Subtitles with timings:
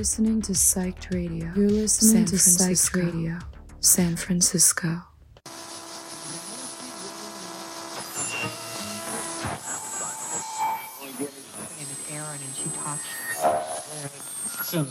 [0.00, 1.52] You're listening to Psyched Radio.
[1.54, 3.38] You're listening to Psyched Radio,
[3.80, 5.02] San Francisco.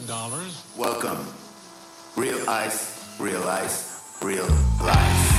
[0.06, 0.64] dollars.
[0.78, 1.26] Welcome.
[2.16, 4.46] Real ice, real ice, real
[4.80, 5.39] life.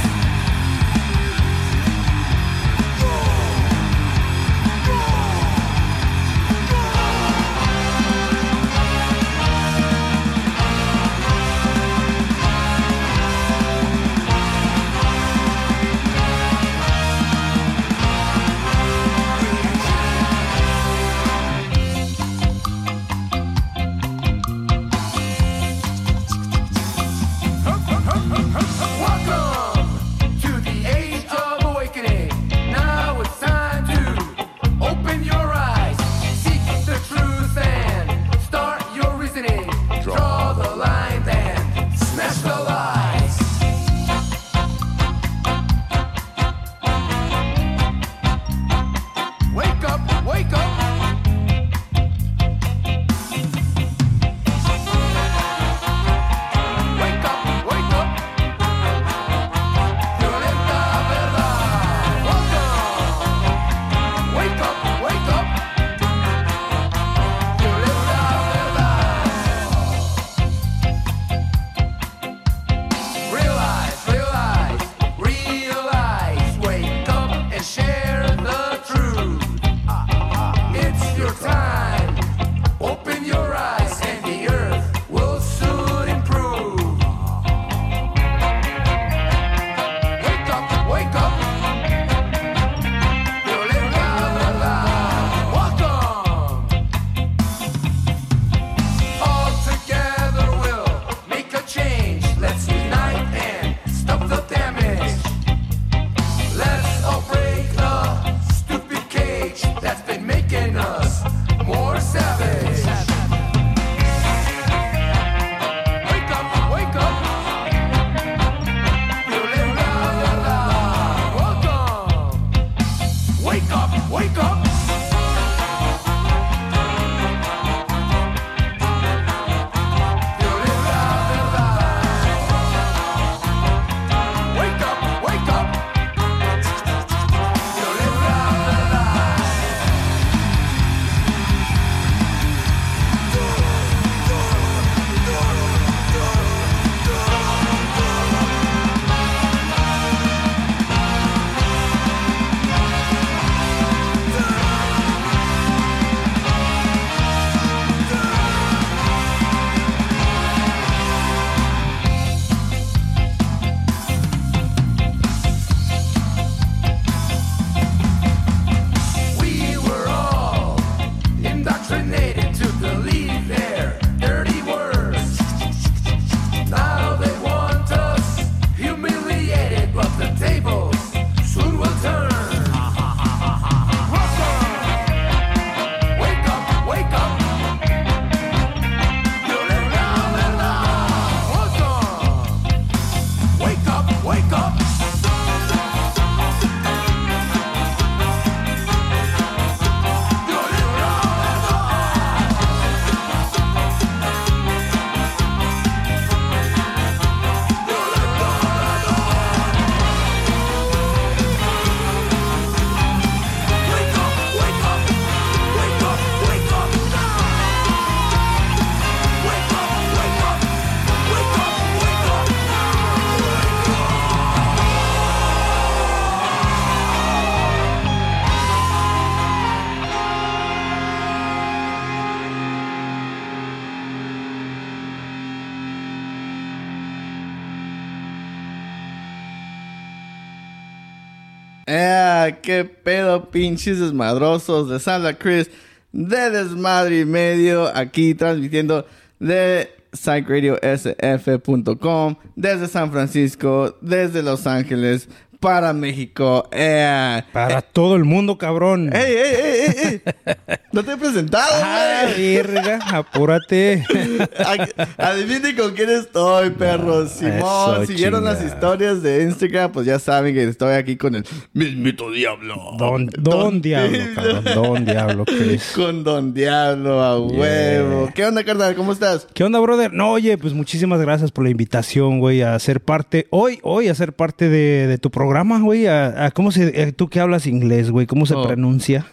[242.58, 244.88] Qué pedo, pinches desmadrosos.
[244.88, 245.70] de habla Chris
[246.12, 249.06] de Desmadre y Medio, aquí transmitiendo
[249.38, 255.28] de psychradiosf.com, desde San Francisco, desde Los Ángeles,
[255.60, 256.68] para México.
[256.72, 259.10] Eh, Para todo el mundo, cabrón.
[259.14, 260.56] ¡Ey, ey, ey, ey, ey!
[260.92, 262.56] No te he presentado, Ah, güey.
[262.56, 264.04] verga, apúrate.
[264.58, 267.30] Ad- Adivinen con quién estoy, perros.
[267.30, 268.74] Simón, eso, si vieron las chingada.
[268.74, 272.74] historias de Instagram, pues ya saben que estoy aquí con el mismito Diablo.
[272.98, 274.64] Don, don Diablo, cabrón.
[274.74, 275.92] Don Diablo, Chris.
[275.94, 278.28] Con Don Diablo, a huevo.
[278.34, 278.96] ¿Qué onda, carnal?
[278.96, 279.46] ¿Cómo estás?
[279.54, 280.12] ¿Qué onda, brother?
[280.12, 284.14] No, oye, pues muchísimas gracias por la invitación, güey, a ser parte, hoy, hoy, a
[284.16, 285.49] ser parte de, de tu programa,
[285.82, 286.06] güey.
[286.06, 288.26] A, a- ¿Cómo se, eh, tú que hablas inglés, güey?
[288.26, 288.62] ¿Cómo se Oh.
[288.66, 289.26] pronuncia?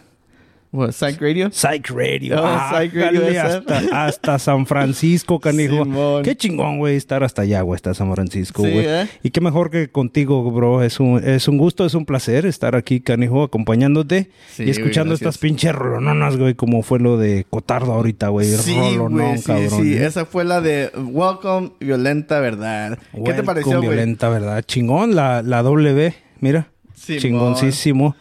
[0.70, 1.48] What, Psych Radio?
[1.50, 2.36] Psych Radio.
[2.42, 5.84] Oh, Psych Radio hasta, hasta San Francisco, canijo.
[5.84, 6.22] Simón.
[6.22, 8.84] Qué chingón, güey, estar hasta allá, güey, hasta San Francisco, Sí, güey.
[8.86, 9.08] ¿eh?
[9.22, 10.82] Y qué mejor que contigo, bro.
[10.82, 15.12] Es un, es un gusto, es un placer estar aquí, canijo, acompañándote Sí, y escuchando
[15.12, 18.48] güey, estas pinches rolononas, güey, como fue lo de Cotardo ahorita, güey.
[18.48, 19.82] Sí, Rolonón, güey, sí, cabrón.
[19.82, 19.94] sí.
[19.94, 20.04] ¿eh?
[20.06, 22.98] Esa fue la de Welcome, Violenta Verdad.
[23.24, 23.88] ¿Qué te pareció, güey?
[23.88, 24.62] violenta, ¿verdad?
[24.66, 26.68] Chingón, la, la W, mira.
[26.94, 27.20] Simón.
[27.22, 28.16] Chingoncísimo.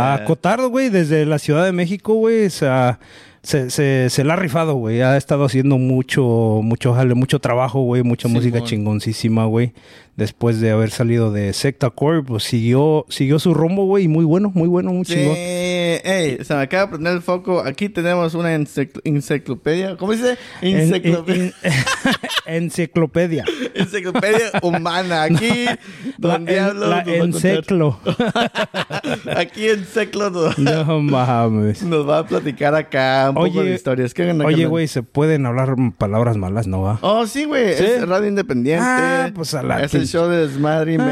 [0.00, 0.24] A.
[0.24, 2.98] Cotardo, güey, desde la Ciudad de México, güey, o sea,
[3.42, 5.00] se, se, se la ha rifado, güey.
[5.00, 9.72] Ha estado haciendo mucho, mucho jale, mucho trabajo, güey, mucha música chingoncísima, güey.
[10.20, 14.26] Después de haber salido de Secta Core, pues siguió, siguió su rumbo, güey, y muy
[14.26, 15.34] bueno, muy bueno, muy Sí, chingón.
[15.34, 17.60] ey, se me acaba de prender el foco.
[17.64, 19.96] Aquí tenemos una encicl- enciclopedia.
[19.96, 20.36] ¿Cómo dice?
[20.60, 21.44] En- Enciclopedia.
[21.62, 21.74] en- en-
[22.64, 23.44] enciclopedia.
[23.74, 25.22] enciclopedia humana.
[25.30, 25.64] Aquí,
[26.18, 26.86] Don La, Diablo.
[26.88, 27.98] la enciclo.
[29.36, 31.82] Aquí en Seclo nos, no mames.
[31.82, 34.12] nos va a platicar acá un poco Oye, de historias.
[34.12, 36.98] ¿Qué Oye, güey, se pueden hablar palabras malas, ¿no va?
[37.00, 37.74] Oh, sí, güey.
[37.74, 37.84] ¿Sí?
[37.84, 38.84] Es radio independiente.
[38.86, 41.04] Ah, pues a la Es el show de desmadre y Ah,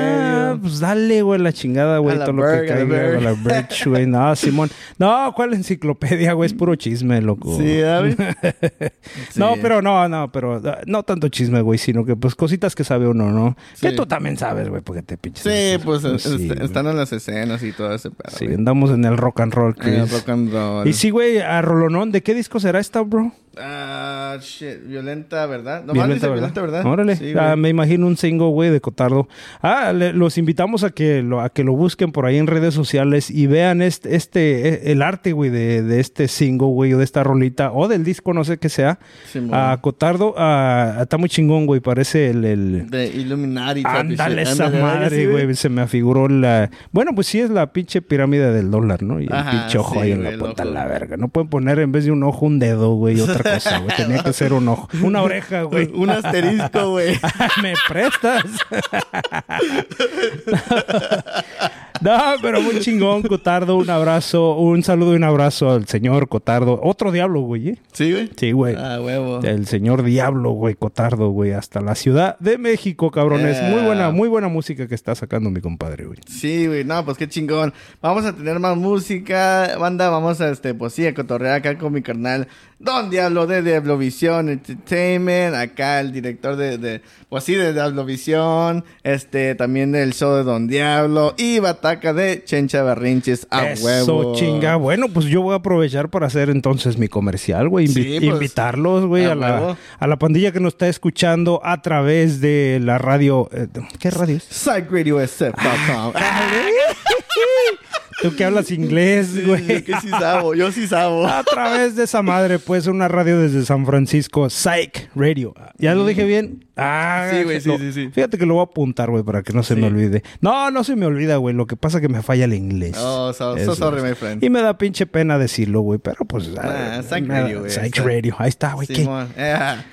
[0.55, 0.61] medio.
[0.63, 3.87] pues dale, güey, la chingada, güey, A todo lo que a caiga, güey, la birch,
[3.87, 4.07] güey.
[4.07, 4.71] No, Simón.
[4.99, 6.47] No, ¿cuál enciclopedia, güey?
[6.47, 7.57] Es puro chisme, loco.
[7.59, 8.17] Sí, ¿sabes?
[9.37, 12.85] No, pero no, no, pero ah, no tanto chisme, güey, sino que pues cositas que
[12.85, 13.57] sabe uno, ¿no?
[13.81, 13.97] Que Sí.
[13.97, 15.43] tú también sabes, güey, porque te pinches.
[15.45, 16.65] Sí, pues Sí, est- güey.
[16.65, 18.37] están en las escenas y todo ese pedo.
[18.37, 20.13] Sí, andamos en el rock and roll, En el Chris.
[20.13, 20.89] rock and roll.
[20.89, 23.33] Y sí, güey, a Rolonón, ¿de qué disco será esta, bro?
[23.61, 24.87] Ah, shit.
[24.87, 25.81] Violenta, ¿verdad?
[25.81, 26.53] Nomás Violenta, dice ¿verdad?
[26.55, 26.87] violenta, ¿verdad?
[26.87, 27.17] Órale.
[27.17, 29.29] Sí, Ah, me imagino un single, güey, de Cotardo.
[29.63, 32.75] Ah, le- los invitamos a que lo, a que lo busquen por ahí en redes
[32.75, 37.05] sociales y vean este, este el arte, güey, de, de este single, güey, o de
[37.05, 38.99] esta rolita, o del disco, no sé qué sea.
[39.31, 39.51] Simón.
[39.55, 41.81] A Cotardo, ah, está muy chingón, güey.
[41.81, 42.45] Parece el.
[42.45, 42.91] el...
[42.91, 43.83] De Illuminati.
[43.85, 45.55] Ándale esa Ándale, ¿verdad que madre, sí, güey.
[45.55, 46.71] Se me afiguró la.
[46.93, 49.21] Bueno, pues sí es la pinche pirámide del dólar, ¿no?
[49.21, 51.17] Y el Ajá, pinche ojo sí, ahí en la punta de la verga.
[51.17, 53.97] No pueden poner en vez de un ojo un dedo, güey, otra cosa, güey.
[53.97, 54.89] Tenía que ser un ojo.
[55.03, 55.87] Una oreja, güey.
[55.95, 57.19] Un asterisco, güey.
[57.63, 58.45] ¿Me prestas?
[62.01, 63.77] no, pero muy chingón, Cotardo.
[63.77, 66.81] Un abrazo, un saludo y un abrazo al señor Cotardo.
[66.83, 67.71] Otro diablo, güey.
[67.71, 67.79] ¿eh?
[67.93, 68.31] ¿Sí, güey?
[68.37, 68.75] Sí, güey.
[68.77, 69.41] Ah, huevo.
[69.43, 73.61] El señor Diablo, güey, Cotardo, güey, hasta la Ciudad de México, cabrones.
[73.61, 73.71] Yeah.
[73.71, 76.19] Muy buena, muy buena música que está sacando mi compadre, güey.
[76.29, 77.73] Sí, güey, no, pues qué chingón.
[78.01, 81.93] Vamos a tener más música, banda, vamos a, este, pues sí, a cotorrear acá con
[81.93, 82.49] mi carnal
[82.81, 89.57] Don Diablo de Diablovisión Entertainment, acá el director de, de pues sí, de Diablovisión, este,
[89.57, 94.35] también del show de Don Diablo y Bataca de Chencha Berrinches a Eso, huevo.
[94.35, 94.77] chinga.
[94.77, 97.87] Bueno, pues yo voy a aprovechar para hacer entonces mi comercial, güey.
[97.87, 101.63] Invi- Sí, pues, invitarlos, güey, a a, la, a la pandilla que nos está escuchando
[101.65, 103.49] a través de la radio.
[103.53, 103.69] eh,
[103.99, 104.45] ¿Qué radio es?
[108.21, 109.83] Tú que hablas inglés, Yo güey.
[109.85, 111.27] que sí sabo, yo sí sabo.
[111.27, 115.55] A través de esa madre, pues, una radio desde San Francisco, Psych Radio.
[115.79, 116.65] ¿Ya lo dije bien?
[116.77, 118.11] Ah, Sí, güey, sí, sí, sí.
[118.13, 119.81] Fíjate que lo voy a apuntar, güey, para que no se Sí.
[119.81, 120.23] me olvide.
[120.41, 121.55] No, no se me olvida, güey.
[121.55, 122.97] Lo que pasa es que me falla el inglés.
[122.99, 124.43] Oh, so, so sorry, my friend.
[124.43, 126.51] Y me da pinche pena decirlo, güey, pero pues...
[126.61, 127.71] Ah, Psych Radio, güey.
[127.71, 128.35] Psych Radio.
[128.39, 128.87] Ahí está, güey.
[128.89, 129.05] ¿qué?
[129.05, 129.87] Yeah.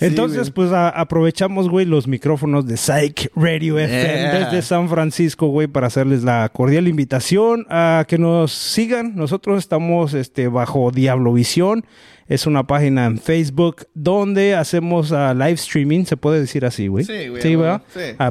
[0.00, 4.38] Entonces, pues a- aprovechamos, güey, los micrófonos de Psych Radio FM Yeah.
[4.50, 9.16] desde San Francisco, güey, para hacerles la cordial invitación a que nos sigan.
[9.16, 11.84] Nosotros estamos este, bajo Diablovisión.
[12.28, 17.04] Es una página en Facebook donde hacemos ah, live streaming, se puede decir así, güey.
[17.04, 17.70] Sí, güey, Sí, güey,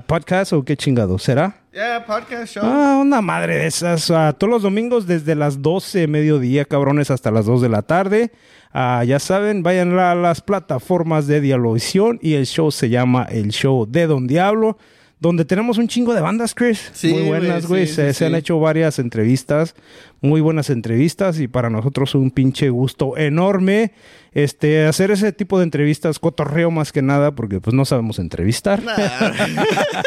[0.05, 1.63] podcast o qué chingado, ¿será?
[1.77, 2.63] Yeah, podcast show.
[2.65, 4.09] Ah, una madre de esas.
[4.09, 8.31] ah, todos los domingos desde las 12 mediodía, cabrones, hasta las 2 de la tarde.
[8.73, 13.49] Ah, ya saben, vayan a las plataformas de Diablovisión y el show se llama El
[13.49, 14.79] Show de Don Diablo,
[15.19, 16.89] donde tenemos un chingo de bandas, Chris.
[16.93, 19.75] Sí, muy buenas, güey, sí, se, han hecho varias entrevistas,
[20.21, 23.91] muy buenas entrevistas y para nosotros un pinche gusto enorme
[24.33, 28.81] este, hacer ese tipo de entrevistas, cotorreo más que nada, porque pues no sabemos entrevistar.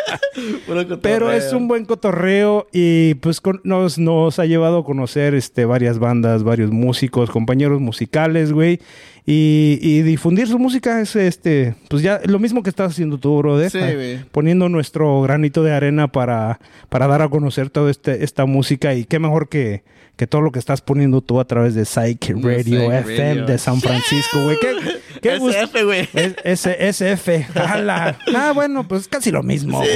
[1.02, 5.64] Pero es un buen cotorreo y pues con- nos, nos ha llevado a conocer este,
[5.64, 8.80] varias bandas, varios músicos, compañeros musicales, güey.
[9.26, 13.36] Y, y difundir su música es este, pues ya lo mismo que estás haciendo tú,
[13.38, 13.70] brother.
[13.70, 14.24] Sí.
[14.32, 18.94] Poniendo nuestro granito de arena para, para dar a conocer toda este, esta música.
[18.94, 19.82] Y qué mejor que,
[20.20, 23.46] que todo lo que estás poniendo tú a través de Psych Radio FM Radio.
[23.46, 24.58] de San Francisco, güey.
[24.60, 24.76] Qué,
[25.22, 25.36] qué.
[25.36, 26.08] SF, güey.
[26.44, 27.44] Es- SF.
[27.54, 28.18] Jala.
[28.36, 29.82] Ah, bueno, pues casi lo mismo.
[29.82, 29.88] Sí,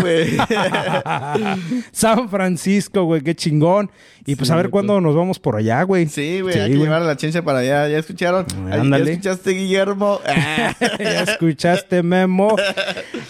[0.00, 0.36] güey.
[1.92, 3.90] San Francisco, güey, qué chingón.
[4.24, 6.06] Y pues Sí, a ver cuándo nos vamos por allá, güey.
[6.06, 7.88] Sí, güey, hay que llevar a la ciencia para allá.
[7.88, 8.46] ¿Ya escucharon?
[8.70, 9.06] Ay, Ándale.
[9.06, 10.20] ¿Ya escuchaste, Guillermo?
[10.34, 10.76] Ah.
[11.00, 12.54] ya escuchaste, Memo.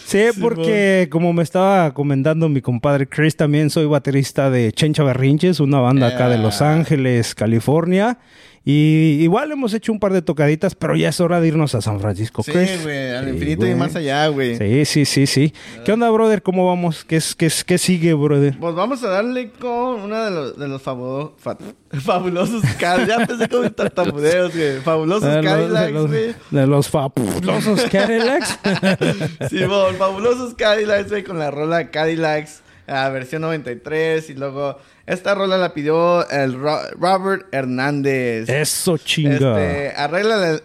[0.05, 5.61] Sí, porque como me estaba comentando mi compadre Chris, también soy baterista de Chencha Berrinches,
[5.61, 6.73] una banda acá de Los Ah.
[6.75, 8.19] Ángeles, California.
[8.65, 11.81] Y igual hemos hecho un par de tocaditas, pero ya es hora de irnos a
[11.81, 14.57] San Francisco, Sí, güey, al Sí, infinito y más allá, güey.
[14.57, 15.53] Sí, sí, sí, sí.
[15.85, 16.43] ¿Qué onda, brother?
[16.45, 17.05] ¿Cómo vamos?
[17.05, 18.57] ¿Qué, es, qué, es- qué sigue, brother?
[18.61, 21.59] Pues vamos a darle con uno de los, de los fabo- fa-
[21.91, 23.09] fabulosos Cadillacs.
[23.09, 24.79] Ya empecé con mis tartamudeos, güey.
[24.79, 26.35] Fabulosos De Cadillacs, güey.
[26.53, 28.61] de los fabulosos Cadillacs.
[29.51, 34.31] Simón, fabulosos Cadillacs, güey, con la rola Cadillacs, ah, versión 93.
[34.31, 38.49] Y luego, esta rola la pidió el Ro- Robert Hernández.
[38.49, 39.33] Eso chinga.
[39.35, 39.95] Este,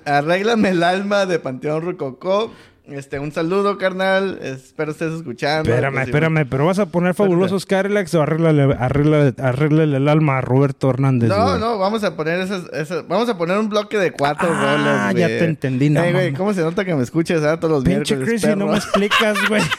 [0.06, 2.52] arréglame el alma de Panteón Rococó.
[2.90, 4.40] Este, un saludo, carnal.
[4.42, 5.70] Espero estés escuchando.
[5.70, 10.42] Espérame, espérame, pero vas a poner fabulosos Cadillacs o arréglale, arréglale, arréglale el alma a
[10.42, 11.28] Roberto Hernández.
[11.30, 11.60] No, güey?
[11.60, 15.12] no, vamos a poner esas, esas- vamos a poner un bloque de cuatro Ah, rolas,
[15.12, 15.22] güey.
[15.22, 16.34] ya te entendí, no, Ey, güey.
[16.34, 18.78] ¿cómo se nota que me escuchas ah, todos los Pinche miércoles, Chris, y no me
[18.78, 19.62] explicas, güey.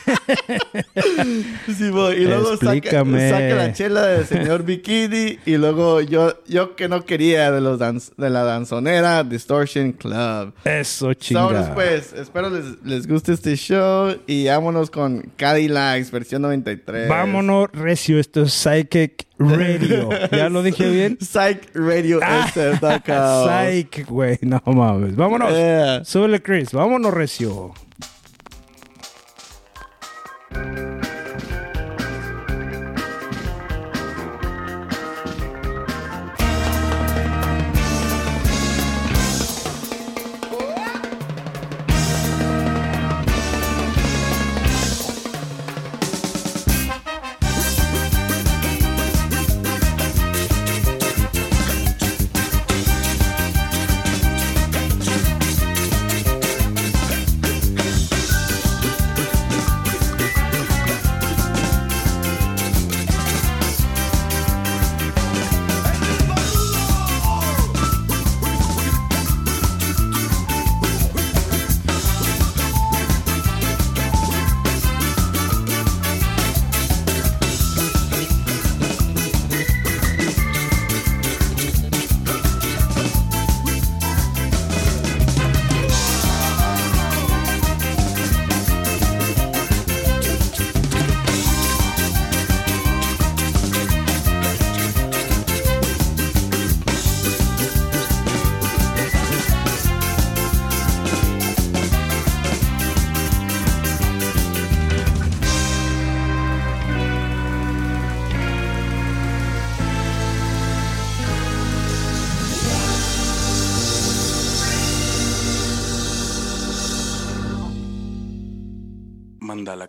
[1.77, 3.31] Sí, güey, y luego saca, Explícame.
[3.31, 7.79] saca la chela del señor Bikini y luego yo, yo que no quería de los
[7.79, 10.53] danz- de la danzonera Distortion Club.
[10.65, 11.73] Eso chinga.
[11.75, 17.09] pues, espero les, les guste este show y vámonos con Cadillacs, versión 93.
[17.09, 20.09] Vámonos, Recio, esto es Psychic Radio.
[20.33, 21.19] ¿Ya lo dije bien?
[21.21, 22.49] Psych Radio Ah.
[22.51, 25.15] Psych, güey, no mames.
[25.17, 25.51] Vámonos.
[25.51, 26.05] Yeah.
[26.05, 26.73] Súbele, Chris.
[26.73, 27.73] Vámonos, Recio.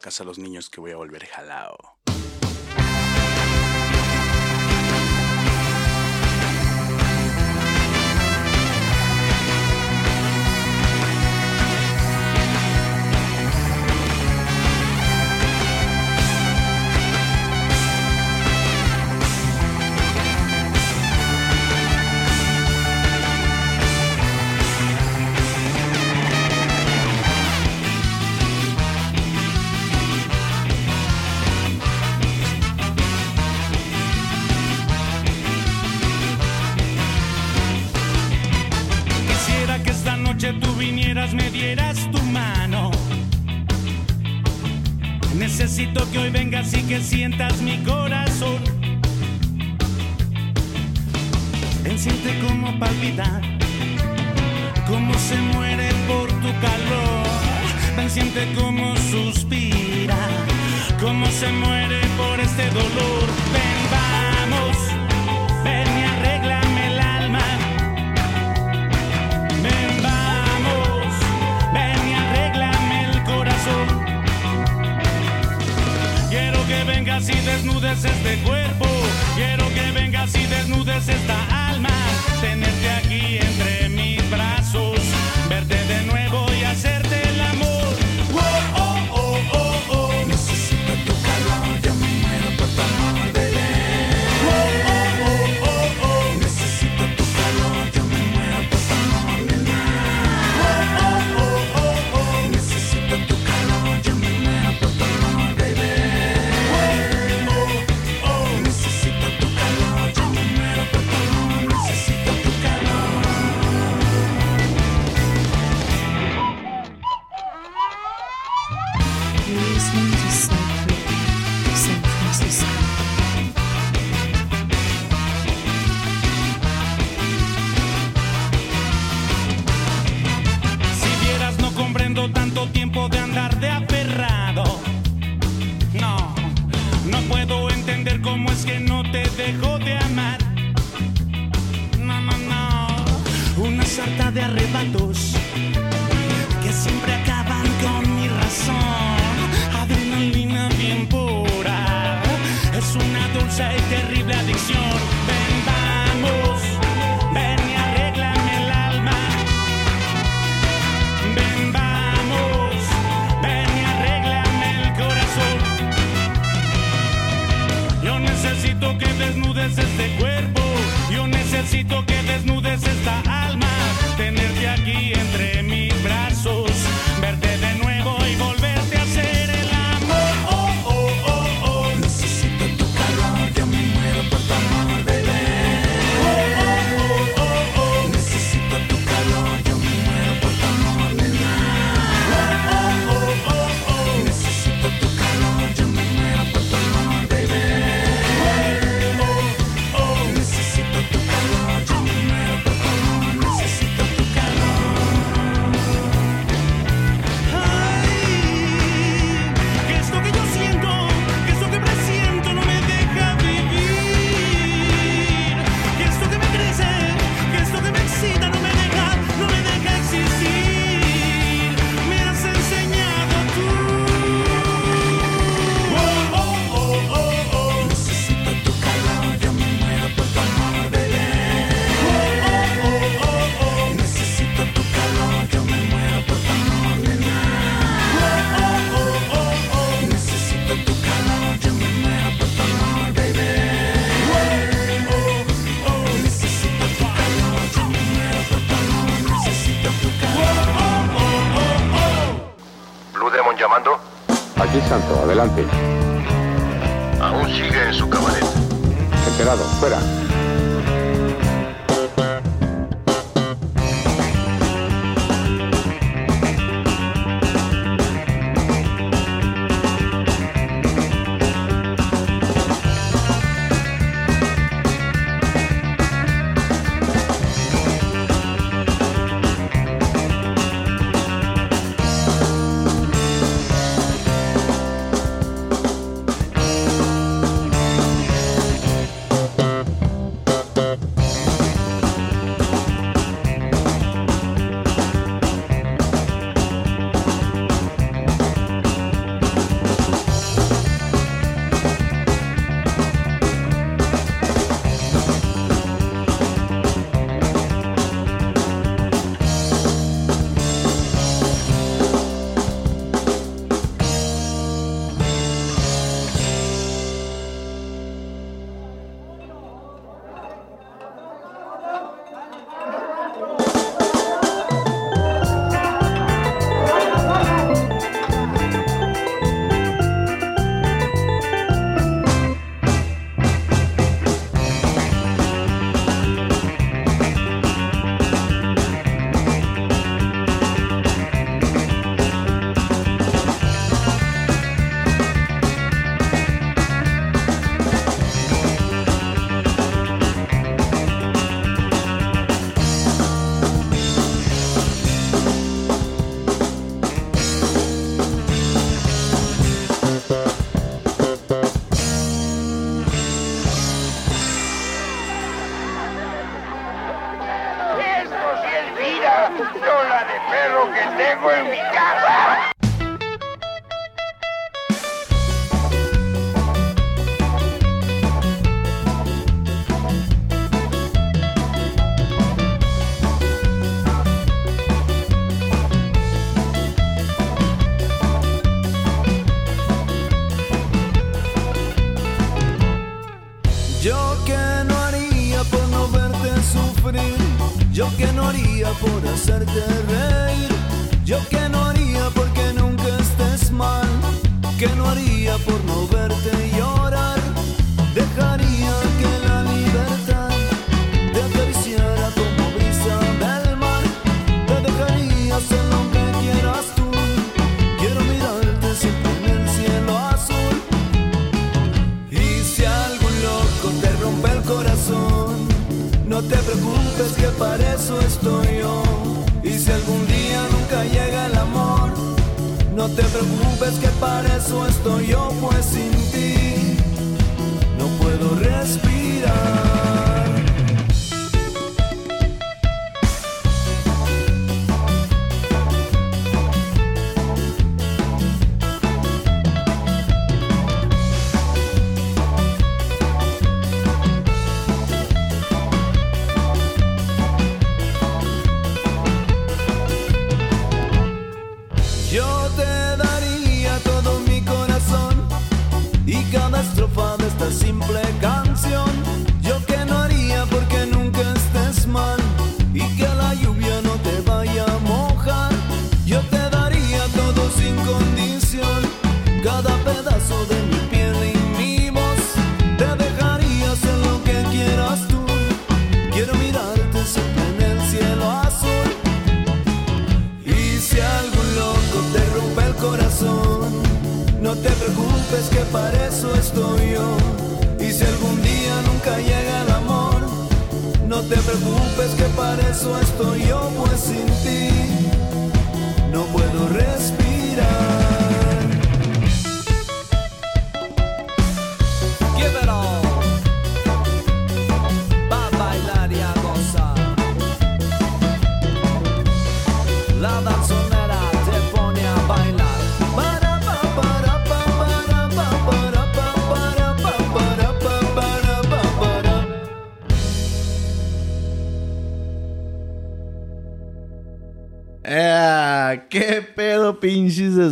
[0.09, 1.78] A los niños que voy a volver jalao.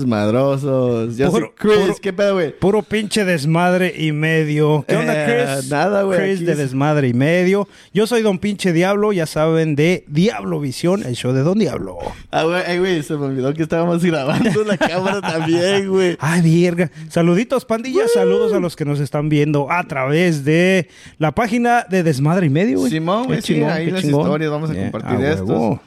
[0.08, 1.18] Desmadrosos?
[1.18, 2.58] Yo Puro- soy Chris, puro- ¿qué pedo, güey?
[2.58, 4.86] Puro pinche desmadre y medio.
[4.88, 5.70] ¿Qué onda, Eh, Chris?
[5.70, 7.68] nada, güey, Chris de es- desmadre y medio.
[7.94, 11.98] Yo soy Don Pinche Diablo, ya saben, de Diablo Visión, el show de Don Diablo.
[12.32, 16.18] Ah, güey, güey, se me olvidó que estábamos grabando la cámara también, güey.
[16.20, 16.90] Ay, virga.
[17.10, 18.12] Saluditos, pandillas.
[18.14, 22.50] Saludos a los que nos están viendo a través de la página de Desmadre y
[22.50, 22.92] Medio, güey.
[22.92, 25.80] Simón, güey, sí, ahí las historias vamos a Yeah, compartir a estos.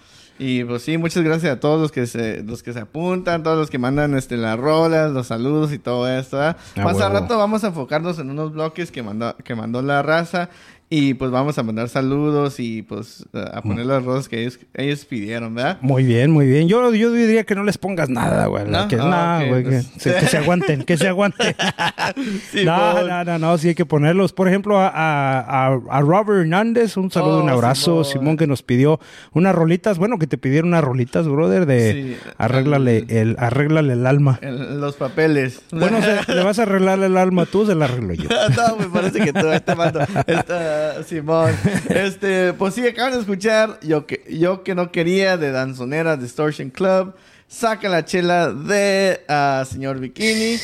[0.42, 3.58] Y pues sí, muchas gracias a todos los que se, los que se apuntan, todos
[3.58, 6.38] los que mandan este las rolas, los saludos y todo esto.
[6.38, 6.56] ¿verdad?
[6.76, 7.20] A Más al huevo.
[7.20, 10.48] rato vamos a enfocarnos en unos bloques que mandó, que mandó la raza.
[10.92, 15.04] Y pues vamos a mandar saludos y pues a poner las rolas que ellos, ellos
[15.04, 15.78] pidieron, ¿verdad?
[15.82, 16.66] Muy bien, muy bien.
[16.66, 18.64] Yo, yo diría que no les pongas nada, güey.
[18.66, 18.88] ¿No?
[18.88, 19.86] Que, güey, pues.
[19.86, 21.54] que, se, que se aguanten, que se aguanten.
[22.64, 24.32] no, no, no, no, sí hay que ponerlos.
[24.32, 28.02] Por ejemplo, a, a, a- Robert Hernández, un saludo, Oh, un abrazo.
[28.04, 28.20] Simón.
[28.22, 28.36] Simón.
[28.36, 28.98] que nos pidió
[29.32, 29.96] unas rolitas.
[29.98, 34.38] Bueno, que te pidieron unas rolitas, brother, de Sí, arréglale, el, arréglale el alma.
[34.42, 35.62] El- los papeles.
[35.70, 35.98] Bueno,
[36.28, 38.28] le vas a arreglar el alma tú, se la arreglo yo.
[38.56, 40.00] no, me parece que tú este mando.
[40.26, 41.54] Esta, Simón.
[41.88, 46.70] Este, pues sí, acaban de escuchar yo que, yo que no quería de Danzonera Distortion
[46.70, 47.14] Club.
[47.48, 50.56] Saca la chela de ah, Señor Bikini.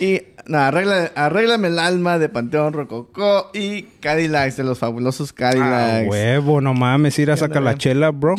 [0.00, 3.50] Y no, arregla, arréglame el alma de Panteón Rococó.
[3.54, 6.08] Y Cadillacs de los fabulosos Ah, Cadillacs.
[6.08, 8.34] huevo, no mames, ir a sacar la chela, bro.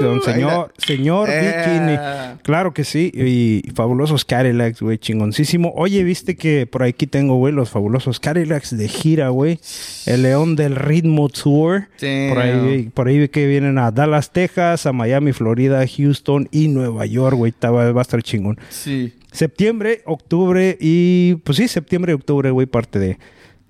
[0.00, 1.54] Don señor, señor Eh.
[1.56, 2.40] Bikini.
[2.42, 3.10] Claro que sí.
[3.14, 5.72] Y fabulosos Cadillacs, güey, chingoncísimo.
[5.76, 9.58] Oye, viste que por aquí tengo, güey, los fabulosos Cadillacs de gira, güey.
[10.06, 11.88] El León del Ritmo Tour.
[11.98, 16.68] Por ahí, por ahí vi que vienen a Dallas, Texas, a Miami, Florida, Houston y
[16.68, 17.52] Nueva York, güey.
[17.64, 18.58] Va a estar chingón.
[18.70, 19.12] Sí.
[19.36, 21.34] Septiembre, octubre y...
[21.44, 23.18] Pues sí, septiembre y octubre, güey, parte de,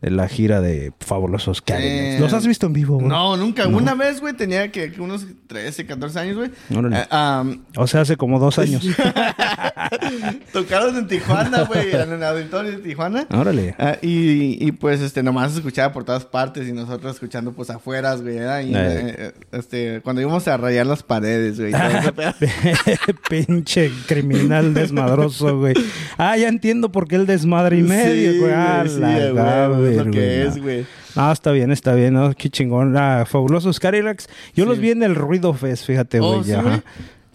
[0.03, 2.21] la gira de fabulosos Cadillacs.
[2.21, 3.09] ¿Los has visto en vivo, güey?
[3.09, 3.67] No, nunca.
[3.67, 6.51] Una vez, güey, tenía que, unos 13, 14 años, güey.
[6.71, 8.87] Eh, am, O sea, hace como dos años.
[10.53, 13.27] Tocaron en Tijuana, güey, en el auditorio de Tijuana.
[13.31, 13.75] Órale.
[13.79, 18.15] Ah, y, y pues este nomás escuchaba por todas partes y nosotros escuchando pues afuera,
[18.17, 18.37] güey.
[18.37, 18.73] Y, Eh.
[18.75, 21.73] eh, este, cuando íbamos a rayar las paredes, güey.
[23.29, 25.75] Pinche criminal desmadroso, güey.
[26.19, 28.53] Ah, ya entiendo por qué el desmadre y medio, Sí, güey.
[28.55, 30.63] Ah, güey, sí, es lo que es, no.
[30.63, 30.87] güey.
[31.33, 32.35] Está bien, está bien, ¿no?
[32.35, 32.97] Qué chingón.
[32.97, 34.29] Ah, fabulosos Cadillacs.
[34.55, 36.45] Yo los vi en el Ruido Fest, fíjate, Oh, güey.
[36.45, 36.63] ¿sí, ajá.
[36.63, 36.83] güey?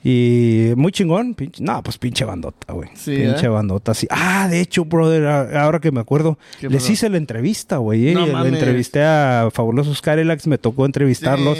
[0.03, 1.35] Y muy chingón.
[1.35, 2.89] pinche- no, pues pinche bandota, güey.
[2.95, 3.49] Sí, pinche ¿eh?
[3.49, 4.07] bandota, sí.
[4.09, 8.09] Ah, de hecho, brother, ahora que me acuerdo, ¿Qué les hice la entrevista, güey.
[8.09, 8.13] eh.
[8.13, 11.57] No Le entrevisté a Fabulosos Cadillacs, me tocó entrevistarlos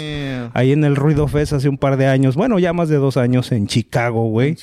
[0.54, 2.34] ahí en el Ruido Fest hace un par de años.
[2.34, 4.56] Bueno, ya más de dos años en Chicago, güey.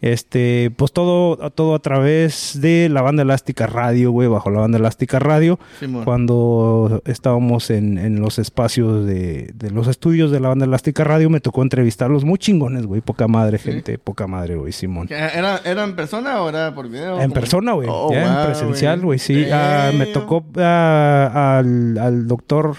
[0.00, 4.78] Este, pues todo, todo a través de la banda elástica radio, güey, bajo la banda
[4.78, 5.58] elástica radio.
[5.80, 6.04] Simón.
[6.04, 11.30] Cuando estábamos en, en los espacios de, de los estudios de la banda elástica radio,
[11.30, 13.00] me tocó entrevistarlos muy chingones, güey.
[13.22, 15.06] Poca madre, gente, poca madre, güey, Simón.
[15.08, 17.20] ¿Era, ¿Era en persona o era por video?
[17.20, 17.86] En persona, güey.
[17.88, 19.20] Oh, ya wow, en presencial, güey.
[19.20, 19.46] Sí.
[19.52, 22.74] Ah, me tocó ah, al, al doctor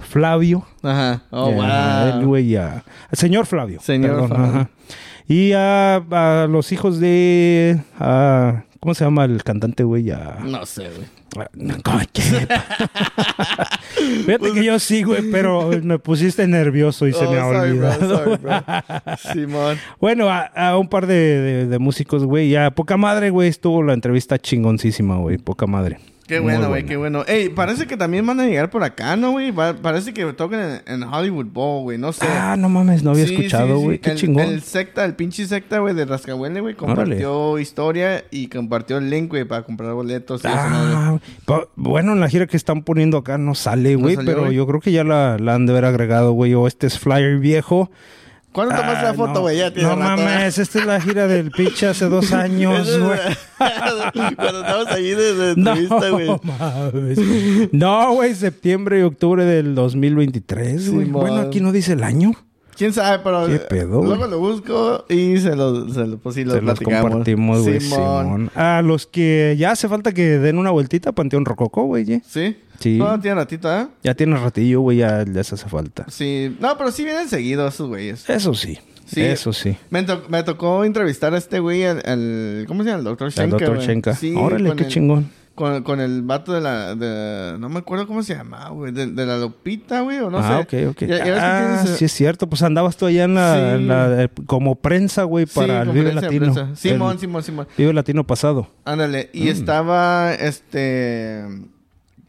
[0.00, 0.66] Flavio.
[0.82, 1.22] Ajá.
[1.30, 1.64] Oh, wow.
[2.08, 2.58] él, güey,
[3.12, 3.80] señor Flavio.
[3.80, 4.46] Señor perdón, Flavio.
[4.46, 4.70] ajá.
[5.28, 7.80] Y a, a los hijos de...
[8.00, 10.10] a- ¿Cómo se llama el cantante, güey?
[10.10, 11.46] A- No sé, güey.
[11.54, 11.74] no.
[14.26, 17.72] Fíjate que yo sí, güey, pero me pusiste nervioso y se Oh, me ha sorry,
[17.78, 18.38] bro, olvidado.
[18.38, 18.42] sorry.
[19.32, 19.78] Simón.
[20.02, 22.50] Bueno, a, a un par de, de- de músicos, güey.
[22.50, 23.48] Ya, poca madre, güey.
[23.48, 25.38] Estuvo la entrevista chingoncísima, güey.
[25.38, 25.98] Poca madre.
[26.26, 27.22] Qué bueno, güey, qué bueno.
[27.26, 29.52] Ey, parece que también van a llegar por acá, ¿no, güey?
[29.52, 31.98] Parece que tocan en, en Hollywood Bowl, güey.
[31.98, 32.24] No sé.
[32.26, 33.84] Ah, no mames, no había Sí, escuchado, sí, sí.
[33.84, 33.98] güey.
[33.98, 34.44] Qué el, chingón.
[34.44, 39.28] El secta, el pinche secta, güey, de Rascahuele, güey, compartió historia y compartió el link,
[39.28, 40.42] güey, para comprar boletos.
[40.44, 40.56] y eso.
[40.58, 44.66] Ah, pa- bueno, en la gira que están poniendo acá no sale, güey, pero yo
[44.66, 46.54] creo que ya la, la han de haber agregado, güey.
[46.54, 47.90] O este es flyer viejo.
[48.54, 49.40] ¿Cuándo tomaste Ah, la foto, no.
[49.40, 49.58] güey?
[49.58, 49.98] Ya tiene No ¿eh?
[49.98, 53.18] mames, esta es la gira del pinche hace dos años, güey.
[54.36, 56.28] Cuando estábamos ahí de, de No, entrevista, güey.
[56.44, 57.18] mames.
[57.72, 61.06] No, güey, septiembre y octubre del 2023, güey.
[61.08, 62.32] Bueno, aquí no dice el año.
[62.76, 63.20] ¿Quién sabe?
[63.22, 66.60] Pero ¿Qué pedo, luego lo busco y se lo, se lo, pues sí, lo Se
[66.60, 68.24] los compartimos, güey, Simón.
[68.24, 68.50] Simón.
[68.56, 72.12] A los que ya hace falta que den una vueltita a Panteón Rococó, güey.
[72.14, 72.22] ¿eh?
[72.26, 72.56] ¿Sí?
[72.84, 72.98] Sí.
[72.98, 73.86] No, tiene ratito, ¿eh?
[74.02, 76.04] Ya tiene ratillo, güey, ya les hace falta.
[76.10, 76.54] Sí.
[76.60, 78.28] No, pero sí vienen seguidos esos güeyes.
[78.28, 78.78] Eso sí.
[79.06, 79.22] Sí.
[79.22, 79.76] Eso sí.
[79.90, 82.98] Me, to- me tocó entrevistar a este güey, al, al- ¿cómo se llama?
[82.98, 83.42] El doctor Shenka.
[83.44, 83.78] El doctor.
[83.80, 84.14] Shenka.
[84.14, 85.30] Sí, Órale, qué el- chingón.
[85.54, 86.96] Con, con el vato de la...
[86.96, 88.90] De, no me acuerdo cómo se llamaba, güey.
[88.92, 90.84] De, de la Lupita, güey, o no ah, sé.
[90.84, 91.00] ok, ok.
[91.02, 92.48] Ya- ya ves que ah, tienes, sí es cierto.
[92.48, 93.60] Pues andabas tú allá en la, Sí.
[93.76, 96.74] en la- eh, como prensa, güey, para el Vive Latino.
[96.74, 97.68] Simón, El Simón, Simón.
[97.78, 98.66] Vive Latino pasado.
[98.84, 99.30] Ándale.
[99.32, 99.38] Mm.
[99.38, 101.44] Y estaba, este...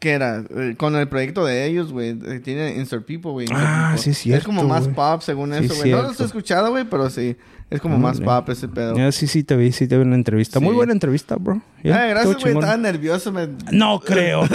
[0.06, 0.44] ¿Qué era?
[0.56, 2.10] Eh, Con el proyecto de ellos, güey.
[2.26, 3.48] eh, Tiene Insert People, güey.
[3.50, 4.04] Ah, People.
[4.04, 5.90] sí es cierto, Es como más pop, según Sí, eso, güey.
[5.90, 6.22] No lo cierto.
[6.22, 7.34] he escuchado, güey, pero sí.
[7.70, 8.26] Es como más Órale.
[8.42, 9.10] pop ese pedo.
[9.10, 10.60] Sí, sí, te vi, sí te vi en la entrevista.
[10.60, 11.60] Muy buena entrevista, bro.
[11.82, 12.54] Ay, estuvo gracias, güey.
[12.54, 13.32] Estaba nervioso.
[13.32, 14.42] Me, No creo.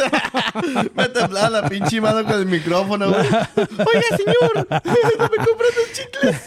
[0.96, 3.20] me temblaba la pinche mano con el micrófono, güey.
[3.58, 4.68] Oiga, señor.
[5.20, 6.42] ¿No me compras los chicles?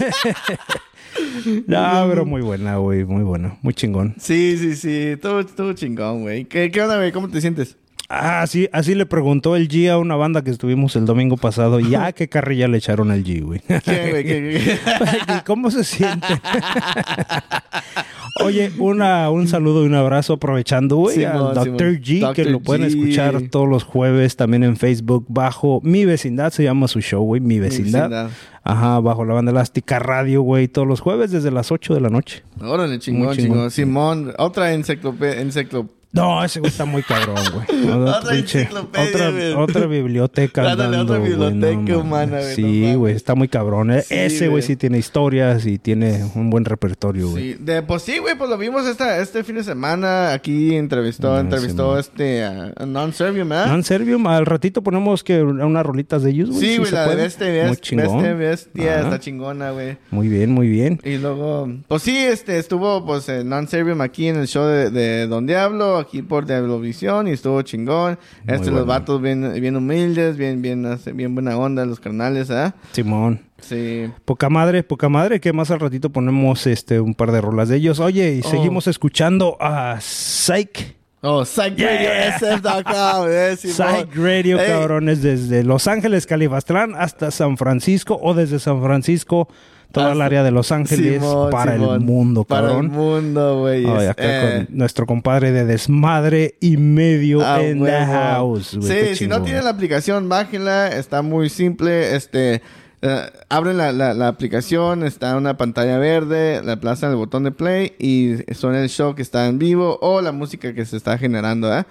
[1.67, 3.05] no, pero muy buena, güey.
[3.05, 3.59] Muy buena.
[3.61, 4.15] Muy chingón.
[4.19, 4.97] Sí, sí, sí.
[5.09, 6.47] Estuvo, estuvo chingón, güey.
[6.47, 7.13] ¿Qué, ¿Qué onda, güey?
[7.13, 7.77] ¿Cómo te sientes?
[8.09, 11.81] Ah, así, así le preguntó el G a una banda que estuvimos el domingo pasado.
[11.81, 13.63] Y ya, qué carrilla le echaron al G, güey.
[15.47, 16.27] ¿Cómo se siente?
[18.43, 22.01] Oye, una, un saludo y un abrazo aprovechando, güey, Simón, al Dr.
[22.01, 26.65] G, que lo pueden escuchar todos los jueves también en Facebook bajo Mi Vecindad, se
[26.65, 28.11] llama su show, güey, Mi Vecindad.
[28.11, 28.31] Vecindad.
[28.65, 32.11] Ajá, bajo la banda elástica radio, güey, todos los jueves desde las 8 de la
[32.11, 32.43] noche.
[32.61, 33.71] Órale, chingón, chingón, chingón.
[33.71, 35.41] Simón, otra enciclopedia.
[35.41, 35.89] Enciclo...
[36.15, 37.91] No, ese güey está muy cabrón, güey.
[37.93, 39.53] Otra, pinche- enciclopedia, otra, güey.
[39.55, 40.71] otra biblioteca.
[40.71, 41.97] Andando, otra güey, biblioteca mames.
[41.97, 43.91] humana, güey, no Sí, güey, está muy cabrón.
[43.91, 44.03] eh.
[44.03, 44.63] Sí, ese güey güey.
[44.63, 47.55] sí tiene historias y tiene un buen repertorio, güey.
[47.55, 50.33] Sí, de, pues sí, güey, pues lo vimos esta, este fin de semana.
[50.33, 53.67] Aquí entrevistó, Ah, entrevistó este a Non-Servium, ¿verdad?
[53.67, 56.61] Non Servium, al ratito ponemos que unas rolitas de ellos, güey.
[56.61, 57.23] sí, si güey, se la de puede.
[57.25, 58.23] Beste, Muy chingón.
[58.23, 59.97] Beste Bestia, está chingona, güey.
[60.13, 61.01] Muy bien, muy bien.
[61.05, 65.27] Y luego, pues sí, este, estuvo, pues, en Non-Servium aquí en el show de, de
[65.27, 68.19] Don Diablo, aquí por Diablovisión, y estuvo chingón.
[68.45, 68.87] Muy Este, los bueno.
[68.87, 72.75] vatos bien, bien humildes, bien, bien, bien buena onda, los carnales, ¿ah?
[72.93, 73.41] Simón.
[73.61, 74.11] Sí.
[74.25, 77.77] Poca madre, poca madre, que más al ratito ponemos este un par de rolas de
[77.77, 77.99] ellos.
[78.01, 78.51] Oye, y Oh.
[78.51, 80.97] seguimos escuchando a Psych.
[81.27, 83.77] Oh, PsychRadioSF.com, eh, Simón.
[83.77, 89.49] Psych Radio, cabrones, desde Los Ángeles, Califastlán, hasta San Francisco, o desde San Francisco,
[89.95, 92.91] toda el área de Los Ángeles, Simón, para el mundo, Para el cabrón.
[92.91, 93.87] mundo, güey.
[93.87, 98.13] Acá eh, con nuestro compadre de desmadre y medio Ah, en the huevo.
[98.13, 98.77] house.
[98.77, 100.89] güey, qué Sí, si no tienen la aplicación, bájenla.
[100.89, 102.15] Está muy simple.
[102.15, 102.61] Este,
[103.03, 107.51] eh, abren la, la- la aplicación, está una pantalla verde, le aplazan el botón de
[107.53, 111.19] play y suena el show que está en vivo o la música que se está
[111.19, 111.85] generando, ¿eh?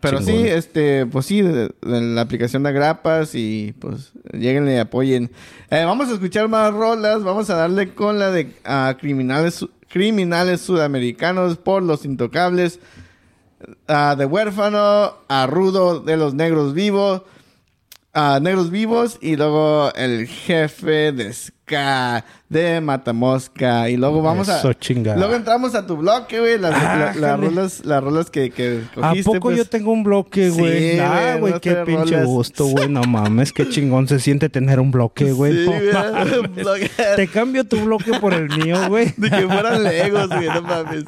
[0.00, 0.34] Pero Chingón.
[0.42, 5.30] sí, este, pues sí, de- de la aplicación de grapas y pues lleguen y apoyen.
[5.70, 10.60] Eh, vamos a escuchar más rolas, vamos a darle con la de ah, criminales, criminales
[10.62, 12.80] sudamericanos por los intocables.
[13.88, 17.22] Ah, de huérfano a rudo de los negros vivos.
[18.12, 21.32] A negros vivos y luego el jefe de
[22.48, 23.88] de Matamosca.
[23.88, 24.74] Y luego vamos Eso, a.
[24.78, 25.16] chingada.
[25.18, 26.58] Luego entramos a tu bloque, güey.
[26.58, 29.56] Las, Ah, la- las rolas, las rolas que, que ¿A poco pues.
[29.58, 30.92] yo tengo un bloque, güey?
[30.94, 32.26] Sí, ah, güey, no qué pinche rolas.
[32.26, 32.88] gusto, güey.
[32.88, 35.64] No mames, qué chingón se siente tener un bloque, güey.
[35.64, 36.90] Sí, No mames.
[37.16, 39.12] Te cambio tu bloque por el mío, güey.
[39.16, 41.04] De que fueran legos, güey, no mames.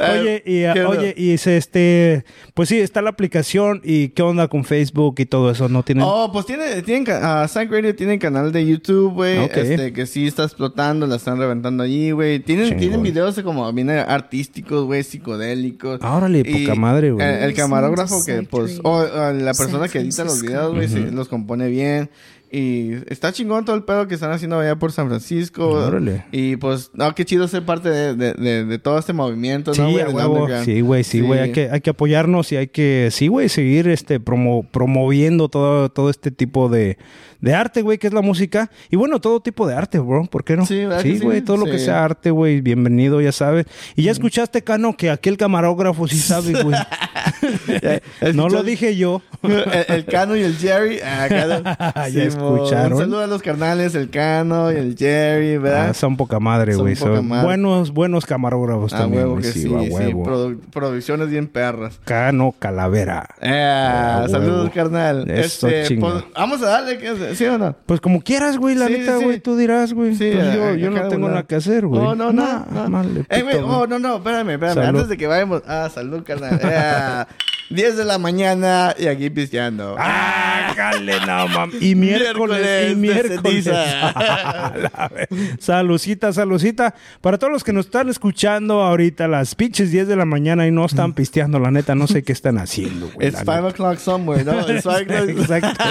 [0.00, 4.22] Oye, y, ¿Qué ah, oye, y ese, este, pues sí, está la aplicación y qué
[4.22, 6.04] onda con Facebook y todo eso, ¿no tienen?
[6.06, 9.56] Oh, pues tiene, tienen, ah, Psych Radio tiene canal de YouTube, güey, Ok.
[9.56, 12.40] este, que sí está explotando, la están reventando allí, güey.
[12.40, 16.00] Tienen, tienen videos como bien artísticos, güey, psicodélicos.
[16.02, 17.26] Ah, órale, Y poca madre, güey.
[17.26, 21.06] El, el camarógrafo que, pues, o o la persona que edita los videos, güey, sí,
[21.10, 22.10] los compone bien.
[22.52, 25.68] Y está chingón todo el pedo que están haciendo allá por San Francisco.
[25.68, 26.24] Órale.
[26.32, 29.80] Y pues, no, qué chido ser parte de, de, de, de todo este movimiento, Sí,
[29.80, 30.04] ¿no, güey?
[30.04, 30.48] huevo.
[30.64, 31.38] Sí, güey, sí, güey.
[31.38, 35.90] Hay, que, hay que apoyarnos y hay que, sí, güey, seguir este promo, promoviendo todo,
[35.90, 36.98] todo este tipo de,
[37.40, 38.70] de arte, güey, que es la música.
[38.90, 40.24] Y bueno, todo tipo de arte, bro.
[40.26, 40.66] ¿Por qué no?
[40.66, 41.24] Sí, ¿verdad que Sí, sí?
[41.24, 43.66] güey, todo lo que sea arte, güey, bienvenido, ya sabes.
[43.96, 46.76] Y ya escuchaste, Cano, que aquel camarógrafo sí sabe, güey.
[48.34, 49.22] no lo dije yo.
[49.42, 50.98] el, el Cano y el Jerry.
[51.04, 51.28] Ah,
[52.12, 52.92] Ya escucharon.
[52.94, 55.88] Un saludo a los carnales, el Cano y el Jerry, ¿verdad?
[55.90, 56.96] Ah, son poca madre, güey.
[56.96, 57.44] Son madre.
[57.46, 60.24] buenos, buenos camarógrafos a también, huevo que sí, huevo.
[60.24, 62.00] Produ- producciones bien perras.
[62.04, 63.28] Cano Calavera.
[63.40, 65.30] Eh, saludos, carnal.
[65.30, 67.76] Eso, Este, pues, vamos a darle, ¿qué- ¿sí o no?
[67.86, 70.14] Pues como quieras, güey, la Sí, neta, sí, güey, tú dirás, güey.
[70.14, 72.00] Sí, Pues yo, yo no tengo nada que hacer, güey.
[72.00, 72.90] Oh, no, no, Nah, no.
[72.90, 74.74] vale, Eh, güey, oh, no, no, espérame, espérame.
[74.74, 74.88] Salud.
[74.88, 75.62] Antes de que vayamos.
[75.66, 76.60] Ah, salud, carnal.
[76.62, 77.24] Eh,
[77.70, 79.94] 10 de la mañana y aquí pisteando.
[79.98, 81.70] Ah, jale, no, mam.
[81.80, 83.68] Y miércoles, y Miércoles
[85.60, 86.94] salucita, salucita.
[87.20, 90.66] Para todos los que nos están escuchando ahorita a las pinches 10 de la mañana
[90.66, 93.28] y no están pisteando, la neta, no sé qué están haciendo, güey.
[93.28, 94.60] It's la 5 o'clock somewhere, ¿no?
[94.60, 94.84] It's.
[95.40, 95.84] Exacto.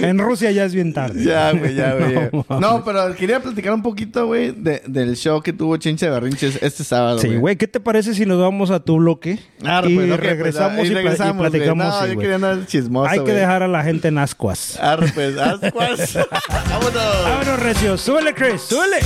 [0.00, 1.22] En Rusia ya es bien tarde.
[1.24, 2.30] Ya, güey, ya, güey.
[2.60, 6.58] No, pero quería platicar un poquito, güey, de- del show que tuvo Chinche de Berrinches
[6.60, 9.38] este sábado, Sí, güey, ¿qué te parece si nos vamos a tu bloque?
[9.64, 11.50] Ah, y pues, ok, pues, regresamos y, y regresamos, güey.
[11.50, 11.86] platicamos.
[11.86, 14.78] No, sí, yo quería andar chismoso, Hay que dejar a la gente en ascuas.
[14.80, 16.14] Arre, pues, ascuas.
[16.70, 17.22] Vámonos.
[17.24, 17.96] Vámonos, Recio.
[17.98, 18.62] Súbele, Chris.
[18.62, 18.98] Súbele.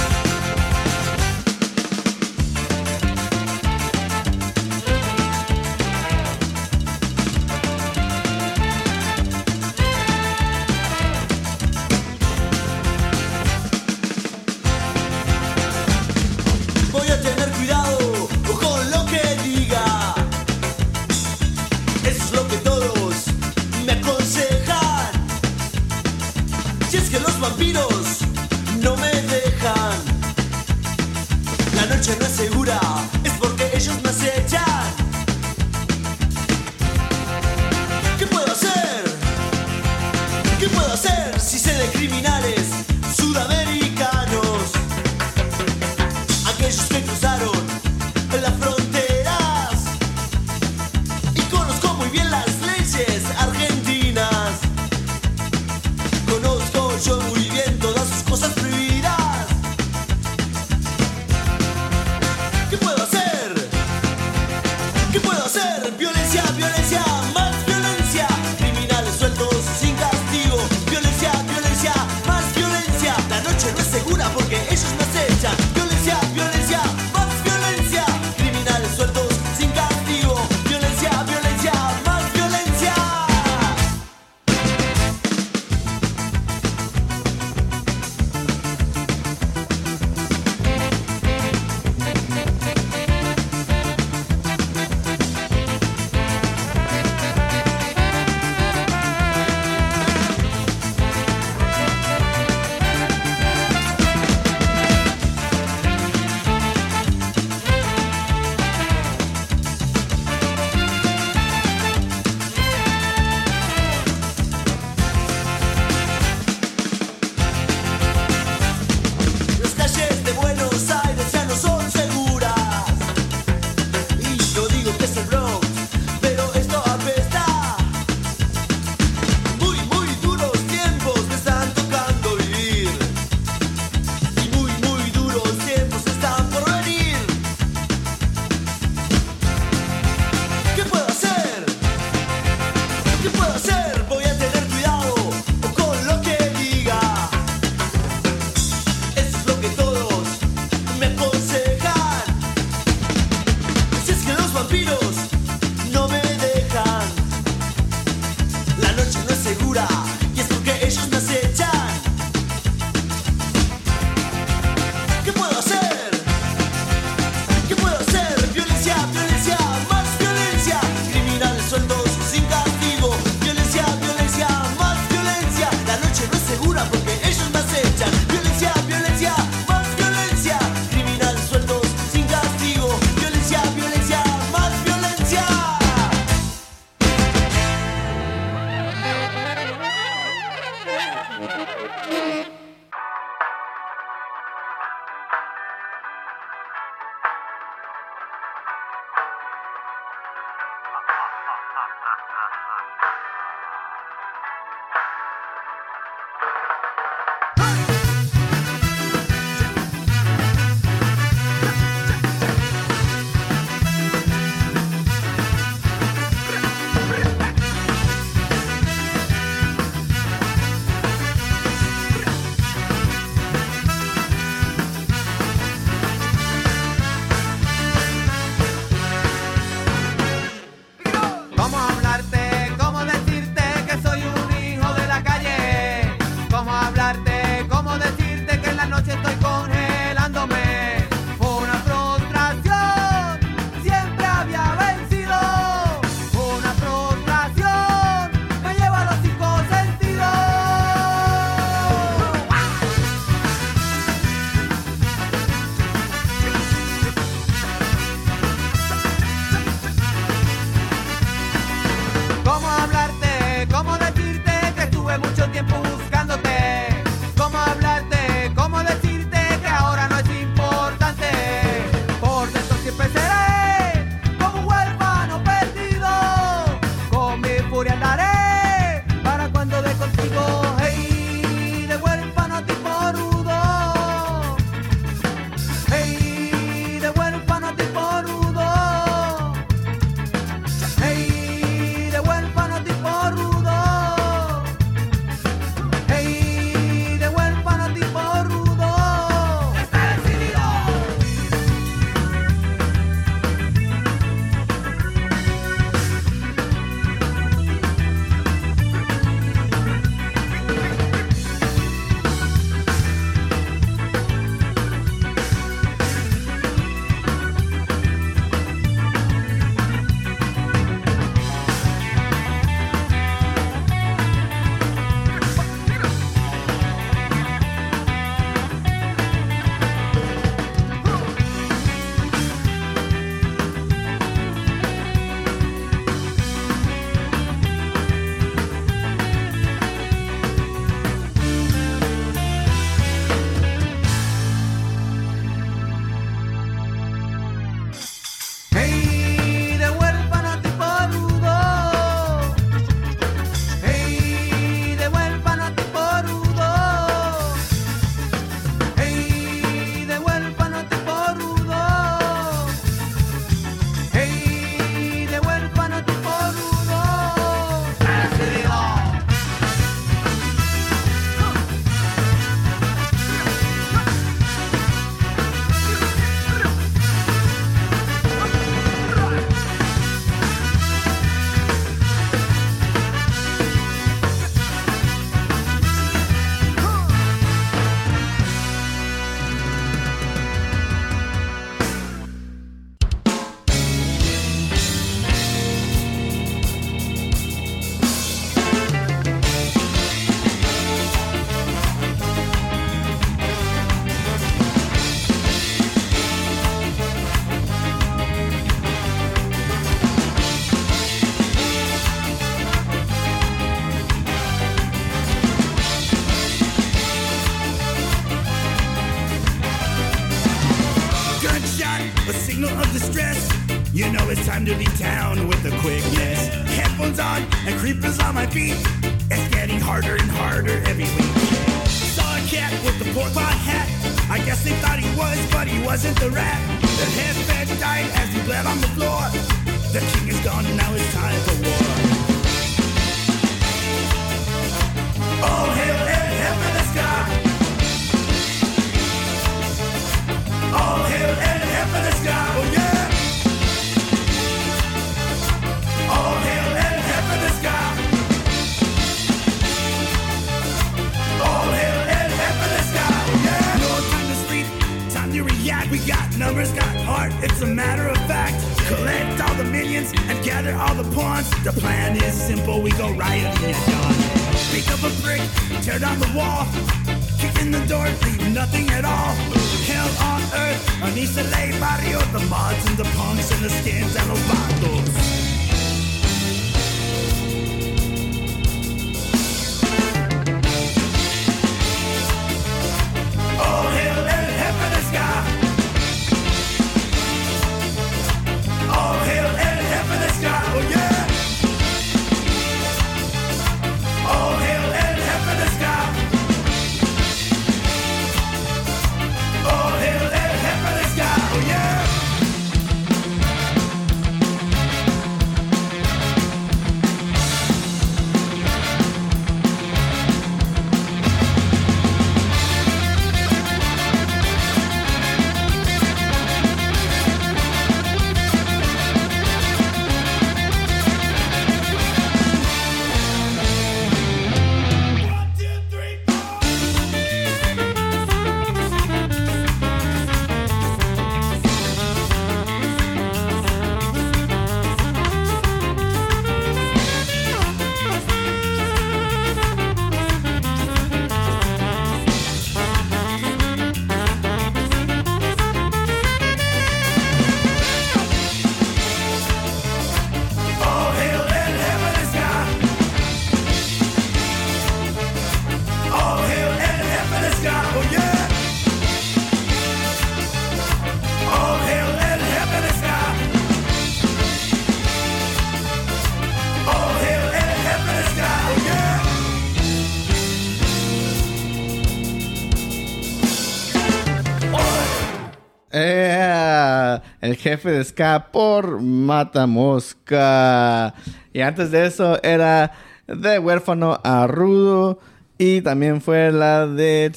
[587.43, 591.13] El jefe de ska por Mata Mosca.
[591.53, 592.93] Y antes de eso era
[593.27, 595.19] de huérfano a rudo.
[595.59, 597.31] Y también fue la de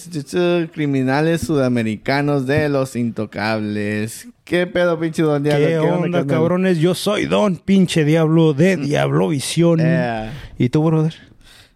[0.71, 4.27] criminales sudamericanos de los intocables.
[4.43, 5.67] ¿Qué pedo, pinche don Diablo?
[5.67, 6.27] ¿Qué onda, carnal?
[6.27, 6.77] cabrones?
[6.77, 9.79] Yo soy Don Pinche Diablo de Diablovisión.
[9.81, 11.15] Eh, ¿Y tú, brother?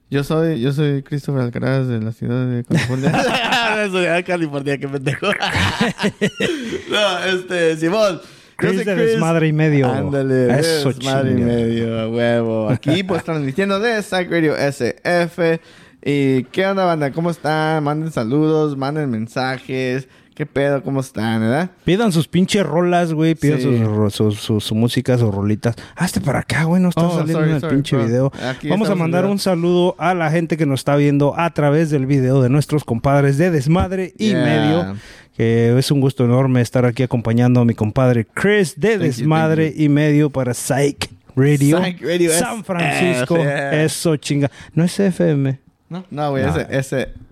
[0.09, 3.11] Yo soy, yo soy Christopher Alcaraz de la ciudad de California.
[3.11, 5.27] de la ciudad de California, qué pendejo.
[6.91, 8.19] no, este, Simón.
[8.55, 9.89] Chris soy de Desmadre y Medio.
[9.89, 12.69] Ándale, Eso, desmadre y medio, a huevo.
[12.69, 15.61] Aquí, pues, transmitiendo de Psych Radio SF.
[16.03, 17.11] ¿Y qué onda, banda?
[17.11, 17.83] ¿Cómo están?
[17.83, 20.07] Manden saludos, manden mensajes.
[20.39, 20.81] ¿Qué pedo?
[20.81, 21.69] ¿Cómo están, verdad?
[21.83, 23.35] Pidan sus pinches rolas, güey.
[23.35, 23.63] Pidan Sí.
[23.65, 25.75] sus, sus, sus- sus músicas o rolitas.
[25.97, 26.81] Hazte para acá, güey.
[26.81, 28.05] No está Oh, saliendo sorry, en el sorry, pinche bro.
[28.07, 28.31] video.
[28.49, 29.33] Aquí Vamos a mandar video.
[29.33, 32.85] un saludo a la gente que nos está viendo a través del video de nuestros
[32.85, 34.45] compadres de Desmadre y Yeah.
[34.45, 34.95] Medio.
[35.35, 39.03] Que es un gusto enorme estar aquí acompañando a mi compadre Chris de Thank you,
[39.07, 41.83] Desmadre y Medio para Psych Radio.
[41.83, 42.63] Psych Radio San.
[42.63, 43.35] Francisco.
[43.35, 43.83] Yeah.
[43.83, 44.49] Eso, chinga.
[44.73, 45.59] No es FM.
[45.89, 46.49] No, no, güey, No.
[46.55, 46.67] ese,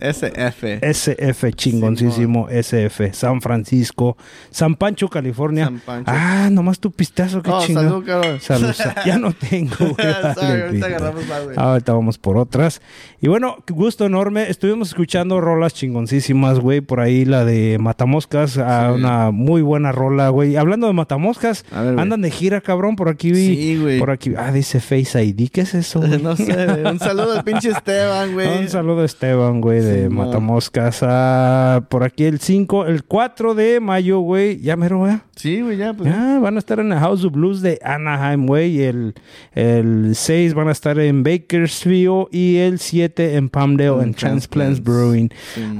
[0.00, 0.78] ese, SF.
[0.82, 4.16] SF, chingoncísimo SF, San Francisco,
[4.50, 5.66] San Pancho, California.
[5.66, 6.10] San Pancho.
[6.12, 7.88] Ah, nomás tu pistazo, qué Oh, chingado.
[7.88, 8.40] salud, cabrón.
[8.40, 10.34] Salud, sa- ya no tengo, güey.
[10.34, 11.56] Sorry, ahorita agarramos más, güey.
[11.56, 12.82] Ahorita vamos por otras.
[13.20, 14.50] Y bueno, gusto enorme.
[14.50, 16.80] Estuvimos escuchando rolas chingoncísimas, güey.
[16.80, 18.98] Por ahí la de Matamoscas, ah, Sí.
[19.00, 20.56] una muy buena rola, güey.
[20.56, 22.00] Hablando de Matamoscas, ver, güey.
[22.00, 22.96] andan de gira, cabrón.
[22.96, 23.46] Por aquí vi.
[23.54, 23.98] Sí, güey.
[24.00, 24.32] Por aquí.
[24.36, 25.48] Ah, dice Face ID.
[25.50, 26.00] ¿Qué es eso?
[26.06, 26.20] güey?
[26.20, 26.82] No sé, güey.
[26.84, 28.47] un saludo al pinche Esteban, güey.
[28.60, 30.08] Un saludo a Esteban, güey, de.
[30.08, 31.00] Matamoscas.
[31.02, 34.60] Ah, por aquí el 5, el 4 de mayo, güey.
[34.60, 35.18] Ya mero, güey.
[35.36, 36.10] Sí, güey, ya, pues.
[36.10, 38.82] Ya, van a estar en el House of Blues de Anaheim, güey.
[38.82, 39.14] El,
[39.52, 44.48] el 6 van a estar en Bakersfield y el 7 en Palmdale En en Transplants
[44.48, 44.82] Transplants.
[44.82, 45.30] Brewing.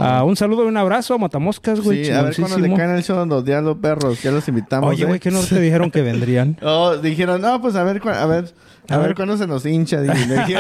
[0.01, 2.05] Ah, un saludo y un abrazo a Matamoscas, güey.
[2.05, 4.23] Sí, a ver cuándo le caen el show los perros.
[4.23, 4.91] Ya los invitamos.
[4.91, 5.07] Oye, ¿eh?
[5.07, 6.57] güey, ¿qué no te dijeron que vendrían?
[6.63, 8.53] Oh, dijeron, no, pues a ver, a ver,
[8.91, 10.15] A, ver, cuándo se nos hincha, dije.
[10.47, 10.59] Dije,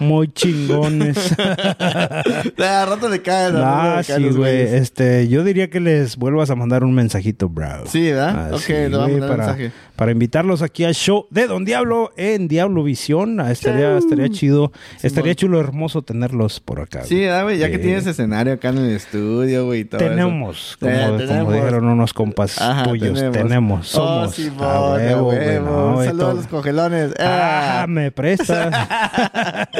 [0.00, 1.34] Muy chingones.
[2.58, 3.54] "Ah, a rato le caen.
[3.56, 4.32] Ah, sí, güey.
[4.34, 4.72] güeyes".
[4.72, 7.86] Este, yo diría que les vuelvas a mandar un mensajito, bro.
[7.86, 8.48] Sí, ¿verdad?
[8.52, 9.72] Ah, ok, sí, le voy a mandar un para, mensaje.
[9.96, 13.40] para invitarlos aquí al show de Don Diablo en Diablo Visión.
[13.40, 14.72] Ah, Estaría, estaría chido.
[15.02, 17.04] estaría chulo, hermoso tenerlos por acá.
[17.04, 17.58] Sí, ¿verdad, güey?
[17.58, 17.82] Ya que Sí.
[17.82, 19.84] tienes escenario acá en el estudio, güey.
[19.84, 24.28] Tenemos, como, Eh, como dijeron unos compas Ajá, tuyos, tenemos, somos.
[24.28, 25.66] Oh, Simón, a a huevo, güey, huevo.
[25.70, 26.46] no, Un saludo a los
[27.18, 27.86] Ah, Ah.
[27.88, 28.74] me prestas.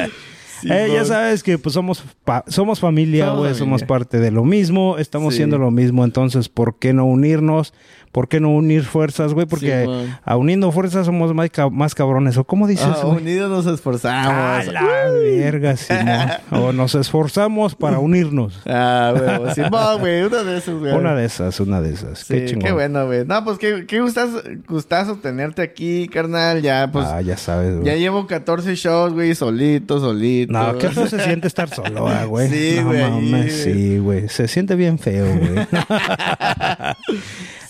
[0.60, 0.76] Simón.
[0.76, 3.86] Eh, ya sabes que pues somos pa- somos familia, Somos güey, somos familia.
[3.86, 5.38] parte de lo mismo, estamos Sí.
[5.38, 7.72] haciendo lo mismo, entonces ¿por qué no unirnos?
[8.12, 9.46] ¿Por qué no unir fuerzas, güey?
[9.46, 9.86] Porque
[10.24, 12.36] a uniendo fuerzas somos más, más cabrones.
[12.38, 14.66] ¿O cómo dices, Ah, unidos nos A esforzamos.
[14.66, 14.82] la
[15.12, 16.28] verga, Simón.
[16.50, 18.60] O nos esforzamos para unirnos.
[18.66, 19.54] Ah, güey.
[19.54, 20.22] Simón, güey.
[20.22, 20.92] Una de esas, güey.
[20.92, 22.18] Una de esas, una de esas.
[22.20, 22.64] Sí, qué chingón.
[22.64, 23.24] qué bueno, güey.
[23.24, 26.62] No, pues qué, qué gustazo, gustazo tenerte aquí, carnal.
[26.62, 27.06] Ya, pues.
[27.06, 27.86] ah, ya sabes, güey.
[27.86, 30.52] Ya llevo 14 shows, güey, solito, solito.
[30.52, 32.48] No, qué feo se siente estar solo, ah, güey.
[32.50, 33.50] Sí, no, güey, güey.
[33.50, 34.28] sí, güey.
[34.28, 35.66] Se siente bien feo, güey.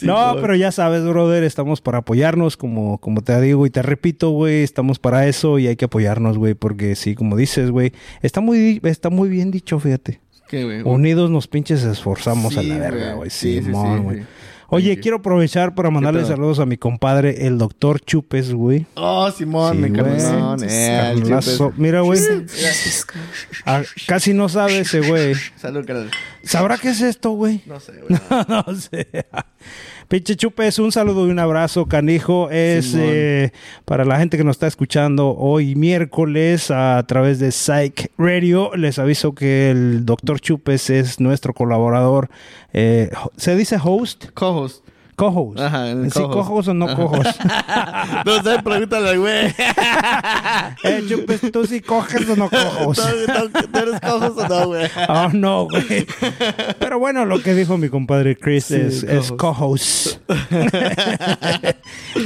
[0.01, 3.83] Sí, no, pero ya sabes, brother, estamos para apoyarnos, como, como te digo y te
[3.83, 7.93] repito, güey, estamos para eso y hay que apoyarnos, güey, porque sí, como dices, güey,
[8.23, 10.21] está muy, está muy bien dicho, fíjate.
[10.49, 10.83] ¿Qué, güey?
[10.83, 13.17] Unidos nos pinches esforzamos a la verga, güey.
[13.17, 13.31] güey.
[13.31, 14.19] Sí, sí, Simón, sí, güey.
[14.21, 14.25] sí.
[14.73, 18.87] Oye, quiero aprovechar para mandarle saludos a mi compadre, el doctor Chupes, güey.
[18.95, 20.01] Oh, Simón, Sí, mi güey.
[20.01, 20.63] carnalón.
[20.63, 21.57] Eh, el Carnalazo.
[21.57, 21.79] Chupes.
[21.81, 22.21] Mira, güey,
[23.67, 25.35] ah, casi no sabe ese güey.
[25.57, 26.11] Salud, carnal.
[26.45, 27.63] ¿Sabrá qué es esto, güey?
[27.67, 28.21] No sé, güey.
[28.49, 29.09] no sé.
[30.11, 32.51] Pinche Chupes, un saludo y un abrazo, canijo.
[32.51, 33.53] Es eh,
[33.85, 38.75] para la gente que nos está escuchando hoy miércoles a través de Psych Radio.
[38.75, 42.29] Les aviso que el doctor Chupes es nuestro colaborador.
[42.73, 44.31] eh, ¿Se dice host?
[44.35, 44.85] Co-host.
[45.21, 45.61] Co-host.
[45.61, 46.49] Ajá, el ¿Sí, co-host.
[46.49, 47.41] co-host o no co-host?
[48.25, 49.47] No sé, pregúntale, güey.
[50.85, 53.01] eh, Chupes, ¿tú sí coges o no co-host?
[53.01, 54.87] ¿Tú, eres co-host o no, güey?
[55.09, 56.07] Oh, no, güey.
[56.79, 60.19] Pero bueno, lo que dijo mi compadre Chris Sí, es, es co-host.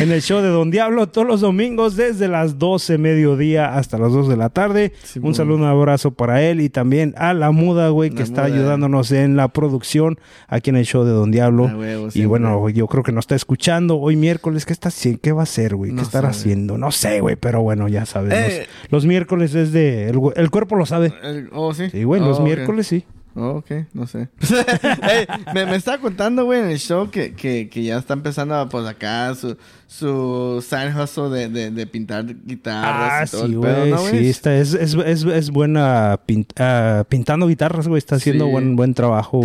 [0.00, 4.12] en el show de Don Diablo todos los domingos desde las 12 mediodía hasta las
[4.12, 4.92] 2 de la tarde.
[5.20, 8.42] Un saludo, un abrazo para él y también a la muda, güey, que La está
[8.42, 8.54] Muda.
[8.54, 10.18] ayudándonos en la producción
[10.48, 11.64] aquí en el show de Don Diablo.
[11.64, 14.66] Huevo, y bueno, yo creo que nos está escuchando hoy miércoles.
[14.66, 15.20] ¿Qué está haciendo?
[15.22, 15.90] ¿Qué va a hacer, güey?
[15.90, 16.40] ¿Qué No estará sabe.
[16.40, 16.78] haciendo?
[16.78, 18.38] No sé, güey, pero bueno, ya sabemos.
[18.52, 18.66] Eh.
[18.90, 20.08] Los miércoles es de...
[20.08, 21.12] El, el cuerpo lo sabe.
[21.22, 21.90] El- oh, sí.
[21.90, 23.04] Sí, güey, los Oh, miércoles sí.
[23.36, 24.28] Oh, ok, no sé.
[25.54, 28.86] Me, me estaba contando, güey, en el show que, que, que ya está empezando, pues,
[28.86, 29.56] acá su,
[29.88, 33.90] su side hustle de, de, de pintar guitarras Ah, y todo sí, güey.
[33.90, 36.20] ¿no, sí, está, es, es, es, es buena
[36.58, 37.98] ah, pintando guitarras, güey.
[37.98, 38.50] Está haciendo Sí.
[38.52, 39.42] buen, buen trabajo,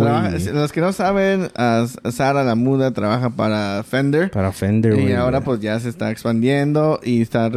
[0.52, 4.30] los que no saben, a Sara la muda trabaja para Fender.
[4.30, 5.10] Para Fender, güey.
[5.10, 7.50] Y ahora pues ya se está expandiendo y está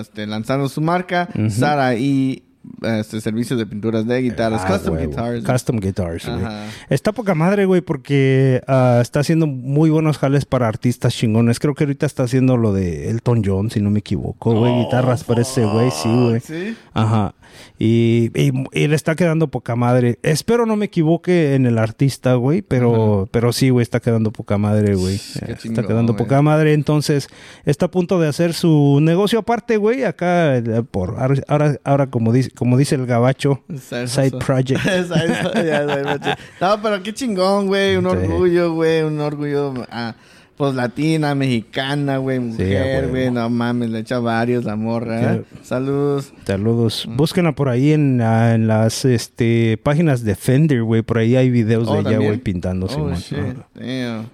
[0.00, 2.42] este, lanzando su marca, Sara y
[2.82, 5.44] este, servicios de pinturas de guitarras, Ah, custom guitars.
[5.44, 6.44] Custom guitars, güey.
[6.44, 6.64] Ajá.
[6.90, 11.58] Está poca madre, güey, porque ah, está haciendo muy buenos jales para artistas chingones.
[11.60, 14.84] Creo que ahorita está haciendo lo de Elton John, si no me equivoco, güey.
[14.84, 16.36] Guitarras para ese güey, sí, güey.
[16.36, 16.76] Oh, ¿Sí?
[16.94, 17.34] Ajá.
[17.78, 20.18] Y, y, y le está quedando poca madre.
[20.22, 24.58] Espero no me equivoque en el artista, güey, pero, pero sí, güey, está quedando poca
[24.58, 25.16] madre, güey.
[25.16, 26.24] Eh, Está quedando güey.
[26.24, 26.72] poca madre.
[26.72, 27.28] Entonces,
[27.64, 30.04] está a punto de hacer su negocio aparte, güey.
[30.04, 34.80] Acá, eh, por ahora, ahora, como, dice, como dice el gabacho, Side project.
[34.82, 37.96] Side no, pero qué chingón, güey.
[37.96, 38.10] Un Sí.
[38.16, 39.02] orgullo, güey.
[39.02, 40.14] Un orgullo, ah,
[40.58, 42.38] pues latina, mexicana, güey.
[42.40, 43.30] Mujer, güey.
[43.30, 45.34] No mames, le echa varios la morra.
[45.36, 45.42] ¿eh?
[45.62, 46.32] Saludos.
[46.44, 47.06] Saludos.
[47.08, 51.02] Búsquenla por ahí en, ah, en las este, páginas de Fender, güey.
[51.02, 52.86] Por ahí hay videos Oh, de ella, güey, pintando.
[52.86, 53.14] Oh, Simón.
[53.14, 53.38] shit.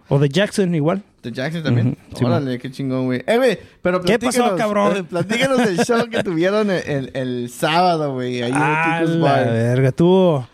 [0.09, 1.03] O de Jackson, igual.
[1.23, 1.89] De Jackson también.
[1.89, 3.23] Ujú, sí, Órale, qué chingón, güey.
[3.27, 4.97] Eh, güey, pero ¿Qué pasó, cabrón?
[4.99, 8.43] eh, platícanos del show que tuvieron el, el, el sábado, güey.
[8.43, 9.45] Ahí Ah, en la Bar.
[9.47, 10.47] verga, tuvo.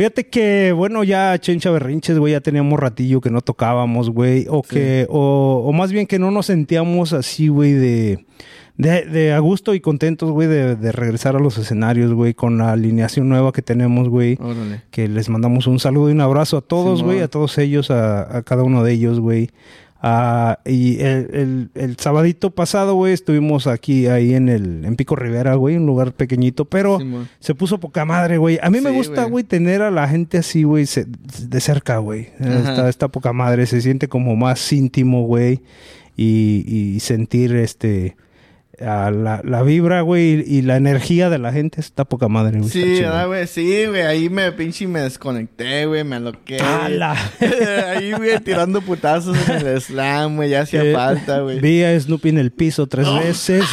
[0.00, 4.46] Fíjate que, bueno, ya Chencha Berrinches, güey, ya teníamos ratillo que no tocábamos, güey.
[4.48, 8.24] O que, o, o más bien que no nos sentíamos así, güey, de,
[8.78, 12.56] de, de a gusto y contentos, güey, de, de regresar a los escenarios, güey, con
[12.56, 14.38] la alineación nueva que tenemos, güey.
[14.40, 14.80] Órale.
[14.90, 18.38] Que les mandamos un saludo y un abrazo a todos, güey, a todos ellos, a,
[18.38, 19.50] a cada uno de ellos, güey.
[20.02, 25.14] Ah, y el, el, el sabadito pasado, güey, estuvimos aquí, ahí en el, en Pico
[25.14, 26.98] Rivera, güey, un lugar pequeñito, pero
[27.38, 28.58] se puso poca madre, güey.
[28.62, 29.44] A mí me gusta, güey.
[29.44, 32.28] tener a la gente así, güey, de cerca, güey.
[32.38, 35.60] Está, está poca madre, se siente como más íntimo, güey.
[36.16, 38.16] Y, y sentir este
[38.80, 42.70] la, la vibra, güey, y, y la energía de la gente está poca madre, güey.
[42.70, 43.10] Sí, Está chido.
[43.10, 43.46] ¿verdad, güey?
[43.46, 44.02] Sí, güey.
[44.02, 46.02] Ahí me pinche me desconecté, güey.
[46.04, 46.58] Me aloqué.
[46.60, 47.14] ¡Hala!
[47.94, 50.50] Ahí, güey, tirando putazos en el slam, güey.
[50.50, 51.60] Ya hacía Eh, falta, güey.
[51.60, 53.64] Vi a Snoopy en el piso tres veces.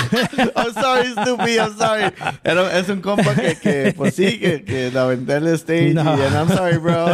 [0.55, 2.11] I'm sorry, Snoopy, I'm sorry.
[2.43, 5.93] Era- es un compa que, que pues sí, que, que la aventé al stage.
[5.93, 6.03] No.
[6.17, 7.05] Y and I'm sorry, bro.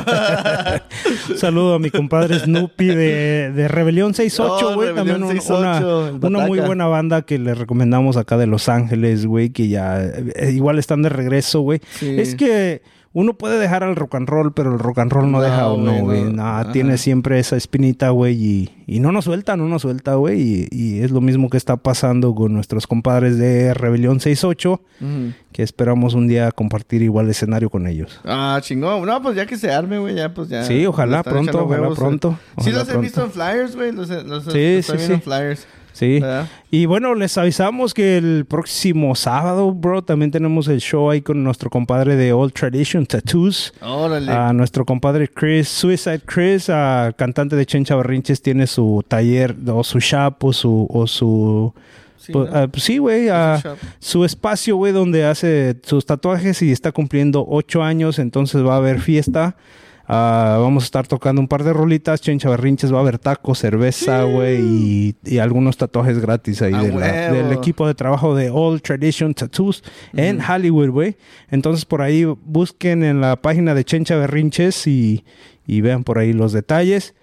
[1.30, 4.94] Un saludo a mi compadre Snoopy de, de Rebelión 68, Oh, güey.
[4.96, 7.54] También un- 68, el una, una muy buena banda que le
[7.84, 11.82] recomendamos acá de Los Ángeles, güey, que ya eh, igual están de regreso, güey.
[12.00, 12.16] Sí.
[12.18, 12.82] Es que
[13.12, 15.72] uno puede dejar al rock and roll, pero el rock and roll no, No, deja
[15.72, 16.24] uno, güey,
[16.72, 20.42] tiene siempre esa espinita, güey, y, y no nos suelta, no nos suelta, güey.
[20.42, 24.72] Y, y es lo mismo que está pasando con nuestros compadres de Rebelión 68,
[25.02, 25.10] Ujú.
[25.52, 28.20] que esperamos un día compartir igual escenario con ellos.
[28.24, 29.06] Ah, chingón.
[29.06, 30.64] No, pues ya que se arme, güey, ya pues ya.
[30.64, 32.66] Sí, ojalá pronto, ojalá huevos, pronto, güey.
[32.66, 33.92] Sí ojalá los he visto en flyers, güey.
[33.92, 35.24] Los, los, Sí, estoy sí, viendo en sí.
[35.26, 35.68] flyers.
[35.94, 36.20] Sí.
[36.20, 36.48] ¿Verdad?
[36.72, 41.44] Y bueno, les avisamos que el próximo sábado, bro, también tenemos el show ahí con
[41.44, 43.74] nuestro compadre de Old Tradition Tattoos.
[43.82, 44.32] Órale.
[44.32, 49.84] A nuestro compadre Chris, Suicide Chris, ah, cantante de Chencha Berrinches, tiene su taller o
[49.84, 50.88] su shop o su...
[50.90, 51.74] O su
[52.18, 52.48] Sí, ¿no?
[52.54, 53.28] ah, pues sí, güey.
[53.28, 53.78] ah, shop.
[54.00, 58.78] su espacio, güey, donde hace sus tatuajes y está cumpliendo ocho años, entonces va a
[58.78, 59.58] haber fiesta.
[60.06, 63.60] Ah, vamos a estar tocando un par de rolitas, chencha berrinches, va a haber tacos,
[63.60, 67.36] cerveza, güey, y, y algunos tatuajes gratis ahí ¡A de la- huevo!
[67.36, 69.82] del equipo de trabajo de All Tradition Tattoos
[70.14, 71.16] en Hollywood, güey.
[71.52, 75.24] Entonces por ahí busquen en la página de Chencha Berrinches y,
[75.66, 77.16] y vean por ahí los detalles.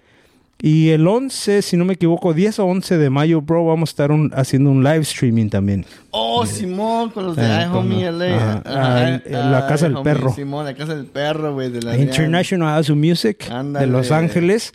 [0.62, 3.92] Y el 11, si no me equivoco, 10 o 11 de mayo, bro, vamos a
[3.92, 5.86] estar un- haciendo un live streaming también.
[6.10, 8.62] Oh, Simón, con los de Eh, I con- Homie LA.
[8.66, 10.34] Ah, la ah, Casa del Perro.
[10.34, 14.72] Simón, la casa del perro, güey, de la International House of Music de Los Ángeles.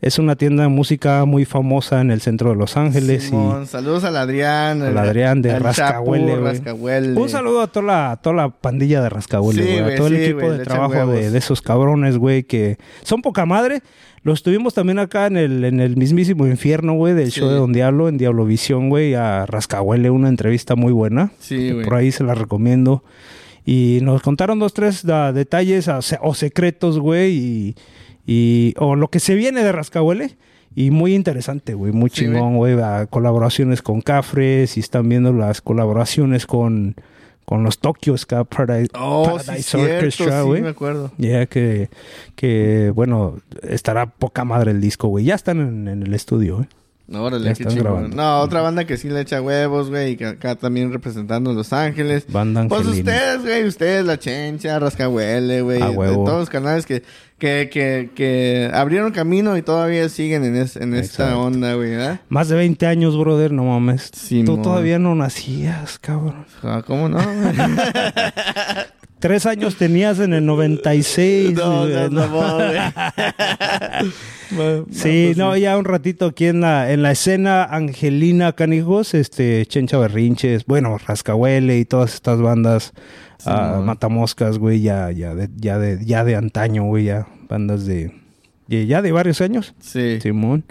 [0.00, 3.24] Es una tienda de música muy famosa en el centro de Los Ángeles.
[3.24, 4.80] Simón, saludos al Adrián.
[4.80, 6.52] al Adrián de Rascahuele, Chapu, güey.
[6.52, 7.20] Rascahuele.
[7.20, 10.16] Un saludo a toda la, toda la pandilla de Rascahuele, Sí, güey, a todo el
[10.16, 13.82] equipo de trabajo de, de esos cabrones, güey, que son poca madre.
[14.22, 17.40] Los tuvimos también acá en el, en el mismísimo infierno, güey, del Sí.
[17.40, 21.30] show de Don Diablo, en Diablovisión, güey, a Rascahuele, una entrevista muy buena.
[21.38, 21.84] Sí, güey.
[21.84, 23.04] Por ahí se la recomiendo.
[23.64, 27.74] Y nos contaron dos, tres da, detalles o, se- o secretos, güey, y,
[28.26, 30.36] y- o lo que se viene de Rascahuele.
[30.74, 32.76] Y muy interesante, güey, muy Sí, chingón, güey.
[33.10, 36.94] Colaboraciones con Cafres y están viendo las colaboraciones con,
[37.48, 40.60] con los Tokyo Ska Paradise, Oh, sí, Paradise cierto, Orchestra, sí, güey.
[40.60, 41.10] me acuerdo.
[41.16, 41.88] Ya que,
[42.34, 45.24] que, bueno, estará poca madre el disco, güey.
[45.24, 46.68] Ya están en, en el estudio, güey.
[47.10, 47.84] Órale, Ya qué están chingón.
[47.94, 48.16] grabando.
[48.16, 51.54] No, otra banda que sí le echa huevos, güey, y que acá también representando a
[51.54, 52.26] Los Ángeles.
[52.30, 53.10] Banda Pues Angelina.
[53.12, 55.80] ustedes, güey, ustedes, La Chencha, Rascahuele, güey.
[55.80, 56.26] A de.
[56.26, 57.02] Todos los canales que,
[57.38, 61.40] que, que, que abrieron camino y todavía siguen en, es- en esta Exacto.
[61.42, 62.20] onda, güey, ¿verdad?
[62.28, 64.10] Más de 20 años, brother, no mames.
[64.44, 66.46] Tú todavía no nacías, cabrón.
[66.62, 67.18] Ah, ¿Cómo no?
[69.20, 71.54] Tres años tenías en el 96.
[71.54, 72.28] no, ¿no?
[72.28, 72.78] güey.
[74.50, 79.12] Bueno, Sí, pues no, ya un ratito aquí en la, en la escena Angelina Canijos,
[79.12, 82.92] este, Chencha Berrinches, bueno, Rascahuele y todas estas bandas,
[83.46, 88.12] Matamoscas, güey, ya, ya, de, ya, de, ya de antaño, güey, ya, bandas de,
[88.66, 90.18] de- ya de varios años, Sí.
[90.20, 90.64] Simón.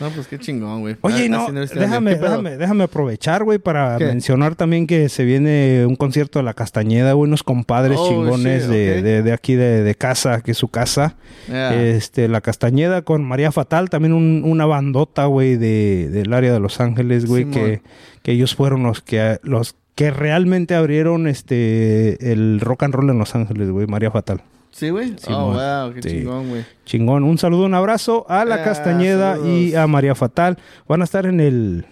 [0.00, 0.96] No, pues qué chingón, güey.
[1.00, 4.04] Oye, Ah, no, déjame, déjame, déjame aprovechar, güey, para ¿Qué?
[4.06, 8.62] mencionar también que se viene un concierto de La Castañeda, güey, unos compadres Oh, chingones
[8.62, 11.16] shit, de, de, de aquí de, de casa, que es su casa.
[11.48, 11.74] Yeah.
[11.82, 16.60] Este, La Castañeda con María Fatal, también un- una bandota, güey, de, del área de
[16.60, 17.82] Los Ángeles, güey, que,
[18.22, 23.18] que ellos fueron los que, los que realmente abrieron este, el rock and roll en
[23.18, 24.40] Los Ángeles, güey, María Fatal.
[24.70, 25.16] Sí, güey.
[25.26, 26.08] Oh, wow, qué Sí.
[26.10, 26.64] chingón, güey.
[26.84, 27.24] Chingón.
[27.24, 30.56] Un saludo, un abrazo a La Ah, Castañeda y a María Fatal.
[30.86, 31.86] Van a estar en el...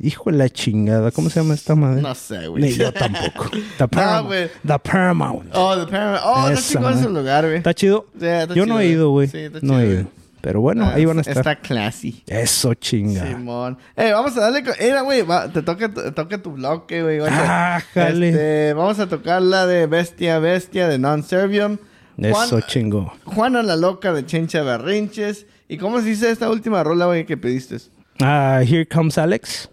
[0.00, 1.12] Hijo de la chingada.
[1.12, 2.02] ¿Cómo se llama esta madre?
[2.02, 2.64] No sé, güey.
[2.64, 3.48] Ni yo tampoco.
[3.78, 4.50] The Paramount.
[4.66, 5.50] The Paramount.
[5.54, 6.22] Oh, The Paramount.
[6.24, 7.58] Oh, está Esa chingón ese lugar, güey.
[7.58, 8.06] ¿Está chido?
[8.20, 9.28] Está yo no he ido, güey.
[9.28, 9.98] Sí, está no chido, he güey.
[10.00, 10.21] ido.
[10.42, 11.38] Pero bueno, Ah, ahí van a estar.
[11.38, 12.22] Está classy.
[12.26, 13.26] Eso, chinga.
[13.26, 13.78] Simón.
[13.96, 14.64] Eh, vamos a darle.
[14.78, 15.24] Era, güey,
[15.54, 17.20] te toca, te toca tu bloque, güey.
[17.94, 21.78] Este, vamos a tocar la de Bestia Bestia de Non Servium.
[22.18, 23.12] Eso, chingo.
[23.24, 25.46] Juana la loca de Chencha Berrinches.
[25.68, 27.76] ¿Y cómo se dice esta última rola, güey, que pediste?
[28.20, 29.70] Ah, Here Comes Alex.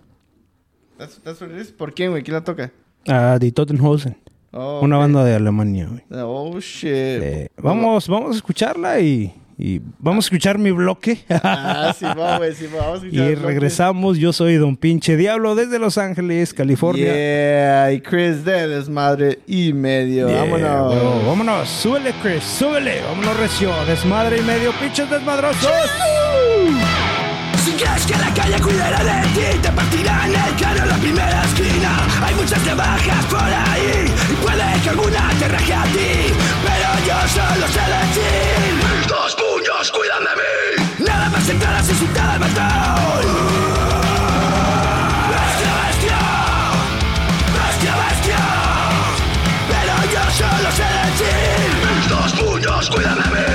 [0.97, 1.71] ¿That's, that's what it is?
[1.71, 2.23] ¿Por quién, güey?
[2.23, 2.71] ¿Quién la toca?
[3.07, 4.15] Ah, de Tottenhausen.
[4.51, 6.03] Oh, Una banda de Alemania, güey.
[6.23, 6.89] Oh, shit.
[6.91, 11.19] Eh, vamos, vamos a escucharla y, y vamos a escuchar mi bloque.
[11.29, 12.85] Ah, sí, va, güey, sí, va.
[12.87, 13.45] Vamos a y escuchar bloque.
[13.45, 14.17] regresamos.
[14.17, 17.13] Yo soy Don Pinche Diablo desde Los Ángeles, California.
[17.13, 20.29] Yeah, y Chris de desmadre y medio.
[20.29, 21.25] Yeah, Vámonos.
[21.25, 21.69] vámonos.
[21.69, 22.41] Súbele, Chris.
[22.43, 23.01] Súbele.
[23.01, 23.71] Vámonos, recio.
[23.85, 24.71] Desmadre y medio.
[24.79, 25.69] Pinches desmadrosos.
[27.79, 31.41] Gas Quieres que la calle cuidara de ti Te partirán el cráneo en la primera
[31.43, 36.33] esquina Hay muchas navajas por ahí Y puede que alguna te raje a ti
[36.65, 38.78] Pero yo solo sé decir
[39.29, 41.05] Dos puños cuidan de mí.
[41.05, 42.55] Nada más entrar a insultar al matón
[45.29, 46.19] Bestia, bestia.
[47.53, 48.41] Bestia, bestia.
[49.69, 51.69] Pero yo solo sé decir.
[51.95, 53.45] Mis dos puños cuidan de mí.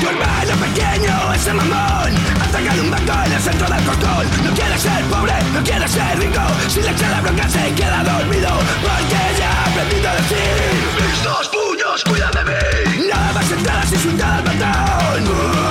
[0.00, 1.12] Tu hermano pequeño,
[1.54, 1.95] mamón
[3.26, 6.40] En el centro del cordón No quiere ser pobre, no quiere ser rico.
[6.68, 8.48] Si le echa la bronca se queda dormido.
[8.82, 10.38] Porque ya ha aprendido a decir
[10.96, 13.08] Mis dos puños cuidan de mí.
[13.08, 15.65] Nada más entrar así insultar al matón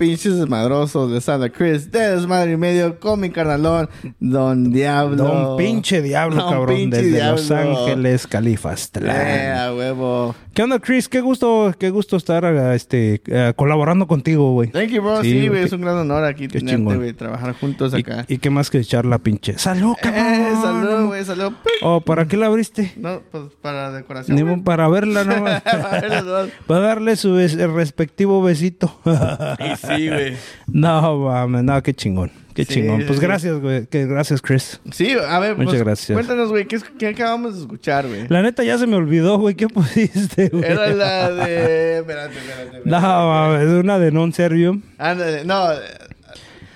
[0.00, 1.90] pinches desmadrosos de Santa Cruz?
[1.90, 3.88] De desmadre y medio con mi carnalón,
[4.18, 5.24] Don Diablo.
[5.24, 6.76] Don pinche diablo, Don cabrón.
[6.76, 7.36] pinche desde diablo.
[7.36, 8.90] Los Ángeles, Califas.
[9.00, 10.34] Eh, huevo.
[10.52, 11.08] ¿Qué onda, Chris?
[11.08, 12.44] Qué gusto, qué gusto estar
[12.74, 13.22] este,
[13.54, 14.70] colaborando contigo, güey.
[14.70, 15.22] Thank you, bro.
[15.22, 18.24] Sí, güey, es un gran honor aquí qué tenerte, güey, trabajar juntos y, acá.
[18.26, 19.56] y qué más que echar la pinche.
[19.58, 20.24] ¡Salud, cabrón!
[20.24, 21.52] Eh, salud, güey, salud.
[21.82, 22.92] Oh, ¿para qué la abriste?
[22.96, 24.36] No, pues para decoración.
[24.36, 25.44] Ni para verla, ¿no?
[25.64, 29.00] Para para darle su respectivo besito.
[29.04, 30.36] Y sí, güey.
[30.66, 32.30] No, mames, no, qué chingón.
[32.54, 33.04] Qué Sí, chingón.
[33.06, 33.24] Pues sí.
[33.24, 33.86] gracias, güey.
[33.86, 34.80] que- Gracias, Chris.
[34.92, 36.16] Sí, a ver, Muchas pues, gracias.
[36.16, 38.26] cuéntanos, güey, ¿qué, es- ¿qué acabamos de escuchar, güey?
[38.28, 39.54] La neta ya se me olvidó, güey.
[39.54, 40.64] ¿Qué pusiste, güey?
[40.64, 41.98] Era la de...
[41.98, 42.90] Espérate, espérate, espérate.
[42.90, 44.82] No, mames, una de non servium.
[44.98, 45.68] Ándale, no.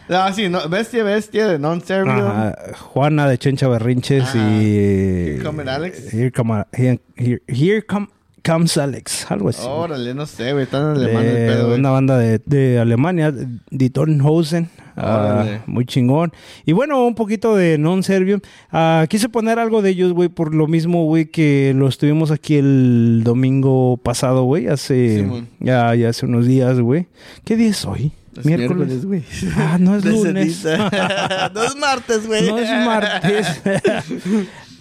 [0.06, 2.18] No, sí, no, bestia, bestia de non-servium.
[2.26, 4.38] Ajá, Juana de Chencha Berrinches y...
[4.38, 6.12] Here come Alex.
[6.12, 8.08] Here, come, here, here- here come-
[8.44, 9.30] comes Alex.
[9.30, 9.62] Algo así.
[9.66, 11.78] Órale, no sé, güey, tan alemán el De pedo, güey.
[11.80, 14.68] una banda de, de Alemania, de Tonnhausen.
[14.96, 16.32] Ah, muy chingón.
[16.64, 18.40] Y bueno, un poquito de non-servium.
[18.70, 22.56] Ah, quise poner algo de ellos, güey, por lo mismo, güey, que lo estuvimos aquí
[22.56, 25.28] el domingo pasado, güey, hace,
[25.58, 27.08] ya, ya hace unos días, güey.
[27.44, 28.12] ¿Qué día es hoy?
[28.38, 29.04] Es Miércoles.
[29.04, 29.22] güey.
[29.56, 30.64] Ah, no es lunes.
[31.54, 32.46] no es martes, güey.
[32.48, 33.62] No es martes.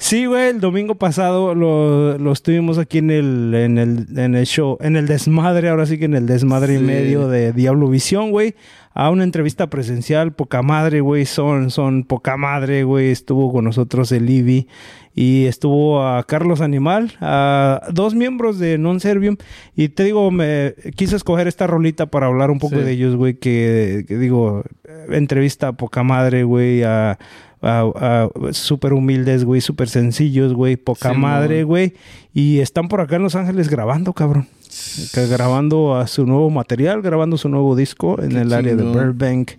[0.03, 4.45] Sí, güey, el domingo pasado lo, lo estuvimos aquí en el, en el, en el
[4.45, 8.31] show, en el desmadre, ahora sí que en el desmadre y medio de Diablo Visión,
[8.31, 8.53] güey.
[8.93, 13.11] A una entrevista presencial, poca madre, güey, son, son poca madre, güey.
[13.11, 14.67] Estuvo con nosotros el Ibi
[15.15, 19.37] y estuvo a Carlos Animal, a dos miembros de Non Servium.
[19.73, 22.81] Y te digo, me quise escoger esta rolita para hablar un poco Sí.
[22.83, 24.63] de ellos, güey, que, que digo,
[25.09, 27.17] entrevista a poca madre, güey, a,
[27.63, 31.93] a súper humildes, güey, súper sencillos, güey, poca madre, güey.
[32.33, 34.47] Y están por acá en Los Ángeles grabando, cabrón.
[35.29, 38.83] Grabando a su nuevo material, grabando su nuevo disco en Qué el área de.
[38.83, 39.51] Burbank.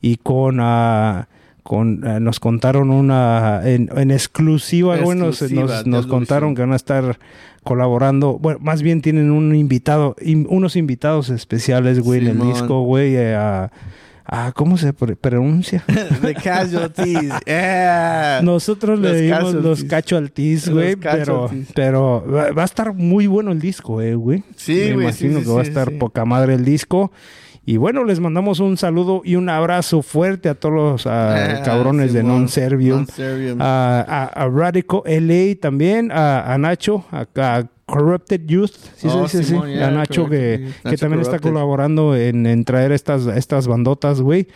[0.00, 0.58] Y con...
[0.60, 1.28] ah,
[1.62, 5.40] con, ah, nos contaron una en, en exclusiva, güey, nos,
[5.86, 7.18] nos- contaron que van a estar
[7.62, 12.80] colaborando, bueno, más bien tienen un invitado, in- unos invitados especiales, güey, en el disco,
[12.82, 13.70] güey, eh, a,
[14.32, 15.82] a- ¿cómo se pr- pronuncia?
[16.22, 17.32] The casualties.
[17.46, 18.40] Yeah.
[18.42, 20.68] Nosotros le Los dimos los casualties.
[20.68, 22.24] güey, pero, pero
[22.56, 24.44] va, a estar muy bueno el disco, eh, güey.
[24.56, 25.96] Sí, Me güey, sí, imagino sí, que va a estar sí.
[25.96, 27.10] poca madre el disco.
[27.66, 31.62] Y bueno, les mandamos un saludo y un abrazo fuerte a todos los ah, Ah,
[31.62, 32.22] cabrones de.
[32.22, 33.04] Non Servium.
[33.04, 33.58] Non-Servium.
[33.60, 39.26] A, a, a Radical LA también, a, a Nacho, a, a Corrupted Youth, ¿sí Oh,
[39.28, 39.44] se dice así?
[39.52, 41.50] Simón, yeah, a Nacho que, que Nacho también está Corrupted.
[41.50, 44.46] colaborando en, en traer estas, estas bandotas, güey.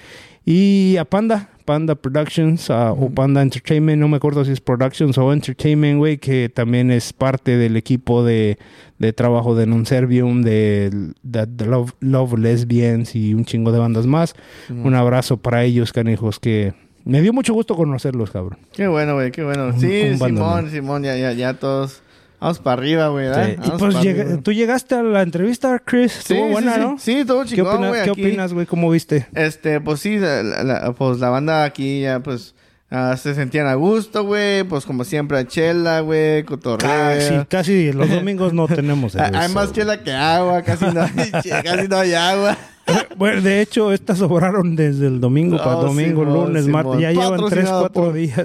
[0.47, 5.17] Y a Panda, Panda Productions ah, o Panda Entertainment, no me acuerdo si es Productions
[5.17, 8.59] o Entertainment, güey, que también es parte del equipo de,
[8.99, 10.91] de trabajo de Non Servium, de,
[11.23, 14.35] de- de Love, Love Lesbians y un chingo de bandas más.
[14.69, 16.75] Un abrazo para ellos, canijos, que
[17.07, 18.59] me dio mucho gusto conocerlos, cabrón.
[18.75, 19.69] Qué bueno, güey, qué bueno.
[19.69, 20.57] Un- Sí, un bandolón.
[20.67, 22.03] Simón, Simón, ya, ya, ya todos.
[22.45, 23.27] Vamos para arriba, güey.
[23.33, 23.57] Sí.
[23.65, 24.25] Y pues arriba.
[24.43, 26.13] tú llegaste a la entrevista, Chris.
[26.13, 26.81] Sí, Estuvo sí, buena, sí.
[26.81, 26.97] ¿no?
[26.99, 28.23] Sí, todo ¿Qué, chingón, opina- güey, ¿Qué aquí.
[28.27, 28.67] opinas, güey?
[28.67, 29.27] ¿Cómo viste?
[29.35, 32.55] Este, pues sí, la, la- pues la banda aquí ya, pues,
[32.91, 34.63] ah, se sentían a gusto, güey.
[34.65, 36.89] Pues como siempre, a chela, güey, cotorreo.
[36.89, 41.01] Casi, casi los domingos no tenemos Ah, Hay eso, más chela que agua, casi no
[41.03, 41.31] hay,
[41.65, 42.59] casi no hay agua.
[43.17, 46.85] Bueno, de hecho, estas sobraron desde el domingo para Oh, domingo, Simón, lunes, Simón.
[46.87, 47.01] martes.
[47.01, 48.45] Ya llevan tres, cuatro días.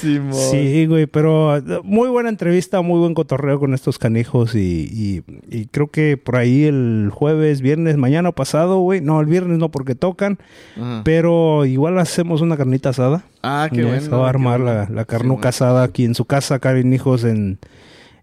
[0.00, 0.34] Simón.
[0.34, 4.54] sí, güey, pero muy buena entrevista, muy buen cotorreo con estos canijos.
[4.54, 9.00] Y, y- y creo que por ahí el jueves, viernes, mañana pasado, güey.
[9.00, 10.38] No, el viernes no, porque tocan.
[10.76, 11.02] Ajá.
[11.04, 13.24] Pero igual hacemos una carnita asada.
[13.42, 14.00] Ah, qué bueno.
[14.00, 14.74] Se va a armar bueno.
[14.74, 17.58] la, la carnuca asada aquí en su casa, Karen Hijos, en,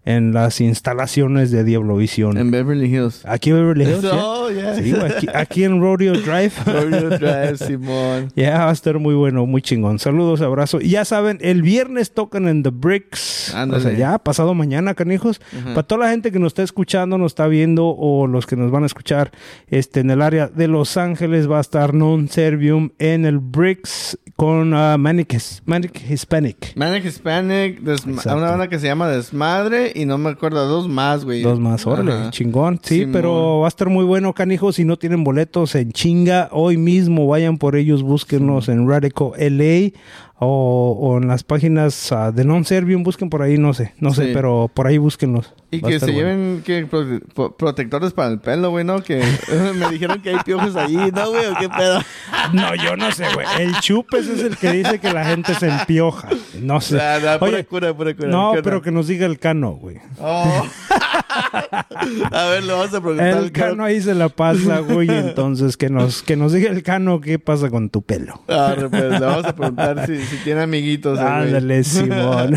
[0.04, 2.36] en las instalaciones de Diablovisión.
[2.36, 3.22] En Beverly Hills.
[3.24, 4.04] Aquí en Beverly Hills.
[4.12, 4.74] Oh, yeah.
[4.74, 6.52] Sí, aquí, aquí en Rodeo Drive.
[6.66, 8.32] Rodeo Drive, Simón.
[8.36, 9.98] Ya va a estar muy bueno, muy chingón.
[9.98, 10.80] Saludos, abrazo.
[10.80, 13.54] Y ya saben, el viernes tocan en The Bricks.
[13.54, 13.80] Ándale.
[13.80, 15.40] O sea, ya pasado mañana, canijos.
[15.56, 15.74] Ajá.
[15.74, 18.70] Para toda la gente que nos está escuchando, nos está viendo o los que nos
[18.70, 19.30] van a escuchar
[19.68, 24.18] este, en el área de Los Ángeles va a estar Non Servium en el Bricks
[24.36, 25.36] con ah, Manic,
[25.66, 26.76] Manic Hispanic.
[26.76, 27.80] Manic Hispanic,
[28.26, 31.42] una banda que se llama Desmadre y no me acuerdo, dos más, güey.
[31.42, 32.30] Dos más, órale, Ajá.
[32.30, 32.80] chingón.
[32.82, 33.12] Sí, Simón.
[33.12, 34.76] pero va a estar muy bueno, canijos.
[34.76, 39.90] Si no tienen boletos en chinga, hoy mismo vayan por ellos, búsquenlos en Radical LA
[40.38, 44.12] o, o en las páginas ah, de Non Servium, busquen por ahí, no sé, no
[44.12, 44.30] sé, Sí.
[44.34, 45.52] pero por ahí búsquenlos.
[45.74, 46.18] Y que se bueno.
[46.18, 49.02] lleven que prote- pro- protectores para el pelo, güey, ¿no?
[49.02, 49.24] Que
[49.74, 51.46] me dijeron que hay piojos allí, ¿no, güey?
[51.46, 52.00] ¿O qué pedo?
[52.52, 53.46] No, yo no sé, güey.
[53.60, 56.28] El chupes es el que dice que la gente se empioja.
[56.60, 56.96] No sé.
[56.96, 58.28] Nah, nah, pura Oye, cura, pura cura.
[58.28, 59.98] no, pero que nos diga el cano, güey.
[60.18, 60.66] Oh.
[62.32, 65.08] a ver, le vamos a preguntar El cano ahí se la pasa, güey.
[65.08, 68.42] Entonces, que nos, que nos diga el cano qué pasa con tu pelo.
[68.48, 71.18] Ah, pues, le vamos a preguntar si, si tiene amiguitos.
[71.20, 71.32] güey.
[71.32, 72.56] Ándale, Simón.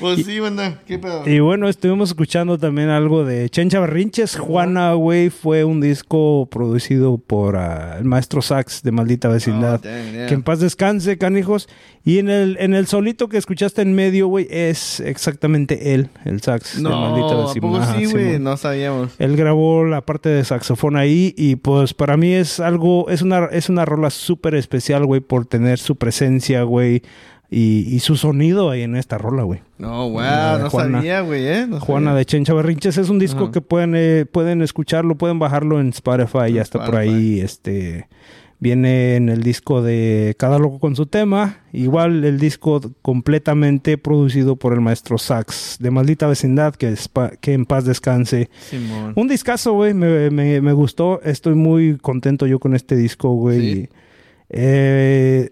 [0.00, 0.80] Pues sí, banda.
[0.86, 1.28] ¿Qué pedo?
[1.28, 4.36] Y bueno, estuvimos escuchando también algo de Chencha Berrinches.
[4.36, 9.80] Juana, güey, fue un disco producido por ah, el maestro Sax de Maldita Vecindad.
[9.84, 10.26] Oh, yeah.
[10.26, 11.68] Que en paz descanse, canijos.
[12.04, 16.40] Y en el, en el solito que escuchaste en medio, güey, es exactamente él, el
[16.40, 17.98] sax de Maldita No, ¿a Vecindad.
[17.98, 18.38] sí, güey?
[18.38, 19.10] No sabíamos.
[19.18, 23.46] Él grabó la parte de saxofón ahí y pues para mí es algo, es una,
[23.46, 27.02] es una rola súper especial, güey, por tener su presencia, güey,
[27.50, 29.60] y, y su sonido ahí en esta rola, güey.
[29.78, 30.98] No, wow, no Juana.
[30.98, 31.66] sabía, güey, ¿eh?
[31.68, 32.18] No Juana sabía.
[32.18, 33.52] de Chencha Berrinches es un disco Ajá.
[33.52, 38.06] que pueden, eh, pueden escucharlo, pueden bajarlo en Spotify, ya está por ahí, este...
[38.60, 41.58] Viene en el disco de Cada Loco con su tema.
[41.72, 47.30] Igual el disco completamente producido por el maestro Sax de Maldita Vecindad, que, es pa-
[47.40, 48.50] que en paz descanse.
[48.68, 49.12] Simón.
[49.14, 49.94] Un discazo, güey.
[49.94, 51.20] Me, me- me gustó.
[51.22, 53.60] Estoy muy contento yo con este disco, güey.
[53.84, 53.88] ¿Sí?
[54.50, 55.50] Eh,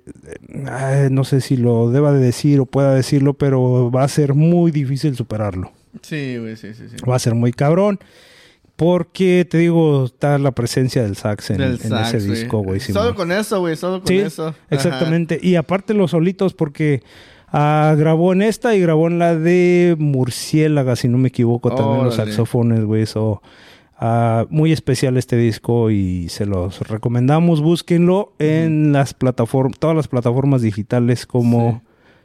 [0.66, 4.35] ay, no sé si lo deba de decir o pueda decirlo, pero va a ser
[4.35, 5.73] muy difícil superarlo.
[6.02, 6.97] Sí, güey, sí, sí, sí.
[7.09, 7.98] Va a ser muy cabrón.
[8.77, 12.78] Porque, te digo, está la presencia del sax en, Del en sax, ese disco, güey.
[12.78, 14.48] Solo con eso, güey, solo con Sí, eso.
[14.48, 14.56] Ajá.
[14.70, 15.39] exactamente.
[15.43, 17.02] Y aparte los solitos, porque
[17.48, 22.05] ah, grabó en esta y grabó en la de Murciélaga, si no me equivoco, también
[22.05, 23.02] los saxofones, güey.
[23.02, 23.40] Eso,
[23.98, 27.60] ah, muy especial este disco y se los recomendamos.
[27.60, 31.82] Búsquenlo en las plataformas, todas las plataformas digitales como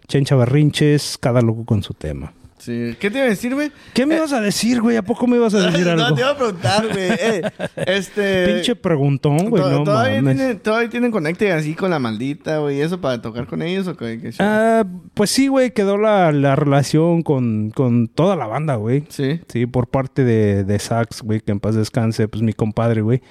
[0.07, 2.33] Chencha Berrinches, cada loco con su tema.
[2.61, 2.95] Sí.
[2.99, 3.71] ¿Qué te iba a decir, güey?
[3.93, 4.95] ¿Qué me ibas a decir, güey?
[4.95, 6.09] ¿A poco me ibas a decir algo?
[6.09, 7.09] no, te iba a preguntar, güey.
[7.11, 7.41] Eh,
[7.87, 8.53] este...
[8.53, 9.63] Pinche preguntón, güey.
[9.63, 10.37] No ¿todavía, mames.
[10.37, 12.77] tienen, ¿Todavía tienen conecte así con la maldita, güey?
[12.77, 14.31] ¿Y eso para tocar con ellos o qué?
[14.39, 14.85] Ah,
[15.15, 19.05] pues sí, güey, quedó la, la relación con, con toda la banda, güey.
[19.09, 19.41] Sí.
[19.47, 23.21] Sí, por parte de, de Sax, güey, que en paz descanse, pues mi compadre, güey.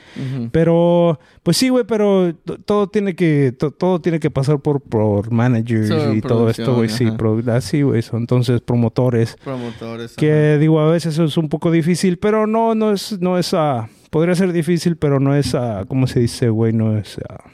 [0.51, 2.35] Pero, pues sí, güey, pero
[2.65, 6.89] todo tiene que, to- todo tiene que pasar por, por managers y todo esto, güey.
[6.89, 7.09] Sí,
[7.53, 8.03] así, güey.
[8.03, 9.20] son Entonces, promotores.
[9.45, 10.15] Promotores.
[10.17, 13.89] Que digo, a veces es un poco difícil, pero no, no es, no es, ah,
[14.11, 16.73] podría ser difícil, pero no es, ah, ¿cómo se dice, güey?
[16.73, 17.45] No es, ah,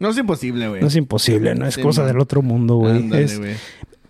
[0.00, 0.80] No es imposible, güey.
[0.80, 2.08] no es imposible, no es Sí, cosa man.
[2.12, 3.08] del otro mundo, güey.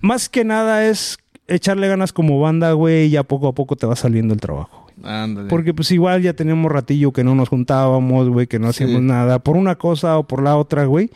[0.00, 3.86] Más que nada es echarle ganas como banda, güey, y ya poco a poco te
[3.86, 4.86] va saliendo el trabajo.
[5.02, 5.48] Ándale.
[5.48, 8.84] Porque pues igual ya teníamos ratillo que no nos juntábamos, güey, que no Sí.
[8.84, 11.10] hacíamos nada por una cosa o por la otra, güey.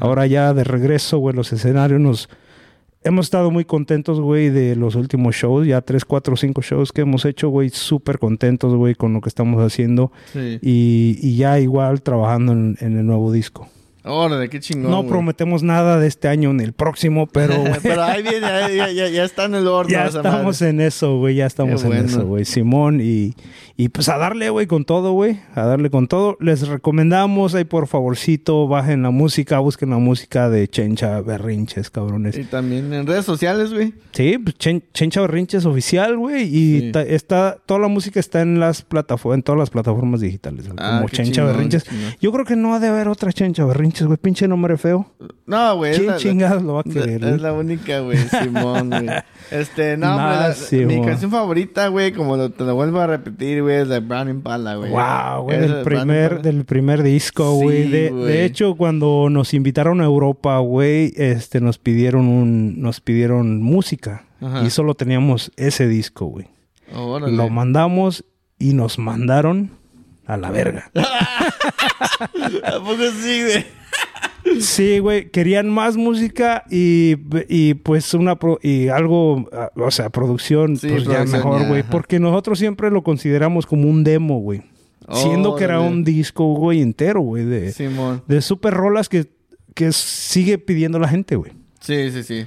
[0.00, 2.28] Ahora ya de regreso, güey, los escenarios nos...
[3.04, 5.66] Hemos estado muy contentos, güey, de los últimos shows.
[5.66, 7.68] Ya tres, cuatro, cinco shows que hemos hecho, güey.
[7.70, 10.12] Súper contentos, güey, con lo que estamos haciendo.
[10.32, 10.58] Sí.
[10.62, 13.68] Y, y ya igual trabajando en, en el nuevo disco.
[14.04, 14.90] Órale, qué chingón.
[14.90, 17.54] no prometemos nada de este año ni el próximo, pero...
[17.84, 19.90] Pero ahí viene, ahí- ya, ya, ya está en el horno.
[19.92, 20.70] Ya estamos madre.
[20.70, 21.36] en eso, güey.
[21.36, 22.44] Ya estamos en eso, güey.
[22.44, 23.00] Simón.
[23.00, 23.34] Y,
[23.76, 25.40] y pues a darle, güey, con todo, güey.
[25.54, 26.36] A darle con todo.
[26.40, 32.36] Les recomendamos ahí, por favorcito, bajen la música, busquen la música de Chencha Berrinches, cabrones.
[32.36, 33.94] Y también en redes sociales, güey.
[34.12, 36.42] Sí, pues Chen- Chencha Berrinches oficial, güey.
[36.44, 36.92] Y Sí.
[37.08, 41.08] está, toda la música está en las plataformas, en todas las plataformas digitales, Ah, como
[41.08, 41.84] Chencha chingón, Berrinches.
[41.84, 42.14] chingón.
[42.20, 44.18] Yo creo que no ha de haber otra Chencha Berrinches, güey.
[44.18, 45.12] Pinche nombre feo.
[45.46, 45.94] No, güey.
[45.94, 48.18] ¿Quién la- chingados lo va a la- querer, Es la única, güey.
[48.18, 49.06] Simón, güey.
[49.50, 50.24] Este, no, hombre.
[50.36, 50.86] Nah, la- Simón.
[51.00, 54.28] mi canción favorita, güey, como lo- te lo vuelvo a repetir, güey, la de Brown
[54.28, 54.90] Impala, güey.
[54.90, 57.88] Wow, güey, del primer, del primer disco, Sí, güey.
[57.88, 58.24] de, güey.
[58.24, 64.24] de hecho, cuando nos invitaron a Europa, güey, este, nos pidieron un, nos pidieron música.
[64.40, 64.64] Ajá.
[64.64, 66.46] Y solo teníamos ese disco, güey.
[66.92, 68.24] Lo mandamos
[68.58, 69.70] y nos mandaron
[70.26, 70.90] a la verga.
[70.94, 73.64] ¿A poco sí, güey?
[74.60, 77.14] Sí, güey, querían más música y,
[77.48, 82.18] y pues una pro- y algo, o sea, producción, Sí, pues ya mejor, güey, porque
[82.20, 84.62] nosotros siempre lo consideramos como un demo, güey.
[85.12, 88.22] Siendo que era un disco, güey, entero, güey, de, Simón.
[88.28, 89.26] de super rolas que,
[89.74, 91.52] que sigue pidiendo la gente, güey.
[91.80, 92.46] Sí, sí, sí.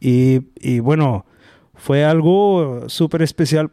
[0.00, 1.24] Y, y bueno,
[1.74, 3.70] fue algo súper especial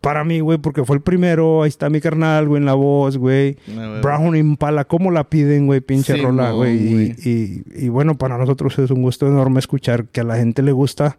[0.00, 1.62] para mí, güey, porque fue el primero.
[1.62, 3.56] Ahí está mi carnal, güey, en la voz, güey.
[4.02, 5.80] Brown Impala, ¿cómo la piden, güey?
[5.80, 6.76] Pinche Sí, rola, güey.
[6.76, 10.62] Y, y, y bueno, para nosotros es un gusto enorme escuchar que a la gente
[10.62, 11.18] le gusta.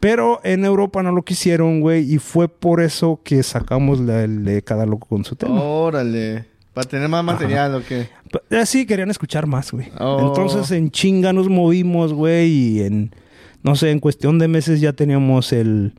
[0.00, 2.12] Pero en Europa no lo quisieron, güey.
[2.12, 5.60] Y fue por eso que sacamos la, el de cada loco con su tema.
[5.62, 6.46] Órale.
[6.74, 8.08] Para tener más material, ¿o qué?
[8.48, 9.88] P- Así querían escuchar más, güey.
[10.00, 10.26] Oh.
[10.28, 13.14] Entonces en chinga nos movimos, güey, y en,
[13.62, 15.92] no sé, en cuestión de meses ya teníamos el,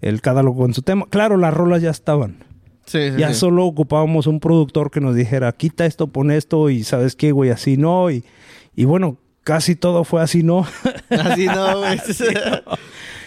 [0.00, 1.06] el catálogo con su tema.
[1.10, 2.44] Claro, las rolas ya estaban.
[2.86, 3.40] Sí, sí, ya sí.
[3.40, 7.50] solo ocupábamos un productor que nos dijera, quita esto, pon esto, y sabes qué, güey,
[7.50, 8.10] así no.
[8.10, 8.24] Y,
[8.76, 10.66] y bueno, casi todo fue así no.
[11.10, 11.98] Así no, güey.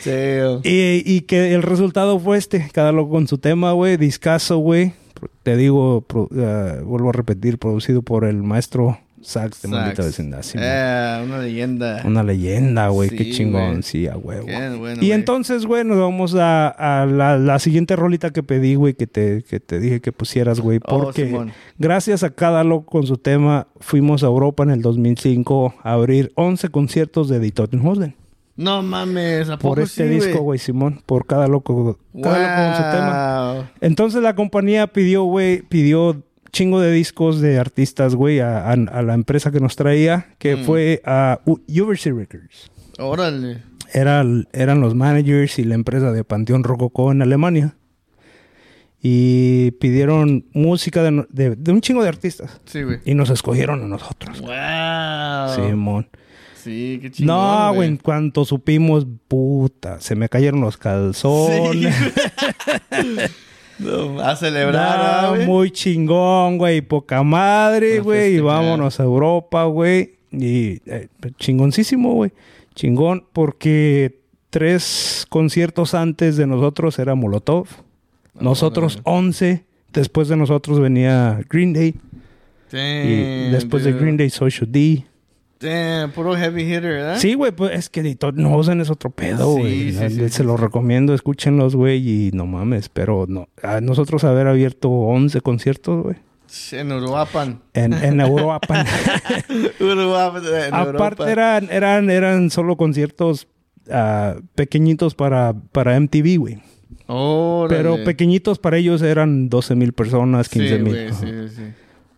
[0.02, 0.62] Sí, güey.
[0.64, 4.94] y, y que el resultado fue este, cada loco con su tema, güey, discaso, güey.
[5.44, 10.04] Te digo, pro- eh, vuelvo a repetir, producido por el maestro Sax de Maldita.
[10.04, 10.42] Vecindad.
[10.42, 12.02] sí, Eh, una leyenda.
[12.06, 13.10] Una leyenda, güey.
[13.10, 13.72] Qué chingón.
[13.72, 13.84] güey.
[13.84, 14.46] Sí, a huevo.
[14.78, 18.94] Bueno, y entonces, güey, nos vamos a, a la, la siguiente rolita que pedí, güey,
[18.94, 20.80] que te, que te dije que pusieras, güey.
[20.86, 25.76] Oh, Porque gracias a cada loco con su tema, fuimos a Europa en el 2005
[25.84, 28.16] a abrir 11 conciertos de Editor Hosden.
[28.56, 31.02] No mames, ¿a poco Por este sí, disco, güey, Simón.
[31.06, 33.72] Por cada loco, cada loco con su tema.
[33.80, 36.22] Entonces la compañía pidió, güey, pidió
[36.52, 40.56] chingo de discos de artistas, güey, a, a- a la empresa que nos traía, que
[40.56, 40.64] Mm.
[40.66, 42.72] fue a U- University Records.
[42.98, 43.64] Órale.
[43.94, 44.24] Era,
[44.54, 47.76] eran los managers y la empresa de Panteón Rococó en Alemania.
[49.02, 52.60] Y pidieron música de, de- de un chingo de artistas.
[52.66, 53.00] Sí, güey.
[53.06, 54.42] Y nos escogieron a nosotros.
[54.42, 55.56] Wow.
[55.70, 56.10] Simón.
[56.62, 57.36] Sí, qué chingón.
[57.38, 61.96] No, güey, en cuanto supimos, puta, se me cayeron los calzones.
[63.80, 66.82] No, a celebrar, muy chingón, güey.
[66.82, 68.36] Poca madre, güey.
[68.36, 70.16] Y vámonos a Europa, güey.
[70.32, 71.08] Y eh,
[71.38, 72.32] chingoncísimo, güey.
[72.76, 74.20] Chingón, porque
[74.50, 77.68] tres conciertos antes de nosotros era Molotov.
[78.40, 81.96] Nosotros 11 Después de nosotros venía Green Day.
[82.72, 83.94] Damn, y después de.
[83.94, 85.06] Green Day, Social D.
[85.60, 87.18] Damn, puro heavy hitter, ¿verdad?
[87.18, 89.92] Sí, güey, pues es que Editor Nosen es otro pedo, Sí, güey.
[89.92, 93.50] sí, sí, Se sí, lo recomiendo, escúchenlos, güey, y no mames, pero no.
[93.62, 96.16] A nosotros haber abierto 11 conciertos, güey.
[96.72, 97.62] En Uruapan.
[97.74, 98.86] En, en Europa.
[99.80, 101.32] Uruapan, en Aparte Europa.
[101.32, 103.48] eran, eran, eran solo conciertos
[103.92, 106.62] ah, pequeñitos para, para MTV, güey.
[107.70, 111.08] Pero pequeñitos para ellos eran 12 mil personas, 15 Sí, mil.
[111.08, 111.14] Ajá.
[111.20, 111.62] sí, sí.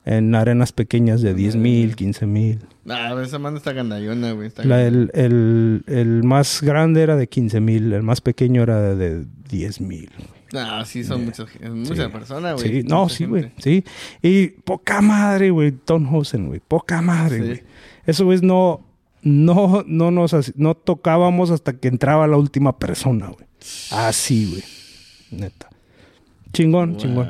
[0.04, 2.60] En arenas pequeñas de 10 mil, 15 mil.
[2.86, 4.48] Nah, esa manda está gandallona, güey.
[4.48, 8.96] está La- el, el, el más grande era de 15 mil, el más pequeño era
[8.96, 10.10] de 10 mil.
[10.54, 12.82] Nah, sí, son muchas, muchas personas, güey.
[12.82, 13.84] Sí, no, sí, güey, sí.
[14.24, 17.44] Y poca madre, güey, Don Hosen, güey, poca madre, Sí.
[17.46, 17.64] güey.
[18.08, 18.82] Eso, güey, no,
[19.22, 23.46] no, no nos, no tocábamos hasta que entraba la última persona, güey.
[23.92, 24.64] Así, güey,
[25.40, 25.70] neta.
[26.54, 27.30] Chingón, chingón.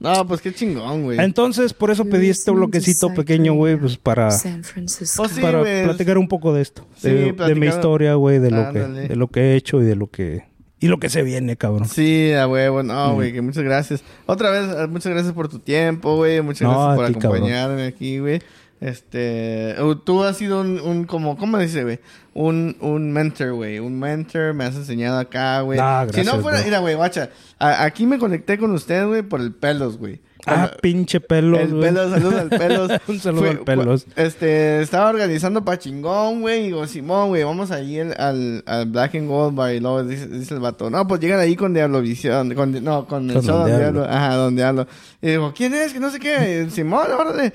[0.00, 1.20] No, pues qué chingón, güey.
[1.20, 4.28] Entonces, por eso pedí este bloquecito pequeño, güey, pues para.
[4.28, 6.86] Pues sí, para platicar un poco de esto.
[6.96, 9.84] Sí, de, de mi historia, güey, de lo que, de lo que he hecho y
[9.84, 10.44] de lo que,
[10.78, 11.86] y lo que se viene, cabrón.
[11.86, 12.82] Sí, a huevo.
[12.82, 12.86] Mm.
[12.86, 14.02] No, güey, que muchas gracias.
[14.24, 16.40] Otra vez, muchas gracias por tu tiempo, güey.
[16.40, 17.42] Muchas No, gracias por cabrón.
[17.42, 18.40] acompañarme aquí, güey.
[18.80, 22.00] Este, tú has sido un, un como, ¿cómo dice, güey?
[22.32, 23.78] Un, un mentor, güey.
[23.78, 25.78] Un mentor, me has enseñado acá, güey.
[25.80, 26.64] Ah, si no fuera, bro.
[26.66, 27.28] mira, güey, guacha.
[27.58, 30.20] a- aquí me conecté con usted, güey, por el pelos, güey.
[30.46, 31.82] Ah, pinche pelos, el güey.
[31.82, 32.90] pelos, saludos al pelos.
[33.08, 34.06] Un saludo Fue- al pelos.
[34.16, 36.60] Este, estaba organizando pa' chingón, güey.
[36.60, 39.74] Y digo, Simón, güey, vamos a ir al, al Black and Gold Bar.
[39.74, 42.54] Y luego dice, dice el vato, no, pues llegan ahí con Diablovisión.
[42.54, 44.00] Con, no, con el show Don Don Diablo.
[44.00, 44.04] Diablo.
[44.16, 44.86] Ajá, Don Diablo.
[45.20, 45.92] Y digo, ¿quién es?
[45.92, 46.66] Que no sé qué.
[46.70, 47.52] Simón, órale.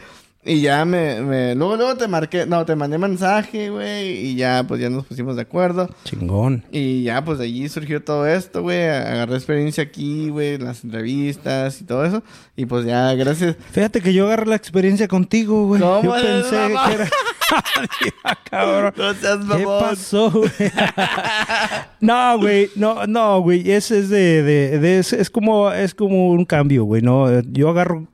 [0.48, 4.28] Y ya me, me, luego, luego te marqué, no, te mandé mensaje, güey.
[4.28, 5.90] Y ya, pues ya nos pusimos de acuerdo.
[6.04, 6.64] Chingón.
[6.72, 8.84] Y ya, pues de allí surgió todo esto, güey.
[8.84, 12.22] Agarré experiencia aquí, güey, las entrevistas y todo eso.
[12.56, 13.56] Y pues ya, gracias.
[13.72, 15.82] Fíjate que yo agarré la experiencia contigo, güey.
[15.82, 16.90] ¿Cómo Yo pensé mamá?
[16.90, 17.10] que era...
[18.50, 18.94] Cabrón.
[18.98, 19.80] No seas ¿Qué mamón.
[19.82, 20.52] pasó, güey?
[22.00, 22.70] no, güey.
[22.76, 23.72] No, no, güey.
[23.72, 24.44] Ese es de...
[24.44, 27.40] de, de- es, es como, es como un cambio, güey, ¿no?
[27.42, 28.08] Yo agarro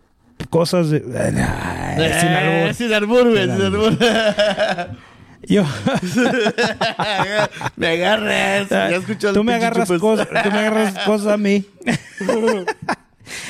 [0.52, 1.02] cosas de...
[1.18, 2.70] Ay, sin albur.
[2.70, 3.98] Eh, Sin albur, güey, Sin albur.
[5.48, 5.64] Yo...
[7.78, 8.70] me agarras.
[8.70, 9.02] Ya
[9.34, 11.66] tú me agarras cosas, tú me agarras cosas a mí.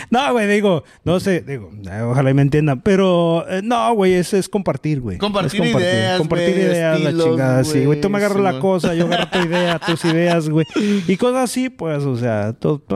[0.09, 4.13] no, güey, digo, no sé, digo, eh, ojalá y me entiendan, pero eh, no, güey,
[4.13, 5.17] es, es compartir, güey.
[5.17, 8.01] Compartir Es ideas, compartir güey, ideas, la chingada, sí, güey.
[8.01, 10.65] Tú me güey, agarras la cosa, yo agarro tu idea, tus ideas, güey.
[11.07, 12.55] Y cosas así, pues, o sea,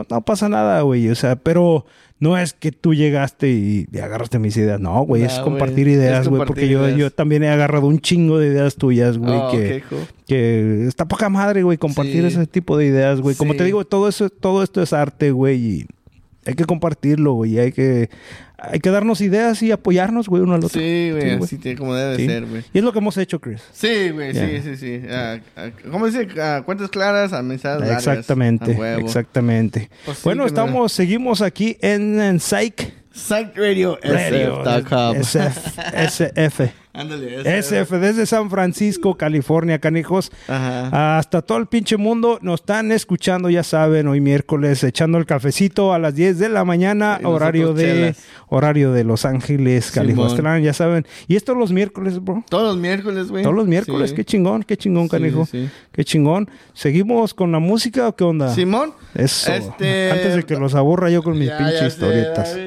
[0.10, 1.86] no pasa nada, güey, o sea, pero
[2.18, 5.98] no es que tú llegaste y, y agarraste mis ideas, no, güey, es compartir güey,
[5.98, 6.98] ideas, güey, compartir porque yo, ideas.
[6.98, 9.84] yo también he agarrado un chingo de ideas tuyas, güey, Oh, que,
[10.26, 12.28] que está poca madre, güey, compartir Sí.
[12.28, 13.36] ese tipo de ideas, güey.
[13.36, 13.58] Como Sí.
[13.60, 15.86] te digo, todo eso, todo esto es arte, güey, y
[16.46, 17.60] hay que compartirlo, güey.
[17.60, 18.10] Hay que,
[18.58, 20.80] hay que darnos ideas y apoyarnos, güey, uno al otro.
[20.80, 22.26] Sí, güey, Sí, así tiene como debe Sí.
[22.28, 22.64] ser, güey.
[22.74, 23.62] Y es lo que hemos hecho, Chris.
[23.72, 25.02] Sí, güey, sí, sí, sí.
[25.10, 26.28] Ah, ah, ¿Cómo dice?
[26.40, 28.06] Ah, cuentas claras, amistades largas.
[28.08, 29.90] Exactamente, A exactamente.
[30.06, 34.62] Pues sí, bueno, estamos, seguimos aquí en, en Psych Psych Radio, Radio.
[34.64, 35.16] SF.com.
[35.16, 36.85] SF, SF.
[36.96, 40.32] Ándale, SF desde San Francisco, California, canijos.
[40.48, 41.18] Ajá.
[41.18, 45.94] Hasta todo el pinche mundo nos están escuchando, ya saben, hoy miércoles echando el cafecito
[45.94, 48.18] a las 10 de la mañana, Y horario de chelas.
[48.48, 49.92] horario de Los Ángeles.
[49.92, 51.06] California, ya saben.
[51.28, 52.44] Y esto los miércoles, bro.
[52.50, 53.44] Todos los miércoles, güey.
[53.44, 54.16] Todos los miércoles, Sí.
[54.16, 55.46] qué chingón, qué chingón, Sí, canijo.
[55.46, 55.70] sí.
[55.92, 56.50] Qué chingón.
[56.74, 58.54] ¿Seguimos con la música o qué onda?
[58.54, 58.94] Simón.
[59.14, 59.52] Eso.
[59.52, 62.58] Este- Antes de que los aburra yo con mis Ya, pinches sé, historietas.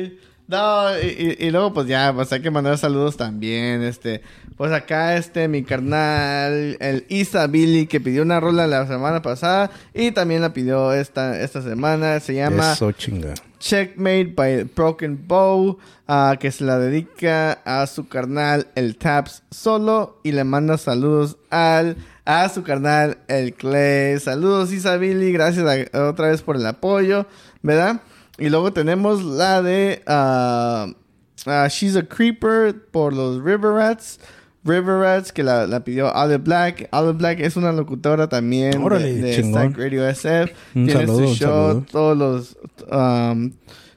[0.48, 4.22] No, y, y- luego pues ya, pues hay que mandar saludos también, este,
[4.56, 9.70] pues acá este, mi carnal, el Isa Billy, que pidió una rola la semana pasada
[9.92, 13.34] y también la pidió esta, esta semana, se llama Eso, chinga.
[13.58, 20.18] Checkmate by Broken Bow, ah, que se la dedica a su carnal el Taps solo
[20.22, 24.18] y le manda saludos al a su carnal el Clay.
[24.20, 27.26] Saludos Isabili, gracias a- otra vez por el apoyo,
[27.62, 28.00] ¿verdad?
[28.38, 30.86] Y luego tenemos la de ah,
[31.68, 34.18] She's a Creeper por los River Rats.
[34.64, 36.88] River Rats, que la, la pidió Olive Black.
[36.92, 39.42] Olive Black es una locutora también Órale, de.
[39.42, 40.52] Psych Radio SF.
[40.74, 42.58] Un Tiene saludo, su show todos los
[42.90, 43.52] um,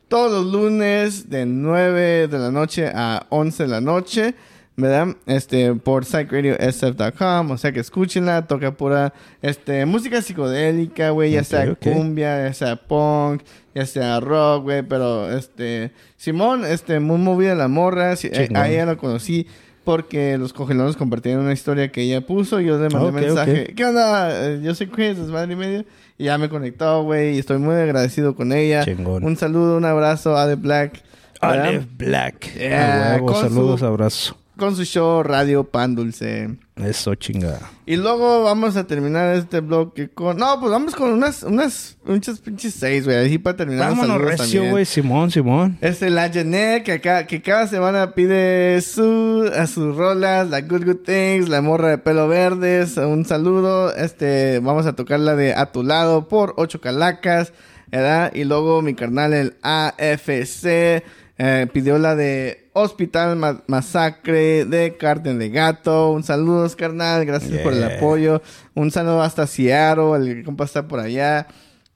[0.07, 4.35] todos los lunes de 9 de la noche a 11 de la noche,
[4.77, 5.15] ¿verdad?
[5.25, 11.59] Este por psychradiosf.com, o sea que escúchenla, toca pura este música psicodélica, güey, ya sea
[11.93, 13.41] cumbia, ya sea punk,
[13.75, 18.69] ya sea rock, güey, pero este Simón este muy movida la morra, si- eh, a
[18.69, 19.47] ella la conocí
[19.83, 23.73] porque los cogelones compartieron una historia que ella puso y yo le mandé mensaje.
[23.75, 24.29] ¿Qué onda?
[24.49, 25.85] Eh, Yo soy Chris, es madre y medio.
[26.19, 28.85] Y ya me conectó, güey, y estoy muy agradecido con ella.
[28.85, 29.23] Chingón.
[29.23, 31.01] Un saludo, un abrazo a The Black.
[31.39, 32.53] Ale Black.
[32.55, 34.37] Yeah, huevo, saludos, su- abrazo.
[34.61, 36.55] Con su show Radio Pan Dulce.
[36.75, 37.71] Eso, chingada.
[37.87, 40.37] Y luego vamos a terminar este bloque con...
[40.37, 43.25] No, pues vamos con unas, unas, muchas pinches seis, güey.
[43.25, 44.85] Así para terminar Vámonos, recio, güey.
[44.85, 45.79] Simón, Simón.
[45.81, 50.85] Este, la Janet, que, acá, que cada semana pide su, a sus rolas, la Good
[50.85, 53.91] Good Things, la morra de pelo verdes, un saludo.
[53.95, 57.51] Este, vamos a tocar la de A tu lado por ocho calacas,
[57.87, 58.31] ¿verdad?
[58.35, 61.03] Y luego mi carnal, el AFC,
[61.39, 66.11] eh, pidió la de Hospital Ma- Masacre de Carten de Gato.
[66.11, 68.41] Un saludo, carnal, gracias por el apoyo.
[68.73, 71.47] Un saludo hasta Seattle, el compa está por allá.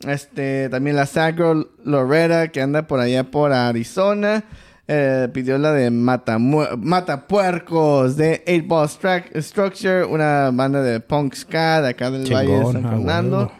[0.05, 4.43] Este, también la Sacro Loretta, que anda por allá por Arizona.
[4.87, 11.33] eh, pidió la de Mata, Matapuercos de 8 Ball Stru- Structure, una banda de punk
[11.35, 13.51] ska de acá del Valle de San Fernando.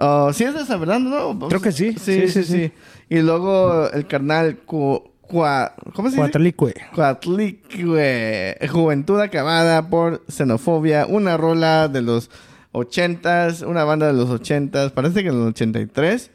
[0.00, 1.48] Oh, ¿Sí es de San Fernando, no?
[1.48, 1.92] Creo que sí.
[1.98, 2.72] Sí, sí, sí.
[3.08, 6.20] Y luego el carnal Cu- Cua- ¿Cómo se dice?
[6.94, 8.56] Cuatlicue.
[8.70, 12.30] Juventud acabada por xenofobia, una rola de los
[12.72, 16.30] ochentas, una banda de los ochentas, parece que en los 83.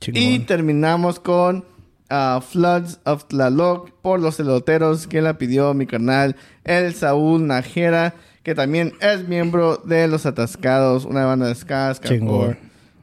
[0.00, 0.22] Chingón.
[0.22, 1.64] Y terminamos con
[2.10, 8.14] ah, Floods of Tlaloc por los eloteros que la pidió mi canal el Saúl Najera,
[8.42, 11.94] que también es miembro de Los Atascados, una banda de ska.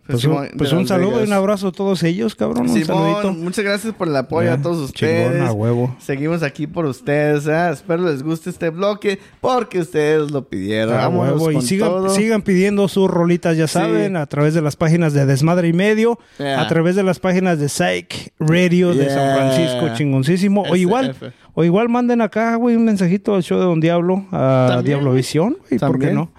[0.07, 2.63] Pues, Simón, un, de pues un saludo y un abrazo a todos ellos, cabrón.
[2.63, 2.85] Un Simón,
[3.21, 3.33] saludito.
[3.33, 5.41] muchas gracias por el apoyo a todos chingón, ustedes.
[5.47, 5.95] a huevo.
[5.99, 7.47] Seguimos aquí por ustedes.
[7.47, 7.69] ¿eh?
[7.71, 10.99] Espero les guste este bloque porque ustedes lo pidieron.
[10.99, 11.51] A huevo.
[11.51, 13.73] Y sigan, sigan pidiendo sus rolitas, ya Sí.
[13.73, 16.61] saben, a través de las páginas de Desmadre y Medio, Yeah.
[16.61, 19.35] a través de las páginas de Psych Radio de San.
[19.37, 20.63] Francisco, chingoncísimo.
[20.63, 21.15] O igual.
[21.53, 25.79] O igual manden acá, güey, un mensajito al show de Don Diablo, a Diablovisión, güey,
[25.79, 26.31] ¿por qué no?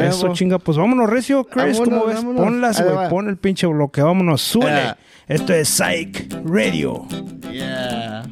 [0.00, 2.16] Eso chinga, pues vámonos, Recio, Chris, Vámonos, ¿cómo ves?
[2.16, 2.42] vámonos.
[2.42, 4.80] Ponlas, güey, pon el pinche bloque, vámonos, súbele.
[4.80, 4.98] Yeah.
[5.28, 7.06] Esto es Psych Radio.
[7.52, 8.22] Yeah.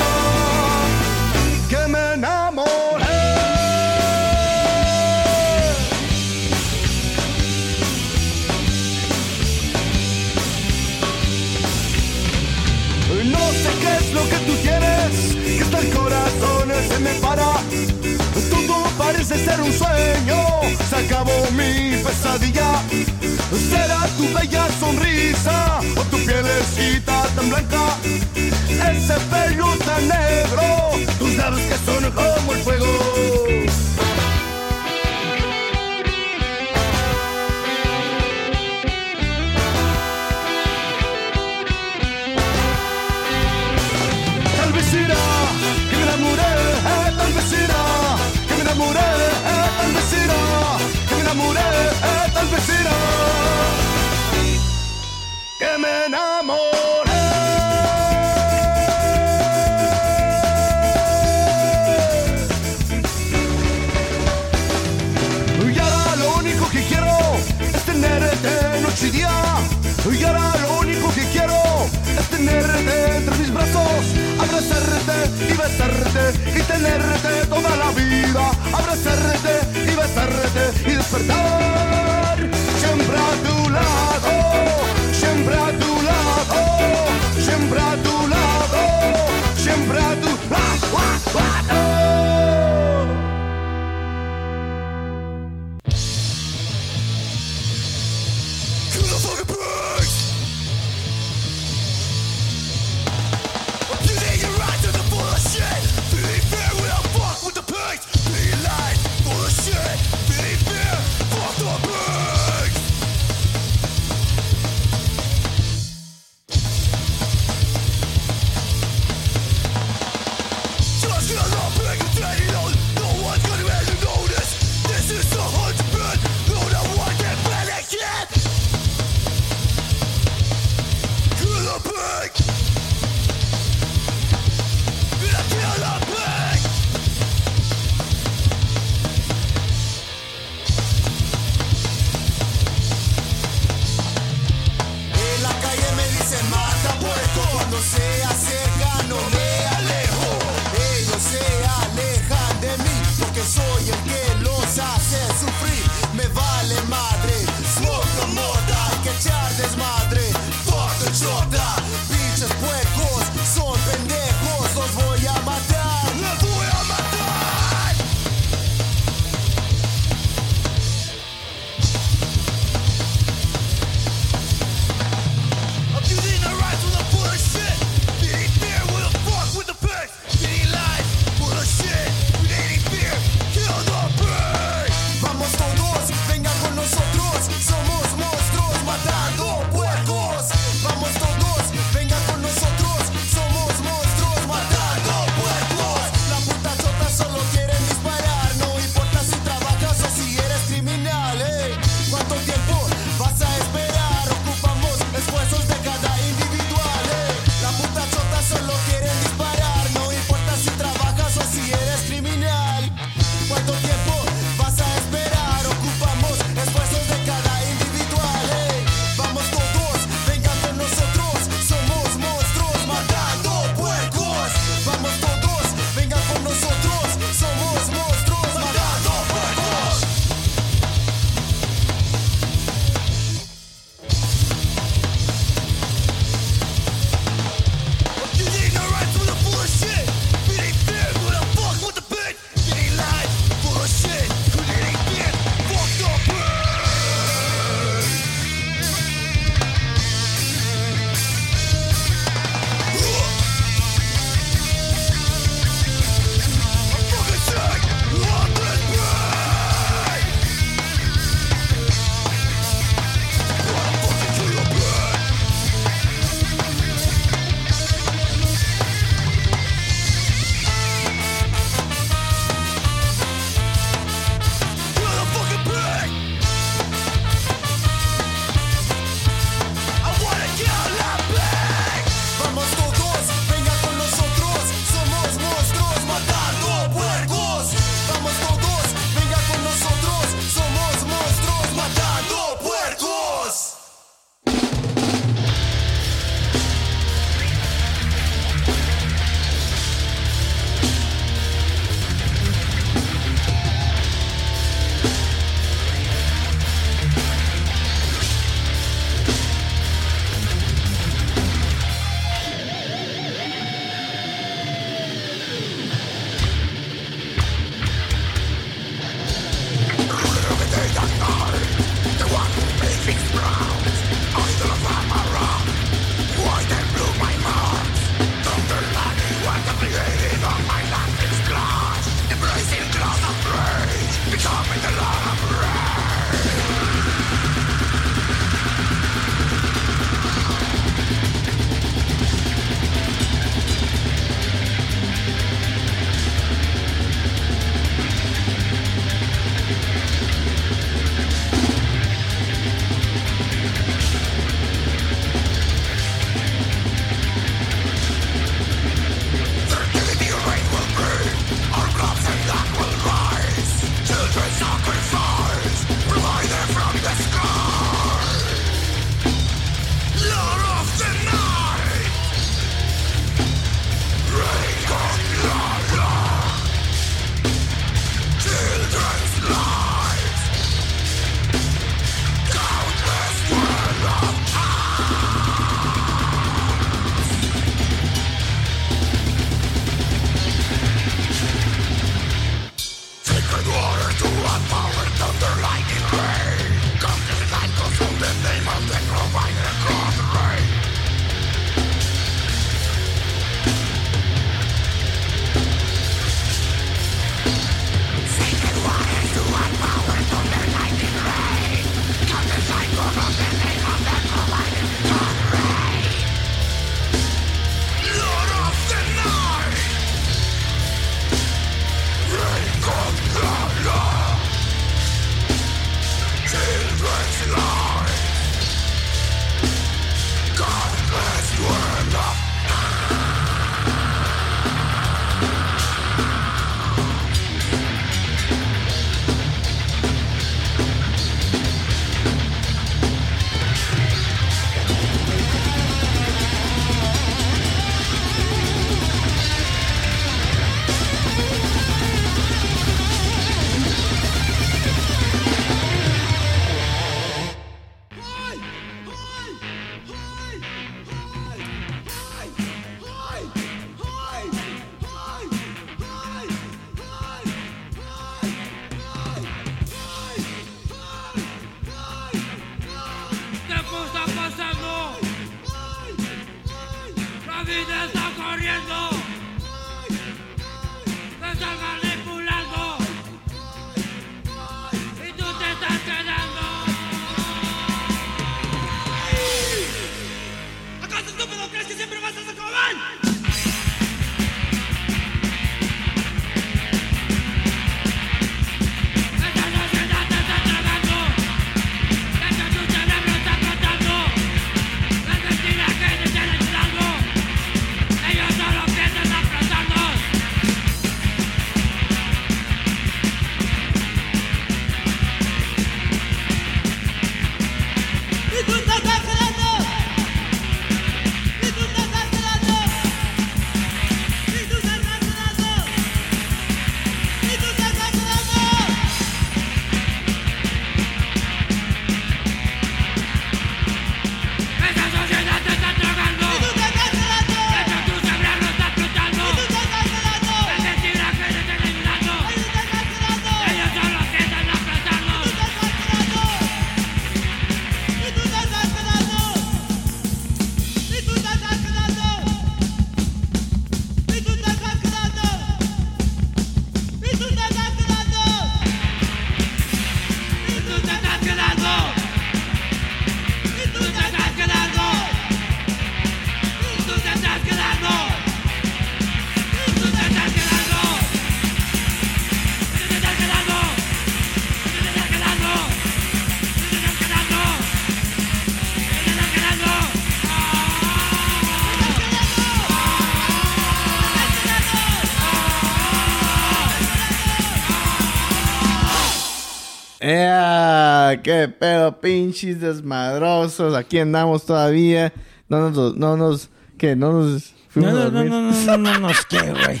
[591.50, 593.96] ¡Qué pedo, pinches desmadrosos!
[593.96, 595.32] Aquí andamos todavía.
[595.68, 596.16] No nos...
[596.16, 597.16] No nos ¿Qué?
[597.16, 597.72] No nos...
[597.96, 598.50] No, fuimos a no, no, dormir.
[598.52, 600.00] no, no, no, no, nos qué, güey.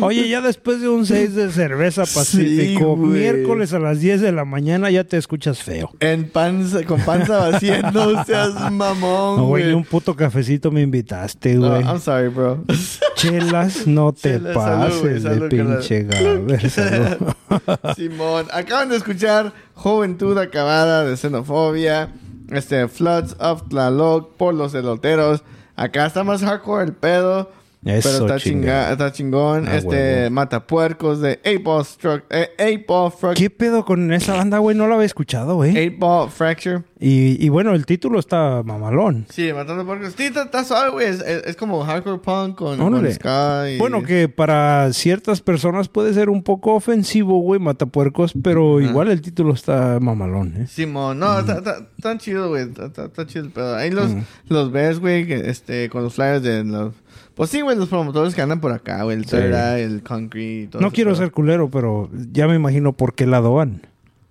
[0.00, 3.20] Oye, ya después de un 6 de cerveza pacífico, güey.
[3.20, 5.90] miércoles a las 10 de la mañana ya te escuchas feo.
[6.00, 10.82] En panza, con panza vacía, no seas mamón, No, güey, ni un puto cafecito me
[10.82, 11.82] invitaste, No, güey.
[11.82, 12.64] I'm sorry, bro.
[13.16, 16.70] Chelas, no te Chelas, salud, güey, pases de salud, pinche gaber.
[17.96, 22.12] Simón, acaban de escuchar Juventud Acabada de Xenofobia,
[22.50, 25.42] este, Floods of Tlaloc por los eloteros.
[25.76, 27.50] Acá está más hardcore el pedo.
[27.84, 28.92] Eso, pero está, chinga.
[28.92, 29.66] está chingón.
[29.68, 30.30] Ah, este.
[30.30, 32.24] Matapuercos de 8-Ball Struck.
[32.30, 34.76] Eh, 8-Ball Frac- ¿Qué pedo con esa banda, güey?
[34.76, 35.72] No la había escuchado, güey.
[35.74, 36.82] 8-Ball Fracture.
[37.04, 39.26] Y, y bueno, el título está mamalón.
[39.28, 40.14] Sí, Matando Puercos.
[40.16, 41.06] Sí, está, está suave, güey.
[41.08, 43.12] Es, es- es como hardcore punk con, con Órale.
[43.14, 43.78] ska y...
[43.78, 49.20] Bueno, que para ciertas personas puede ser un poco ofensivo, güey, matapuercos, pero igual el
[49.20, 50.66] título está mamalón, ¿eh?
[50.68, 52.62] Simón, no, está, está, está chido, güey.
[52.68, 53.74] Está, está- chido el pedo.
[53.74, 54.10] Ahí los,
[54.48, 56.94] los ves, güey, este, con los flyers de los...
[57.34, 59.16] Pues sí, güey, los promotores que andan por acá, güey.
[59.16, 59.36] El Sí.
[59.36, 61.22] El Concrete todo No quiero pedo.
[61.22, 63.82] ser culero, pero ya me imagino por qué lado van.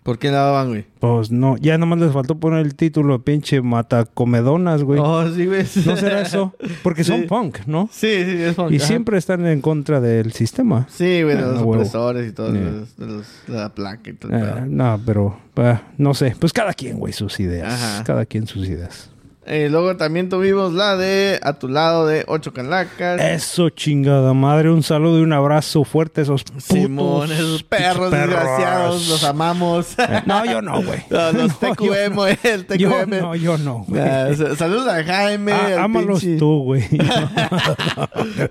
[0.03, 0.86] ¿Por qué lado van, güey?
[0.99, 4.99] Pues no, ya nomás les faltó poner el título, pinche matacomedonas, güey.
[4.99, 5.64] Oh, sí, güey.
[5.86, 6.56] ¿No será eso?
[6.82, 7.88] Porque son punk, ¿no?
[7.91, 8.72] Sí, sí, es punk.
[8.72, 8.88] Y ajá.
[8.88, 10.88] siempre están en contra del sistema.
[10.90, 11.73] Sí, güey, de Ah, los huevo.
[11.73, 12.61] opresores y todo, Yeah.
[12.65, 14.65] de, los, de, los- de la placa y todo pedo.
[14.68, 16.36] no, pero ah, no sé.
[16.40, 17.72] Pues cada quien, güey, sus ideas.
[17.72, 18.03] Ajá.
[18.03, 19.10] Cada quien sus ideas.
[19.44, 23.20] Eh, luego también tuvimos la de A tu lado de Ocho Calacas.
[23.20, 24.70] Eso, chingada madre.
[24.70, 29.24] Un saludo y un abrazo fuerte a esos putos Simón, esos perros pinches desgraciados, los
[29.24, 29.96] amamos.
[29.98, 31.00] Eh, No, yo no, güey.
[31.10, 32.28] No, los No, TQM, no.
[32.44, 32.78] el TQM.
[32.78, 34.00] Yo no, yo no, güey.
[34.02, 36.84] Ah, sa- saludos a Jaime, Ah, al ámalos pinche- tú, güey.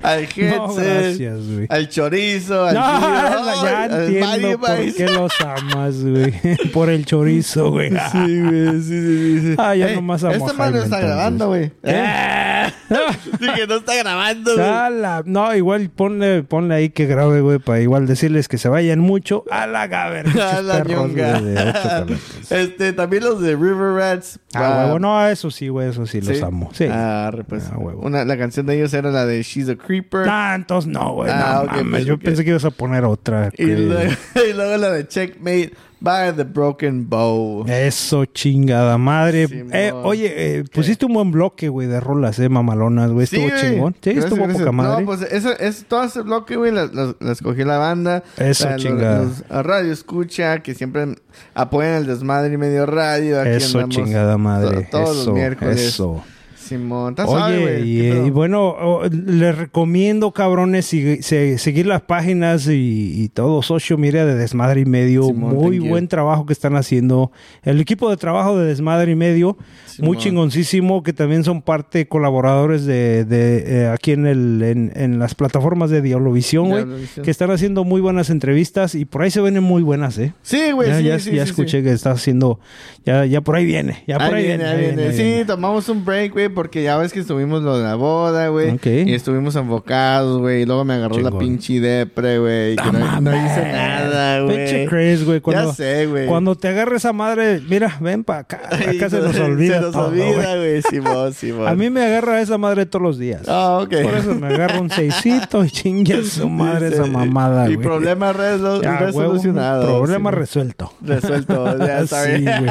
[0.02, 6.02] al Hetzel, al chorizo, al No, Giro, ya al entiendo Mario por qué los amas,
[6.04, 6.32] güey.
[6.72, 7.90] Por el chorizo, güey.
[7.90, 9.54] Sí, güey, sí, sí, sí.
[9.58, 11.72] Ah, ya Ey, nomás amo a Esta madre no está grabando, güey.
[11.82, 12.66] Eh.
[13.40, 15.22] Dije, no está grabando, güey.
[15.26, 19.44] No, igual ponle, ponle ahí que grabe, güey, para igual decirles que se vayan mucho
[19.50, 20.26] a la gaber.
[20.40, 21.40] A la ñonga.
[22.50, 24.40] Este, también los de River Rats.
[24.54, 26.70] Ah, huevo, no, eso sí, güey, eso sí, los amo.
[26.72, 26.86] Sí.
[26.90, 27.70] Ah, pues.
[27.96, 30.26] Una, la canción de ellos era la de She's a Creeper.
[30.28, 31.30] Ah, entonces no, güey.
[31.32, 33.50] Ah, no, ok, mames, yo pensé que ibas a poner otra.
[33.52, 34.12] Y, que- luego,
[34.48, 37.64] y luego la de Checkmate by The Broken Bow.
[37.68, 39.46] Eso, chingada madre.
[39.46, 39.70] Simón.
[39.72, 43.24] Eh, oye, eh, pusiste un buen bloque, güey, de rolas, eh, mamalonas, güey.
[43.24, 43.94] Estuvo chingón.
[44.00, 44.58] Sí, Gracias, estuvo gracias.
[44.60, 45.00] poca madre.
[45.00, 48.22] No, pues eso, es, todo ese bloque, güey, la, la- la escogió la banda.
[48.38, 49.22] Eso, La- los- chingada.
[49.24, 51.16] los- a Radio Escucha, que siempre
[51.54, 53.40] apoyan el desmadre y medio radio.
[53.40, 54.82] Aquí Eso, andamos chingada madre.
[54.84, 55.80] to- todos eso, los miércoles.
[55.80, 56.22] Eso.
[56.70, 57.90] Simón, ¿estás suave, Oye, güey?
[57.90, 63.22] y, ¿Qué eh, y bueno, oh, les recomiendo, cabrones, sig- se- seguir las páginas y,
[63.22, 65.24] y todo social media de Desmadre y Medio.
[65.24, 65.90] Simón, muy thank you.
[65.90, 67.32] buen trabajo que están haciendo.
[67.62, 69.56] El equipo de trabajo de Desmadre y Medio,
[69.98, 70.16] muy Simón.
[70.18, 75.34] chingoncísimo, que también son parte colaboradores de, de, eh, aquí en, el, en, en las
[75.34, 76.84] plataformas de Diablovisión, güey,
[77.22, 80.32] que están haciendo muy buenas entrevistas y por ahí se ven muy buenas, ¿eh?
[80.42, 82.60] Sí, güey, ya, sí, ya, sí, ya sí, escuché que estás haciendo,
[83.04, 85.40] ya, ya por ahí viene, ya por ahí, Ahí viene, viene, ahí viene.
[85.40, 88.72] Sí, tomamos un break, güey, porque ya ves que estuvimos lo de la boda, güey.
[88.72, 88.84] Ok.
[88.84, 90.60] Y estuvimos enfocados, güey.
[90.62, 92.76] Y luego me agarró la pinche depre, güey.
[92.76, 94.56] Que no, no hice nada, güey.
[94.58, 95.40] Pinche Chris, güey.
[95.50, 96.26] Ya sé, güey.
[96.26, 98.60] Cuando te agarre esa madre, mira, ven para acá.
[98.70, 99.76] Acá se no, nos olvida.
[99.76, 100.82] Se nos todo, olvida, güey.
[100.82, 101.66] Simón, Simón.
[101.66, 103.42] A mí me agarra esa madre todos los días.
[103.48, 103.94] Ah, ok.
[104.02, 107.86] Por eso me agarra un seisito y chingue su madre esa mamada, Y güey.
[107.86, 109.86] problema resol- Ya, huevo, resolucionado.
[109.86, 110.34] Problema Simón.
[110.34, 110.92] resuelto.
[111.00, 112.66] Resuelto, ya está Sí, bien.
[112.66, 112.70] güey.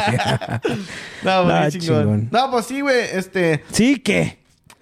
[1.24, 1.80] no, muy Ah, chingón.
[2.04, 2.30] chingón.
[2.32, 3.00] No, pues sí, güey.
[3.14, 3.64] Este.
[3.72, 4.39] ¿Sí qué?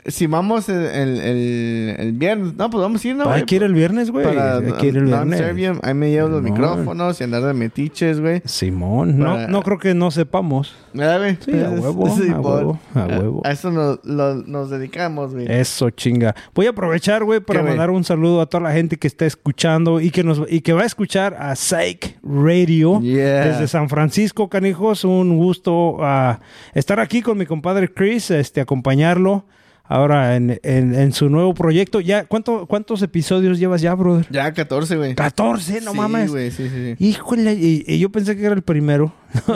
[0.08, 2.54] Si vamos el, el, el, viernes.
[2.56, 3.30] No, pues vamos a ir, ¿no?
[3.30, 4.26] Hay que ir el viernes, güey.
[4.26, 5.40] Para Hay que ir el viernes.
[5.40, 5.80] non-servium.
[5.84, 8.42] Ahí me llevo los micrófonos y andar de metiches, güey.
[8.46, 10.74] Simón, no, Para- no creo que no sepamos.
[10.94, 11.38] ¿Verdad, güey?
[11.44, 12.42] Sí, a huevo, a Simón.
[12.46, 13.42] huevo, a huevo.
[13.44, 15.46] A eso nos, lo- nos dedicamos, güey.
[15.52, 16.36] Eso, chinga.
[16.56, 20.00] Voy a aprovechar, güey, para mandar un saludo a toda la gente que está escuchando
[20.00, 23.46] y que nos y que va a escuchar a Psych Radio Yeah.
[23.46, 25.04] desde San Francisco, canijos.
[25.04, 26.40] Un gusto ah,
[26.74, 29.46] estar aquí con mi compadre Chris, este, acompañarlo
[29.88, 32.00] ahora en, en- en su nuevo proyecto.
[32.02, 34.28] Ya, ¿cuánto, ¿cuántos episodios llevas ya, brother?
[34.30, 35.16] Ya, 14, güey.
[35.16, 36.30] 14, no sí, mames.
[36.32, 37.06] güey, sí, sí, sí.
[37.06, 39.14] Híjole, y, y yo pensé que era el primero.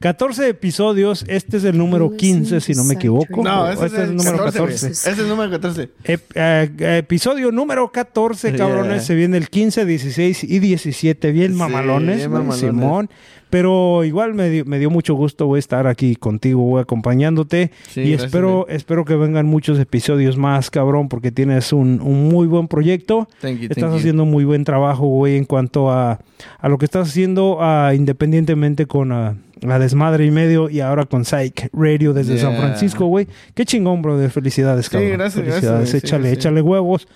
[0.00, 3.42] 14 episodios, este es el número 15, si no me equivoco.
[3.42, 4.72] No, ese este es el número 14, güey.
[4.72, 4.86] 14.
[4.92, 5.90] Ese es el número 14.
[6.04, 8.92] Ep- eh, episodio número 14, cabrones.
[8.94, 9.00] Yeah.
[9.00, 11.32] Se viene el 15, 16 y 17.
[11.32, 12.60] Bien Sí, mamalones, bien güey, mamalones.
[12.60, 13.10] Simón.
[13.54, 17.70] Pero igual me dio, me dio mucho gusto, güey, estar aquí contigo, güey, acompañándote.
[17.88, 22.28] Sí, y gracias, espero, espero que vengan muchos episodios más, cabrón, porque tienes un, un
[22.28, 23.28] muy buen proyecto.
[23.40, 23.98] Thank you, estás thank you.
[23.98, 26.18] haciendo muy buen trabajo, güey, en cuanto a,
[26.58, 31.04] a lo que estás haciendo ah, independientemente con ah, la desmadre y medio y ahora
[31.04, 32.56] con Psych Radio desde San.
[32.56, 33.28] Francisco, güey.
[33.54, 35.12] Qué chingón, bro, de felicidades, Sí, cabrón.
[35.12, 35.90] gracias, gracias, Felicidades.
[35.90, 36.34] Sí, échale, sí.
[36.34, 37.06] échale huevos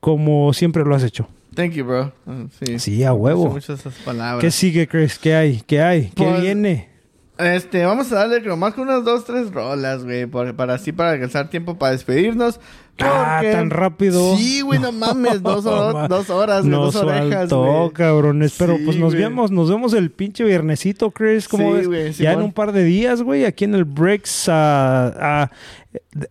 [0.00, 1.26] como siempre lo has hecho.
[1.56, 2.12] Thank you, bro.
[2.26, 2.78] Ah, sí.
[2.78, 3.48] Sí, a huevo.
[3.48, 4.40] Muchas esas palabras.
[4.40, 5.18] ¿Qué sigue, Chris?
[5.18, 5.62] ¿Qué hay?
[5.66, 6.10] ¿Qué hay?
[6.14, 6.90] ¿Qué Pues, viene?
[7.38, 10.26] Este, vamos a darle nomás con unas dos, tres rolas, güey.
[10.26, 12.60] Para así, para alcanzar tiempo para despedirnos.
[12.98, 14.36] Ah, porque- tan rápido.
[14.38, 15.42] Sí, güey, no mames.
[15.42, 17.90] Dos, hor- ma- dos horas, güey, Nos dos orejas, güey.
[17.92, 18.54] cabrones.
[18.58, 21.46] Pero Sí, pues nos vemos, nos vemos el pinche viernesito, Chris.
[21.46, 21.86] ¿Cómo Sí, ves?
[21.88, 25.50] güey, ya en un par de días, güey, aquí en el Breaks, ah, ah,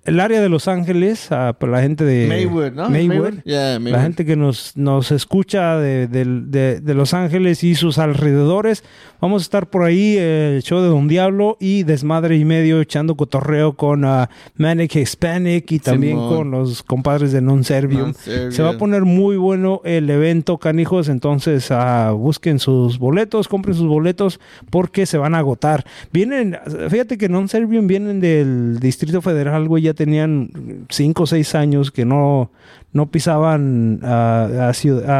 [0.06, 2.90] el área de Los Ángeles, ah, la gente de Maywood, ¿no?
[2.90, 3.08] Maywood.
[3.18, 3.34] Maywood.
[3.44, 3.98] Yeah, Maywood.
[3.98, 8.84] La gente que nos, nos escucha de, del- de- de Los Ángeles y sus alrededores.
[9.22, 12.82] Vamos a estar por ahí, eh, el show de Don Diablo y Desmadre y Medio,
[12.82, 16.36] echando cotorreo con ah, Manic Hispanic y también Simón.
[16.36, 18.14] con los compadres de Non Servium.
[18.14, 21.10] Se va a poner muy bueno el evento, canijos.
[21.10, 24.40] Entonces, ah, busquen sus boletos, compren sus boletos
[24.70, 25.86] porque se van a agotar.
[26.12, 26.58] Vienen,
[26.90, 29.84] fíjate que Non Servium vienen del Distrito Federal, güey.
[29.84, 30.49] Ya tenían
[30.90, 32.52] cinco o seis años que no,
[32.94, 34.69] no pisaban a, a a-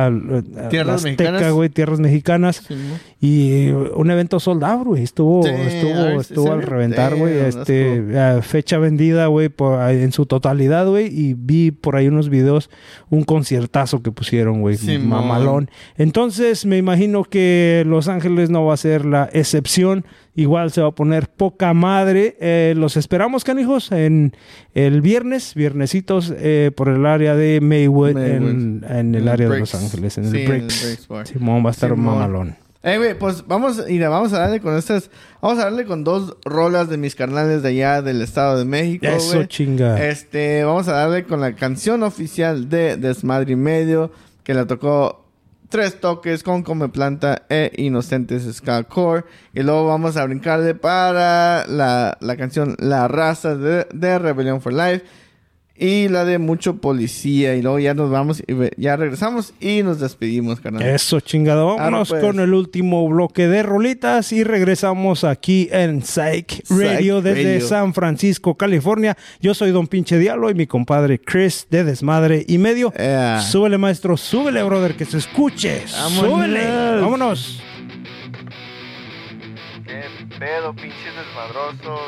[0.08, 1.72] a- Tierras Azteca, mexicanas.
[1.74, 2.56] tierras mexicanas.
[2.68, 3.00] Simón.
[3.22, 5.04] Y un evento sold out, güey.
[5.04, 7.34] Estuvo, Sí, estuvo, ver, estuvo al ve- reventar, güey.
[7.40, 9.50] Este, ah, fecha vendida, güey,
[9.90, 11.08] en su totalidad, güey.
[11.08, 12.70] y vi por ahí unos videos,
[13.10, 15.08] un conciertazo que pusieron, güey, Simón.
[15.10, 15.70] mamalón.
[15.98, 20.06] Entonces me imagino que Los Ángeles no va a ser la excepción.
[20.36, 22.36] Igual se va a poner poca madre.
[22.42, 24.36] Eh, los esperamos, canijos, en
[24.74, 28.50] el viernes, viernesitos, eh, por el área de Maywood, en, Maywood.
[28.50, 29.60] en el En el área de.
[29.60, 30.68] Los Ángeles, en Sí, el
[31.08, 31.26] Bar.
[31.28, 32.06] Simón va a estar Simón.
[32.06, 32.56] mamalón.
[32.84, 35.10] Eh, güey, pues vamos, mira, vamos a darle con estas,
[35.42, 39.08] vamos a darle con dos rolas de mis carnales de allá del Estado de México,
[39.08, 40.06] Eso, chinga.
[40.08, 44.12] Este, vamos a darle con la canción oficial de Desmadre y Medio,
[44.44, 45.25] que la tocó
[45.70, 49.26] tres toques con Come Planta e Inocentes Ska Core.
[49.54, 54.74] Y luego vamos a brincarle para la, la canción La Raza de, de Rebellion for
[54.74, 55.06] Life.
[55.78, 57.56] Y la de Mucho Policía.
[57.56, 60.82] Y luego ya nos vamos, y ya regresamos y nos despedimos, carnal.
[60.84, 61.76] Eso, chingado.
[61.76, 62.32] Vámonos Arre, pues.
[62.32, 67.68] con el último bloque de rolitas y regresamos aquí en Psych Radio Psych desde Radio.
[67.68, 69.18] San Francisco, California.
[69.42, 72.94] Yo soy Don Pinche Diablo y mi compadre Chris de Desmadre y Medio.
[73.42, 75.84] Súbele, maestro, súbele, brother, que se escuche.
[75.92, 76.32] Vámonos.
[76.32, 77.02] Súbele.
[77.02, 77.62] Vámonos.
[79.86, 80.02] ¿Qué
[80.40, 82.00] pedo, pinches desmadrosos?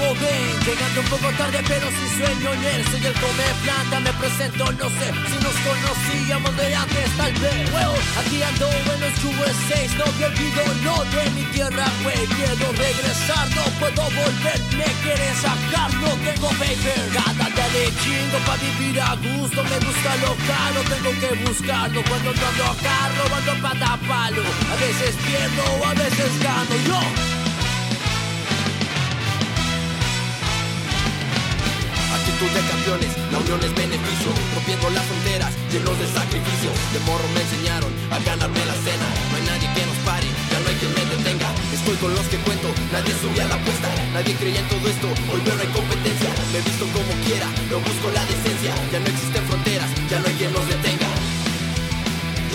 [0.00, 2.84] Llegando un poco tarde pero sin sueño en él.
[2.90, 7.70] Soy el come planta, me presento, no sé Si nos conocíamos de antes tal vez.
[7.70, 12.72] Well, aquí ando en los USA No me olvido, no de mi tierra, güey Quiero
[12.72, 17.04] regresar, no puedo volver Me quieren sacar, no tengo paper.
[17.12, 19.60] Cada día de chingo pa' vivir a gusto.
[19.68, 22.00] Me gusta lo caro, tengo que buscarlo.
[22.08, 26.74] Cuando no ando acá, robando pata palo A veces pierdo, a veces gano.
[26.88, 27.39] Yo
[32.40, 36.72] De campeones, la unión es beneficio Rompiendo las fronteras, llenos de sacrificio.
[36.88, 39.08] De morro me enseñaron a ganarme la cena.
[39.28, 41.52] No hay nadie que nos pare, ya no hay quien me detenga.
[41.68, 45.40] Estoy con los que cuento, nadie subía la apuesta Nadie creía en todo esto, hoy
[45.44, 46.30] veo no hay competencia.
[46.48, 48.72] Me visto como quiera, no busco la decencia.
[48.88, 51.10] Ya no existen fronteras, ya no hay quien nos detenga.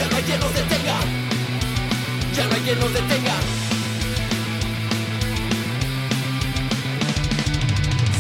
[0.02, 0.98] Ya no hay quien nos detenga.
[2.34, 3.65] Ya no hay quien nos detenga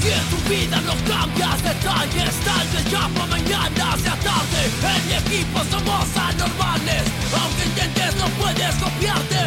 [0.05, 2.35] Si en tu vida no cambias detalles.
[2.45, 4.61] Tal vez ya para mañana sea tarde.
[4.93, 7.03] En mi equipo somos anormales.
[7.33, 9.41] Aunque intentes no puedes copiarte.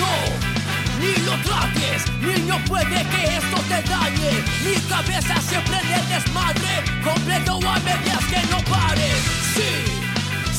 [0.00, 0.12] No,
[0.98, 4.42] ni lo trates, niño puede que esto te dañe.
[4.64, 9.12] Mi cabeza siempre el desmadre, completo a medias que no pare.
[9.54, 9.99] Sí,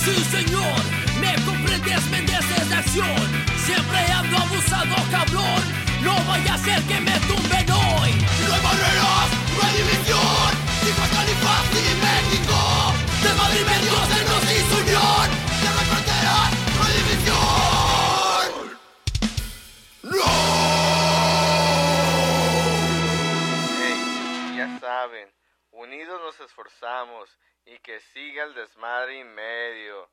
[0.04, 0.82] sí señor,
[1.20, 3.28] me comprendes, me de acción.
[3.66, 5.64] Siempre ando abusado, cabrón.
[6.02, 8.12] No vaya a ser que me tumben hoy.
[8.48, 10.52] No hay barreras, no hay división.
[10.84, 12.58] Digo Califas y México.
[13.22, 13.66] De Madrid
[14.12, 15.28] se nos hizo unión.
[15.62, 18.50] De no hay fronteras, no división.
[23.80, 23.98] Hey,
[24.58, 25.28] ya saben,
[25.72, 27.30] unidos nos esforzamos
[27.74, 30.10] y que siga el desmadre y medio.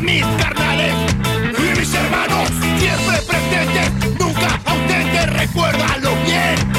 [0.00, 0.94] mis carnales
[1.58, 2.50] y mis hermanos.
[2.78, 6.75] Siempre presentes, nunca ausentes, recuérdalo bien.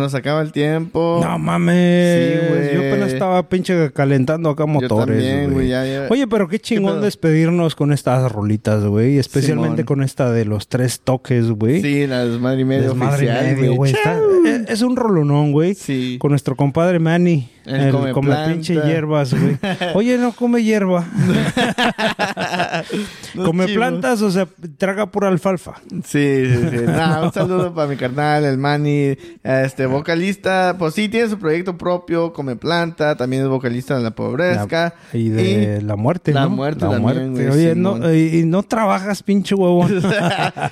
[0.00, 1.20] Nos acaba el tiempo.
[1.22, 2.40] No mames.
[2.42, 2.74] Sí, güey.
[2.74, 5.06] Yo apenas estaba pinche calentando acá motores.
[5.16, 5.54] también, güey.
[5.54, 6.06] güey, ya, ya.
[6.10, 9.18] Oye, pero qué chingón despedirnos con estas rolitas, güey.
[9.18, 9.86] Especialmente Simón.
[9.86, 11.82] con esta de los tres toques, güey.
[11.82, 13.92] Sí, la desmadre y medio Desmadre y oficial, medio, güey.
[13.92, 15.74] Está- Es, es un rolonón, güey.
[15.74, 16.16] Sí.
[16.18, 17.48] Con nuestro compadre Manny.
[17.66, 19.56] El El, come pinche hierbas, güey.
[19.94, 21.04] Oye, no come hierba.
[23.34, 23.76] No come chivo.
[23.78, 24.46] plantas, o sea,
[24.78, 25.74] traga pura alfalfa.
[26.04, 26.76] Sí, sí, sí.
[26.86, 31.76] Nah, un saludo para mi carnal, el Manny, este vocalista, pues sí, tiene su proyecto
[31.78, 34.94] propio, come planta, también es vocalista de La Pobrezca.
[35.12, 36.50] La- y de la muerte, La ¿no?
[36.50, 37.48] muerte La también, muerte.
[37.48, 40.00] güey, Oye, no, y, y no trabajas, pinche huevón.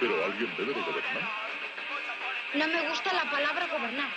[0.00, 1.22] Pero alguien debe de gobernar.
[2.54, 4.08] No me gusta la palabra gobernar.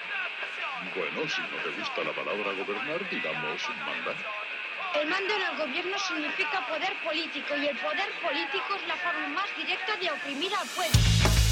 [0.96, 4.16] Bueno, si no te gusta la palabra gobernar, digamos mandar.
[5.02, 9.28] El mando en el gobierno significa poder político y el poder político es la forma
[9.36, 11.45] más directa de oprimir al pueblo.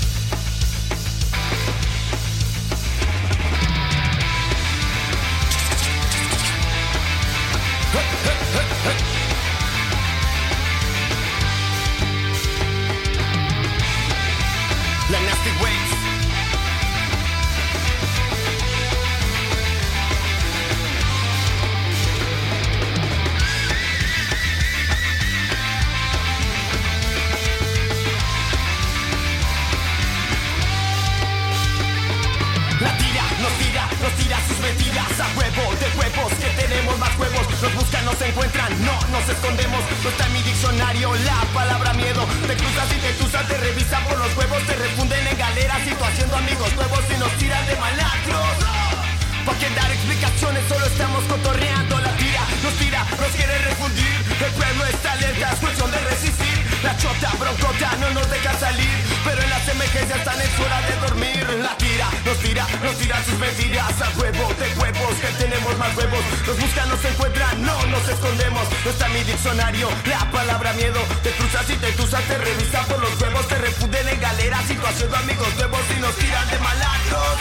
[32.80, 37.18] La tira, nos tira, nos tira sus mentiras a huevo de huevos que tenemos más
[37.18, 37.48] huevos.
[37.62, 39.80] Nos buscan, nos encuentran, no nos escondemos.
[40.04, 42.26] No está en mi diccionario la palabra miedo.
[42.48, 45.23] Te cruzas y te cruzas, te revisan por los huevos, te refunden
[45.64, 48.56] en galeras y tú haciendo amigos nuevos y nos tiran de malandros.
[49.46, 50.64] ¿Para qué dar explicaciones?
[50.68, 54.14] Solo estamos cotorreando la tira, nos tira, nos quiere refundir.
[54.44, 56.58] El pueblo está alerta, es cuestión de resistir.
[56.84, 60.96] La chota broncota no nos deja salir, pero en las emergencias están es hora de
[61.08, 61.44] dormir.
[61.62, 65.03] La tira, nos tira, nos tira sus mentiras a huevo de huevos que
[65.54, 66.20] tenemos más huevos.
[66.48, 68.68] Nos buscan, nos encuentran, no nos escondemos.
[68.84, 71.00] No está mi diccionario, la palabra miedo.
[71.22, 73.48] Te cruzas y te cruzas, te revisan por los huevos.
[73.48, 77.38] Te refunden en galera, situación de amigos nuevos y nos tiran de malacros.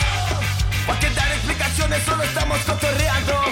[0.87, 2.03] ¿Para qué dar explicaciones?
[2.05, 3.45] Solo estamos cotorreando.